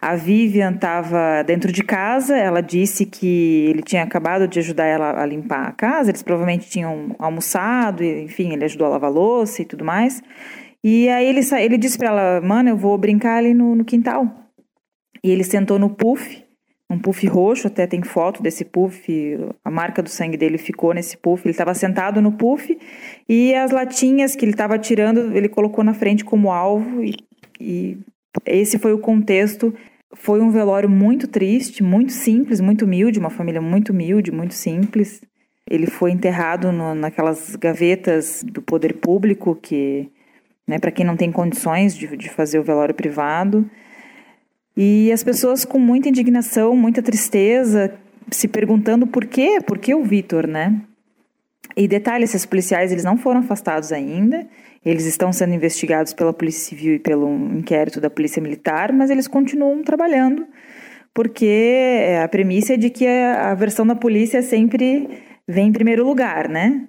A 0.00 0.14
Vivian 0.14 0.72
estava 0.72 1.42
dentro 1.42 1.72
de 1.72 1.82
casa. 1.82 2.36
Ela 2.36 2.60
disse 2.60 3.06
que 3.06 3.66
ele 3.70 3.82
tinha 3.82 4.02
acabado 4.02 4.46
de 4.46 4.58
ajudar 4.58 4.84
ela 4.84 5.20
a 5.20 5.26
limpar 5.26 5.68
a 5.68 5.72
casa. 5.72 6.10
Eles 6.10 6.22
provavelmente 6.22 6.68
tinham 6.68 7.16
almoçado, 7.18 8.04
enfim, 8.04 8.52
ele 8.52 8.64
ajudou 8.66 8.86
a 8.86 8.90
lavar 8.90 9.10
louça 9.10 9.62
e 9.62 9.64
tudo 9.64 9.84
mais. 9.84 10.22
E 10.84 11.08
aí 11.08 11.26
ele, 11.26 11.40
ele 11.60 11.78
disse 11.78 11.96
para 11.96 12.08
ela, 12.08 12.40
mano, 12.40 12.70
eu 12.70 12.76
vou 12.76 12.98
brincar 12.98 13.36
ali 13.36 13.54
no, 13.54 13.74
no 13.74 13.84
quintal. 13.84 14.28
E 15.22 15.30
ele 15.30 15.44
sentou 15.44 15.78
no 15.78 15.88
puff, 15.90 16.42
um 16.90 16.98
puff 16.98 17.26
roxo, 17.26 17.68
até 17.68 17.86
tem 17.86 18.02
foto 18.02 18.42
desse 18.42 18.64
puff, 18.64 19.08
a 19.64 19.70
marca 19.70 20.02
do 20.02 20.10
sangue 20.10 20.36
dele 20.36 20.58
ficou 20.58 20.92
nesse 20.92 21.16
puff. 21.16 21.42
Ele 21.44 21.52
estava 21.52 21.72
sentado 21.74 22.20
no 22.20 22.32
puff 22.32 22.76
e 23.28 23.54
as 23.54 23.70
latinhas 23.70 24.34
que 24.34 24.44
ele 24.44 24.52
estava 24.52 24.78
tirando, 24.78 25.36
ele 25.36 25.48
colocou 25.48 25.84
na 25.84 25.94
frente 25.94 26.24
como 26.24 26.50
alvo 26.50 27.02
e, 27.02 27.14
e 27.60 27.98
esse 28.44 28.78
foi 28.78 28.92
o 28.92 28.98
contexto. 28.98 29.72
Foi 30.14 30.40
um 30.40 30.50
velório 30.50 30.90
muito 30.90 31.26
triste, 31.26 31.82
muito 31.82 32.12
simples, 32.12 32.60
muito 32.60 32.84
humilde, 32.84 33.18
uma 33.18 33.30
família 33.30 33.62
muito 33.62 33.90
humilde, 33.92 34.30
muito 34.30 34.52
simples. 34.52 35.22
Ele 35.70 35.86
foi 35.86 36.10
enterrado 36.10 36.70
no, 36.72 36.94
naquelas 36.94 37.56
gavetas 37.56 38.44
do 38.44 38.60
poder 38.60 38.94
público 38.94 39.54
que 39.54 40.10
né, 40.72 40.78
para 40.78 40.90
quem 40.90 41.04
não 41.04 41.16
tem 41.16 41.30
condições 41.30 41.94
de, 41.94 42.16
de 42.16 42.30
fazer 42.30 42.58
o 42.58 42.62
velório 42.62 42.94
privado. 42.94 43.68
E 44.74 45.12
as 45.12 45.22
pessoas 45.22 45.66
com 45.66 45.78
muita 45.78 46.08
indignação, 46.08 46.74
muita 46.74 47.02
tristeza, 47.02 47.92
se 48.30 48.48
perguntando 48.48 49.06
por 49.06 49.26
quê, 49.26 49.58
por 49.66 49.76
que 49.76 49.94
o 49.94 50.02
Vitor, 50.02 50.46
né? 50.46 50.80
E 51.76 51.86
detalhe, 51.86 52.24
esses 52.24 52.46
policiais 52.46 52.90
eles 52.90 53.04
não 53.04 53.18
foram 53.18 53.40
afastados 53.40 53.92
ainda, 53.92 54.46
eles 54.82 55.04
estão 55.04 55.30
sendo 55.30 55.52
investigados 55.52 56.14
pela 56.14 56.32
Polícia 56.32 56.70
Civil 56.70 56.94
e 56.94 56.98
pelo 56.98 57.28
inquérito 57.54 58.00
da 58.00 58.08
Polícia 58.08 58.40
Militar, 58.40 58.94
mas 58.94 59.10
eles 59.10 59.28
continuam 59.28 59.82
trabalhando, 59.82 60.46
porque 61.12 62.16
a 62.22 62.28
premissa 62.28 62.74
é 62.74 62.76
de 62.78 62.88
que 62.88 63.06
a 63.06 63.54
versão 63.54 63.86
da 63.86 63.94
polícia 63.94 64.40
sempre 64.42 65.08
vem 65.46 65.68
em 65.68 65.72
primeiro 65.72 66.02
lugar, 66.06 66.48
né? 66.48 66.88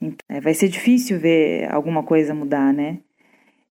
Então, 0.00 0.16
é, 0.28 0.40
vai 0.40 0.54
ser 0.54 0.68
difícil 0.68 1.18
ver 1.18 1.72
alguma 1.72 2.04
coisa 2.04 2.32
mudar, 2.32 2.72
né? 2.72 2.98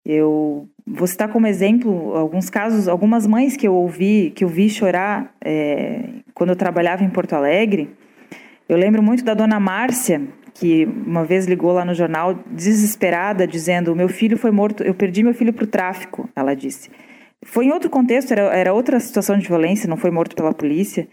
Eu 0.06 0.68
vou 0.86 1.08
citar 1.08 1.30
como 1.30 1.48
exemplo 1.48 2.16
alguns 2.16 2.50
casos, 2.50 2.88
algumas 2.88 3.26
mães 3.26 3.58
que 3.58 3.68
eu 3.68 3.74
ouvi, 3.74 4.32
que 4.36 4.44
eu 4.44 4.48
vi 4.48 4.70
chorar 4.70 5.34
é, 5.44 6.04
quando 6.34 6.52
eu 6.52 6.56
trabalhava 6.56 7.04
em 7.04 7.10
Porto 7.10 7.34
Alegre. 7.34 7.90
Eu 8.70 8.78
lembro 8.78 9.02
muito 9.02 9.24
da 9.24 9.34
dona 9.34 9.60
Márcia, 9.60 10.22
que 10.54 10.86
uma 10.86 11.26
vez 11.26 11.46
ligou 11.46 11.72
lá 11.72 11.84
no 11.84 11.94
jornal 11.94 12.38
desesperada, 12.52 13.48
dizendo: 13.48 13.96
Meu 13.96 14.08
filho 14.08 14.38
foi 14.38 14.52
morto, 14.52 14.84
eu 14.84 14.94
perdi 14.94 15.24
meu 15.24 15.34
filho 15.34 15.52
para 15.52 15.64
o 15.64 15.68
tráfico, 15.68 16.30
ela 16.36 16.56
disse. 16.56 16.90
Foi 17.42 17.66
em 17.66 17.72
outro 17.72 17.90
contexto, 17.90 18.32
era, 18.32 18.42
era 18.56 18.74
outra 18.74 19.00
situação 19.00 19.38
de 19.38 19.48
violência, 19.48 19.90
não 19.90 19.98
foi 19.98 20.12
morto 20.12 20.36
pela 20.36 20.54
polícia 20.54 21.08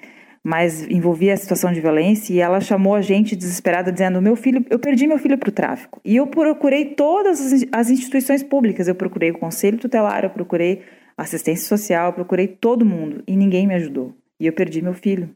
mas 0.45 0.82
envolvia 0.88 1.34
a 1.34 1.36
situação 1.36 1.72
de 1.72 1.80
violência 1.80 2.32
e 2.32 2.40
ela 2.40 2.61
chamou 2.61 2.95
a 2.95 3.01
gente 3.01 3.36
desesperada 3.36 3.93
dizendo 3.93 4.20
meu 4.20 4.34
filho 4.34 4.64
eu 4.68 4.78
perdi 4.78 5.07
meu 5.07 5.18
filho 5.18 5.38
para 5.38 5.49
o 5.49 5.53
tráfico. 5.53 6.01
E 6.05 6.16
eu 6.16 6.26
procurei 6.26 6.86
todas 6.86 7.64
as 7.70 7.90
instituições 7.90 8.43
públicas. 8.43 8.88
Eu 8.88 8.95
procurei 8.95 9.30
o 9.30 9.38
conselho 9.38 9.78
tutelar 9.78 10.24
eu 10.24 10.30
procurei 10.30 10.82
assistência 11.16 11.68
social 11.68 12.09
eu 12.09 12.12
procurei 12.12 12.49
todo 12.49 12.84
mundo 12.84 13.22
e 13.26 13.36
ninguém 13.36 13.66
me 13.66 13.74
ajudou. 13.74 14.14
E 14.40 14.47
eu 14.47 14.53
perdi 14.53 14.82
meu 14.82 14.95
filho. 14.95 15.30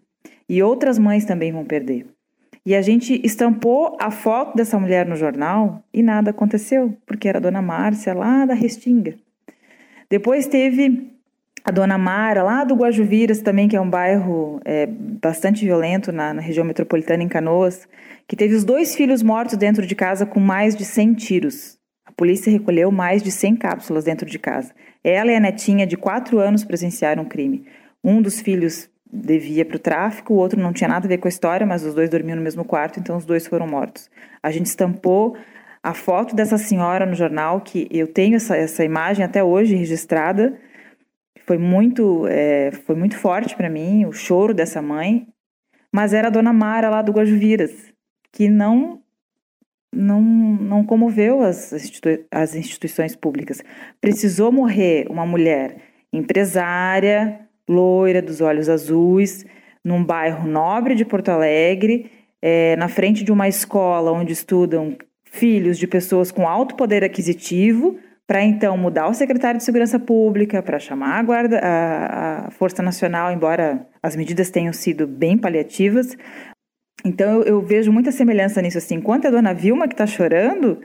E 0.48 0.62
outras 0.62 0.98
mães 0.98 1.24
também 1.24 1.52
vão 1.52 1.64
perder. 1.64 2.06
E 2.64 2.74
a 2.74 2.82
gente 2.82 3.20
estampou 3.24 3.96
a 4.00 4.10
foto 4.10 4.56
dessa 4.56 4.76
mulher 4.76 5.06
no 5.06 5.14
jornal 5.14 5.84
e 5.94 6.02
nada 6.02 6.30
aconteceu 6.30 6.96
porque 7.06 7.28
era 7.28 7.38
a 7.38 7.40
dona 7.40 7.62
Márcia 7.62 8.12
lá 8.12 8.44
da 8.44 8.54
Restinga. 8.54 9.14
Depois 10.10 10.48
teve 10.48 11.15
a 11.66 11.72
Dona 11.72 11.98
Mara, 11.98 12.44
lá 12.44 12.62
do 12.62 12.76
Guajuviras 12.76 13.40
também, 13.40 13.66
que 13.66 13.74
é 13.74 13.80
um 13.80 13.90
bairro 13.90 14.60
é, 14.64 14.86
bastante 14.86 15.64
violento 15.64 16.12
na, 16.12 16.32
na, 16.32 16.40
região 16.40 16.64
metropolitana, 16.64 17.24
em 17.24 17.28
Canoas, 17.28 17.88
que 18.28 18.36
teve 18.36 18.54
os 18.54 18.62
dois 18.62 18.94
filhos 18.94 19.20
mortos 19.20 19.58
dentro 19.58 19.84
de 19.84 19.96
casa 19.96 20.24
com 20.24 20.38
mais 20.38 20.76
de 20.76 20.84
100 20.84 21.14
tiros. 21.14 21.76
A 22.06 22.12
polícia 22.12 22.52
recolheu 22.52 22.92
mais 22.92 23.20
de 23.20 23.32
100 23.32 23.56
cápsulas 23.56 24.04
dentro 24.04 24.30
de 24.30 24.38
casa. 24.38 24.72
Ela 25.02 25.32
e 25.32 25.34
a 25.34 25.40
netinha 25.40 25.84
de 25.84 25.96
4 25.96 26.38
anos 26.38 26.62
presenciaram 26.64 27.24
o 27.24 27.26
crime. 27.26 27.66
Um 28.02 28.22
dos 28.22 28.40
filhos 28.40 28.88
devia 29.12 29.64
para 29.64 29.76
o 29.76 29.80
tráfico, 29.80 30.34
o 30.34 30.36
outro 30.36 30.60
não 30.60 30.72
tinha 30.72 30.86
nada 30.86 31.06
a 31.06 31.08
ver 31.08 31.18
com 31.18 31.26
a 31.26 31.28
história, 31.28 31.66
mas 31.66 31.84
os 31.84 31.94
dois 31.94 32.08
dormiam 32.08 32.36
no 32.36 32.42
mesmo 32.42 32.64
quarto, 32.64 33.00
então 33.00 33.16
os 33.16 33.24
dois 33.24 33.44
foram 33.44 33.66
mortos. 33.66 34.08
A 34.40 34.52
gente 34.52 34.66
estampou 34.66 35.36
a 35.82 35.92
foto 35.94 36.36
dessa 36.36 36.58
senhora 36.58 37.04
no 37.04 37.14
jornal, 37.16 37.60
que 37.60 37.88
eu 37.90 38.06
tenho 38.06 38.36
essa, 38.36 38.56
essa 38.56 38.84
imagem 38.84 39.24
até 39.24 39.42
hoje 39.42 39.74
registrada, 39.74 40.56
foi 41.46 41.58
muito, 41.58 42.26
é, 42.26 42.72
foi 42.72 42.96
muito 42.96 43.16
forte 43.16 43.54
para 43.56 43.70
mim 43.70 44.04
o 44.04 44.12
choro 44.12 44.52
dessa 44.52 44.82
mãe, 44.82 45.26
mas 45.92 46.12
era 46.12 46.28
a 46.28 46.30
dona 46.30 46.52
Mara 46.52 46.90
lá 46.90 47.02
do 47.02 47.12
Guajuviras, 47.12 47.72
que 48.32 48.48
não 48.48 49.00
não, 49.94 50.20
não 50.20 50.84
comoveu 50.84 51.40
as, 51.40 51.72
institui 51.72 52.26
as 52.30 52.54
instituições 52.54 53.16
públicas. 53.16 53.62
Precisou 53.98 54.52
morrer 54.52 55.06
uma 55.08 55.24
mulher 55.24 55.76
empresária, 56.12 57.40
loira, 57.66 58.20
dos 58.20 58.42
olhos 58.42 58.68
azuis, 58.68 59.46
num 59.82 60.04
bairro 60.04 60.46
nobre 60.46 60.94
de 60.94 61.04
Porto 61.04 61.30
Alegre, 61.30 62.10
é, 62.42 62.76
na 62.76 62.88
frente 62.88 63.24
de 63.24 63.32
uma 63.32 63.48
escola 63.48 64.12
onde 64.12 64.32
estudam 64.32 64.96
filhos 65.24 65.78
de 65.78 65.86
pessoas 65.86 66.30
com 66.30 66.46
alto 66.46 66.74
poder 66.74 67.02
aquisitivo, 67.02 67.98
para 68.26 68.42
então 68.42 68.76
mudar 68.76 69.08
o 69.08 69.14
secretário 69.14 69.58
de 69.58 69.64
Segurança 69.64 70.00
Pública, 70.00 70.62
para 70.62 70.78
chamar 70.78 71.20
a, 71.20 71.22
guarda, 71.22 71.58
a, 71.60 72.46
a, 72.46 72.50
Força 72.50 72.82
Nacional, 72.82 73.32
embora 73.32 73.86
as 74.02 74.16
medidas 74.16 74.50
tenham 74.50 74.72
sido 74.72 75.06
bem 75.06 75.38
paliativas. 75.38 76.16
Então 77.04 77.34
eu, 77.34 77.42
eu 77.44 77.62
vejo 77.62 77.92
muita 77.92 78.10
semelhança 78.10 78.60
nisso 78.60 78.78
assim. 78.78 78.96
Enquanto 78.96 79.26
a 79.26 79.30
dona 79.30 79.54
Vilma 79.54 79.86
que 79.86 79.94
está 79.94 80.06
chorando, 80.06 80.80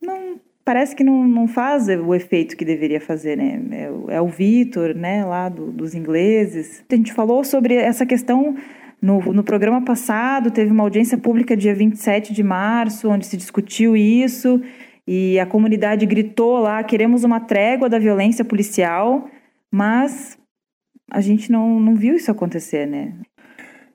não 0.00 0.38
parece 0.62 0.94
que 0.94 1.02
não, 1.02 1.26
não 1.26 1.48
faz 1.48 1.88
o 1.88 2.14
efeito 2.14 2.56
que 2.56 2.64
deveria 2.64 3.00
fazer, 3.00 3.36
né? 3.36 3.62
É, 3.70 4.16
é 4.16 4.20
o 4.20 4.28
Vitor, 4.28 4.94
né, 4.94 5.24
lá 5.24 5.48
do, 5.48 5.72
dos 5.72 5.94
ingleses. 5.94 6.84
A 6.90 6.94
gente 6.96 7.14
falou 7.14 7.44
sobre 7.44 7.76
essa 7.76 8.04
questão 8.04 8.56
no, 9.00 9.20
no 9.32 9.44
programa 9.44 9.82
passado, 9.82 10.50
teve 10.50 10.70
uma 10.70 10.82
audiência 10.82 11.16
pública 11.16 11.56
dia 11.56 11.74
27 11.74 12.34
de 12.34 12.42
março, 12.42 13.08
onde 13.08 13.24
se 13.24 13.36
discutiu 13.38 13.96
isso. 13.96 14.60
E 15.06 15.38
a 15.38 15.46
comunidade 15.46 16.04
gritou 16.04 16.58
lá: 16.58 16.82
queremos 16.82 17.24
uma 17.24 17.40
trégua 17.40 17.88
da 17.88 17.98
violência 17.98 18.44
policial, 18.44 19.30
mas 19.72 20.38
a 21.10 21.20
gente 21.20 21.52
não, 21.52 21.78
não 21.78 21.94
viu 21.94 22.16
isso 22.16 22.30
acontecer, 22.30 22.86
né? 22.86 23.14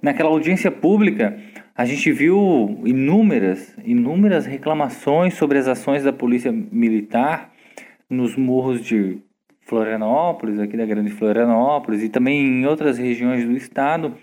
Naquela 0.02 0.30
audiência 0.30 0.72
pública, 0.72 1.38
a 1.76 1.86
gente 1.86 2.12
viu 2.12 2.82
inúmeras, 2.86 3.76
inúmeras 3.84 4.46
reclamações 4.46 5.36
sobre 5.36 5.58
as 5.58 5.68
ações 5.68 6.04
da 6.04 6.14
polícia 6.14 6.52
militar 6.52 7.52
nos 8.10 8.36
morros 8.36 8.82
de 8.82 9.20
Florianópolis, 9.62 10.60
aqui 10.60 10.76
da 10.76 10.86
Grande 10.86 11.12
Florianópolis, 11.12 12.04
e 12.04 12.10
também 12.10 12.42
em 12.42 12.66
outras 12.66 12.98
regiões 12.98 13.46
do 13.46 13.56
estado. 13.56 14.16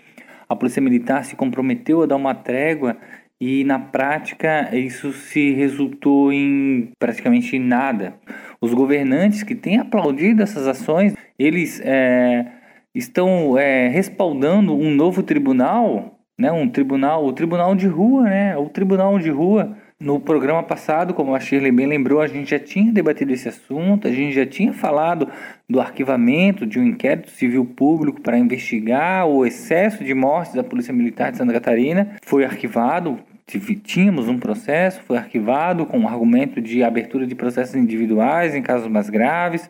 A 0.47 0.55
polícia 0.55 0.81
militar 0.81 1.23
se 1.23 1.35
comprometeu 1.35 2.01
a 2.01 2.05
dar 2.05 2.15
uma 2.15 2.35
trégua 2.35 2.97
e 3.41 3.63
na 3.63 3.79
prática 3.79 4.75
isso 4.75 5.13
se 5.13 5.53
resultou 5.53 6.31
em 6.33 6.91
praticamente 6.99 7.57
nada. 7.57 8.15
Os 8.59 8.73
governantes 8.73 9.43
que 9.43 9.55
têm 9.55 9.77
aplaudido 9.77 10.43
essas 10.43 10.67
ações, 10.67 11.15
eles 11.37 11.81
é, 11.83 12.45
estão 12.93 13.57
é, 13.57 13.87
respaldando 13.87 14.75
um 14.75 14.91
novo 14.91 15.23
tribunal, 15.23 16.19
né, 16.37 16.51
um 16.51 16.67
tribunal, 16.67 17.25
o 17.25 17.33
tribunal 17.33 17.75
de 17.75 17.87
rua, 17.87 18.23
né, 18.23 18.57
o 18.57 18.67
tribunal 18.67 19.17
de 19.17 19.29
rua. 19.29 19.77
No 20.01 20.17
programa 20.17 20.63
passado, 20.63 21.13
como 21.13 21.35
a 21.35 21.41
Shirley 21.41 21.73
bem 21.73 21.85
lembrou, 21.85 22.21
a 22.21 22.27
gente 22.27 22.51
já 22.51 22.59
tinha 22.59 22.89
debatido 22.89 23.33
esse 23.33 23.49
assunto, 23.49 24.07
a 24.07 24.11
gente 24.11 24.33
já 24.33 24.45
tinha 24.45 24.71
falado 24.71 25.27
do 25.69 25.81
arquivamento 25.81 26.65
de 26.65 26.79
um 26.79 26.85
inquérito 26.85 27.29
civil 27.31 27.65
público 27.65 28.21
para 28.21 28.37
investigar 28.37 29.27
o 29.27 29.45
excesso 29.45 30.01
de 30.01 30.13
mortes 30.13 30.53
da 30.53 30.63
Polícia 30.63 30.93
Militar 30.93 31.31
de 31.31 31.37
Santa 31.37 31.51
Catarina. 31.51 32.15
Foi 32.23 32.45
arquivado, 32.45 33.19
tínhamos 33.57 34.27
um 34.27 34.37
processo, 34.37 35.01
foi 35.03 35.17
arquivado 35.17 35.85
com 35.85 36.01
o 36.01 36.07
argumento 36.07 36.61
de 36.61 36.83
abertura 36.83 37.25
de 37.25 37.33
processos 37.33 37.75
individuais 37.75 38.53
em 38.53 38.61
casos 38.61 38.87
mais 38.87 39.09
graves, 39.09 39.69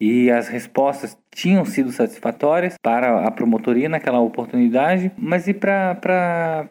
e 0.00 0.30
as 0.30 0.48
respostas 0.48 1.16
tinham 1.30 1.64
sido 1.66 1.92
satisfatórias 1.92 2.74
para 2.82 3.26
a 3.26 3.30
promotoria 3.30 3.88
naquela 3.88 4.18
oportunidade, 4.18 5.12
mas 5.18 5.46
e 5.46 5.52
para 5.52 6.66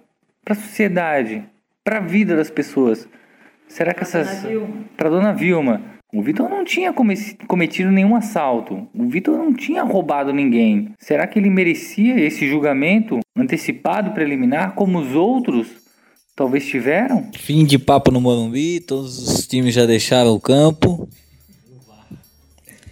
a 0.50 0.56
sociedade, 0.56 1.44
para 1.84 1.98
a 1.98 2.02
vida 2.02 2.36
das 2.36 2.50
pessoas? 2.50 3.08
Será 3.68 3.94
que 3.94 4.02
essas. 4.02 4.46
Para 4.98 5.10
Dona 5.10 5.32
Vilma. 5.32 5.82
O 6.12 6.24
Vitor 6.24 6.50
não 6.50 6.66
tinha 6.66 6.92
cometido 7.48 7.92
nenhum 7.92 8.16
assalto. 8.16 8.88
O 8.96 9.08
Vitor 9.08 9.38
não 9.38 9.54
tinha 9.54 9.84
roubado 9.84 10.34
ninguém. 10.34 10.92
Será 10.98 11.28
que 11.28 11.38
ele 11.38 11.52
merecia 11.52 12.20
esse 12.20 12.48
julgamento 12.50 13.20
antecipado 13.38 14.10
preliminar 14.10 14.74
como 14.74 14.98
os 14.98 15.14
outros 15.14 15.79
talvez 16.40 16.66
tiveram? 16.66 17.28
Fim 17.38 17.66
de 17.66 17.78
papo 17.78 18.12
no 18.12 18.22
Morumbi, 18.22 18.80
todos 18.80 19.20
os 19.28 19.46
times 19.46 19.74
já 19.74 19.86
deixaram 19.86 20.34
o 20.34 20.40
campo. 20.40 21.06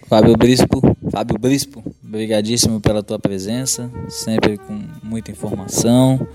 Fábio 0.06 0.36
Brispo, 0.36 0.82
Fábio 1.10 1.38
Brispo, 1.38 1.82
obrigadíssimo 2.06 2.78
pela 2.78 3.02
tua 3.02 3.18
presença, 3.18 3.90
sempre 4.10 4.58
com 4.58 4.78
muita 5.02 5.30
informação, 5.30 6.28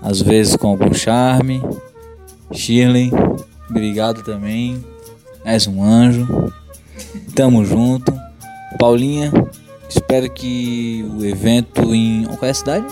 às 0.00 0.22
vezes 0.22 0.54
com 0.54 0.68
algum 0.68 0.94
charme. 0.94 1.60
Shirley, 2.52 3.10
obrigado 3.68 4.22
também, 4.22 4.84
és 5.44 5.66
um 5.66 5.82
anjo, 5.82 6.52
tamo 7.34 7.64
junto. 7.64 8.12
Paulinha, 8.78 9.32
espero 9.88 10.30
que 10.30 11.04
o 11.16 11.24
evento 11.24 11.92
em. 11.92 12.26
Qual 12.26 12.44
é 12.44 12.50
a 12.50 12.54
cidade? 12.54 12.86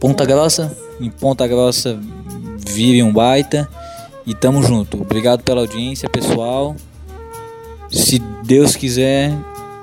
Ponta 0.00 0.24
Grossa? 0.24 0.76
Em 1.00 1.10
Ponta 1.10 1.46
Grossa 1.46 1.98
vire 2.68 3.02
um 3.02 3.12
baita 3.12 3.68
e 4.24 4.34
tamo 4.34 4.62
junto. 4.62 5.00
Obrigado 5.00 5.42
pela 5.42 5.60
audiência, 5.60 6.08
pessoal. 6.08 6.76
Se 7.90 8.18
Deus 8.44 8.76
quiser 8.76 9.32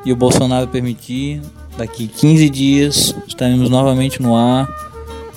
e 0.05 0.13
o 0.13 0.16
Bolsonaro 0.16 0.68
permitir, 0.68 1.41
daqui 1.78 2.07
15 2.07 2.49
dias 2.49 3.16
estaremos 3.28 3.70
novamente 3.70 4.22
no 4.22 4.36
ar 4.36 4.68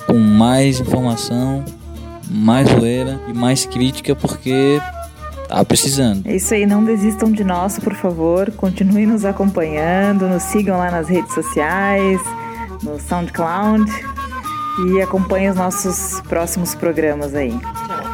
com 0.06 0.18
mais 0.18 0.78
informação, 0.78 1.64
mais 2.30 2.68
zoeira 2.68 3.20
e 3.28 3.32
mais 3.32 3.66
crítica, 3.66 4.14
porque 4.14 4.80
tá 5.48 5.64
precisando. 5.64 6.26
É 6.26 6.36
isso 6.36 6.54
aí, 6.54 6.66
não 6.66 6.84
desistam 6.84 7.32
de 7.32 7.42
nós, 7.42 7.78
por 7.78 7.94
favor. 7.94 8.50
Continuem 8.52 9.06
nos 9.06 9.24
acompanhando, 9.24 10.28
nos 10.28 10.44
sigam 10.44 10.78
lá 10.78 10.90
nas 10.90 11.08
redes 11.08 11.34
sociais, 11.34 12.20
no 12.82 13.00
SoundCloud 13.00 13.90
e 14.86 15.02
acompanhem 15.02 15.50
os 15.50 15.56
nossos 15.56 16.20
próximos 16.28 16.74
programas 16.74 17.34
aí. 17.34 17.58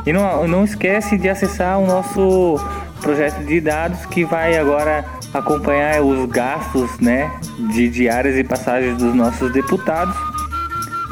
E 0.06 0.12
não, 0.12 0.46
não 0.48 0.64
esquece 0.64 1.16
de 1.16 1.28
acessar 1.28 1.78
o 1.78 1.86
nosso 1.86 2.58
projeto 3.00 3.44
de 3.44 3.60
dados 3.60 4.06
que 4.06 4.24
vai 4.24 4.56
agora 4.56 5.04
acompanhar 5.32 6.00
os 6.00 6.28
gastos 6.30 6.98
né, 7.00 7.30
de 7.72 7.88
diárias 7.88 8.36
e 8.36 8.44
passagens 8.44 8.96
dos 8.98 9.14
nossos 9.14 9.52
deputados. 9.52 10.16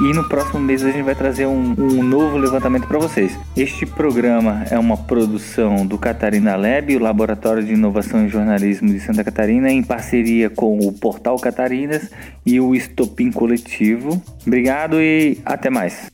E 0.02 0.12
no 0.12 0.24
próximo 0.24 0.58
mês 0.58 0.84
a 0.84 0.90
gente 0.90 1.04
vai 1.04 1.14
trazer 1.14 1.46
um, 1.46 1.74
um 1.78 2.02
novo 2.02 2.36
levantamento 2.36 2.88
para 2.88 2.98
vocês. 2.98 3.38
Este 3.56 3.86
programa 3.86 4.64
é 4.68 4.76
uma 4.76 4.96
produção 4.96 5.86
do 5.86 5.96
Catarina 5.96 6.56
Lab, 6.56 6.96
o 6.96 6.98
Laboratório 6.98 7.62
de 7.62 7.74
Inovação 7.74 8.24
em 8.24 8.28
Jornalismo 8.28 8.88
de 8.88 8.98
Santa 8.98 9.22
Catarina, 9.22 9.70
em 9.70 9.80
parceria 9.80 10.50
com 10.50 10.76
o 10.76 10.92
Portal 10.92 11.38
Catarinas 11.38 12.10
e 12.44 12.58
o 12.58 12.74
Estopim 12.74 13.30
Coletivo. 13.30 14.20
Obrigado 14.44 15.00
e 15.00 15.38
até 15.44 15.70
mais. 15.70 16.10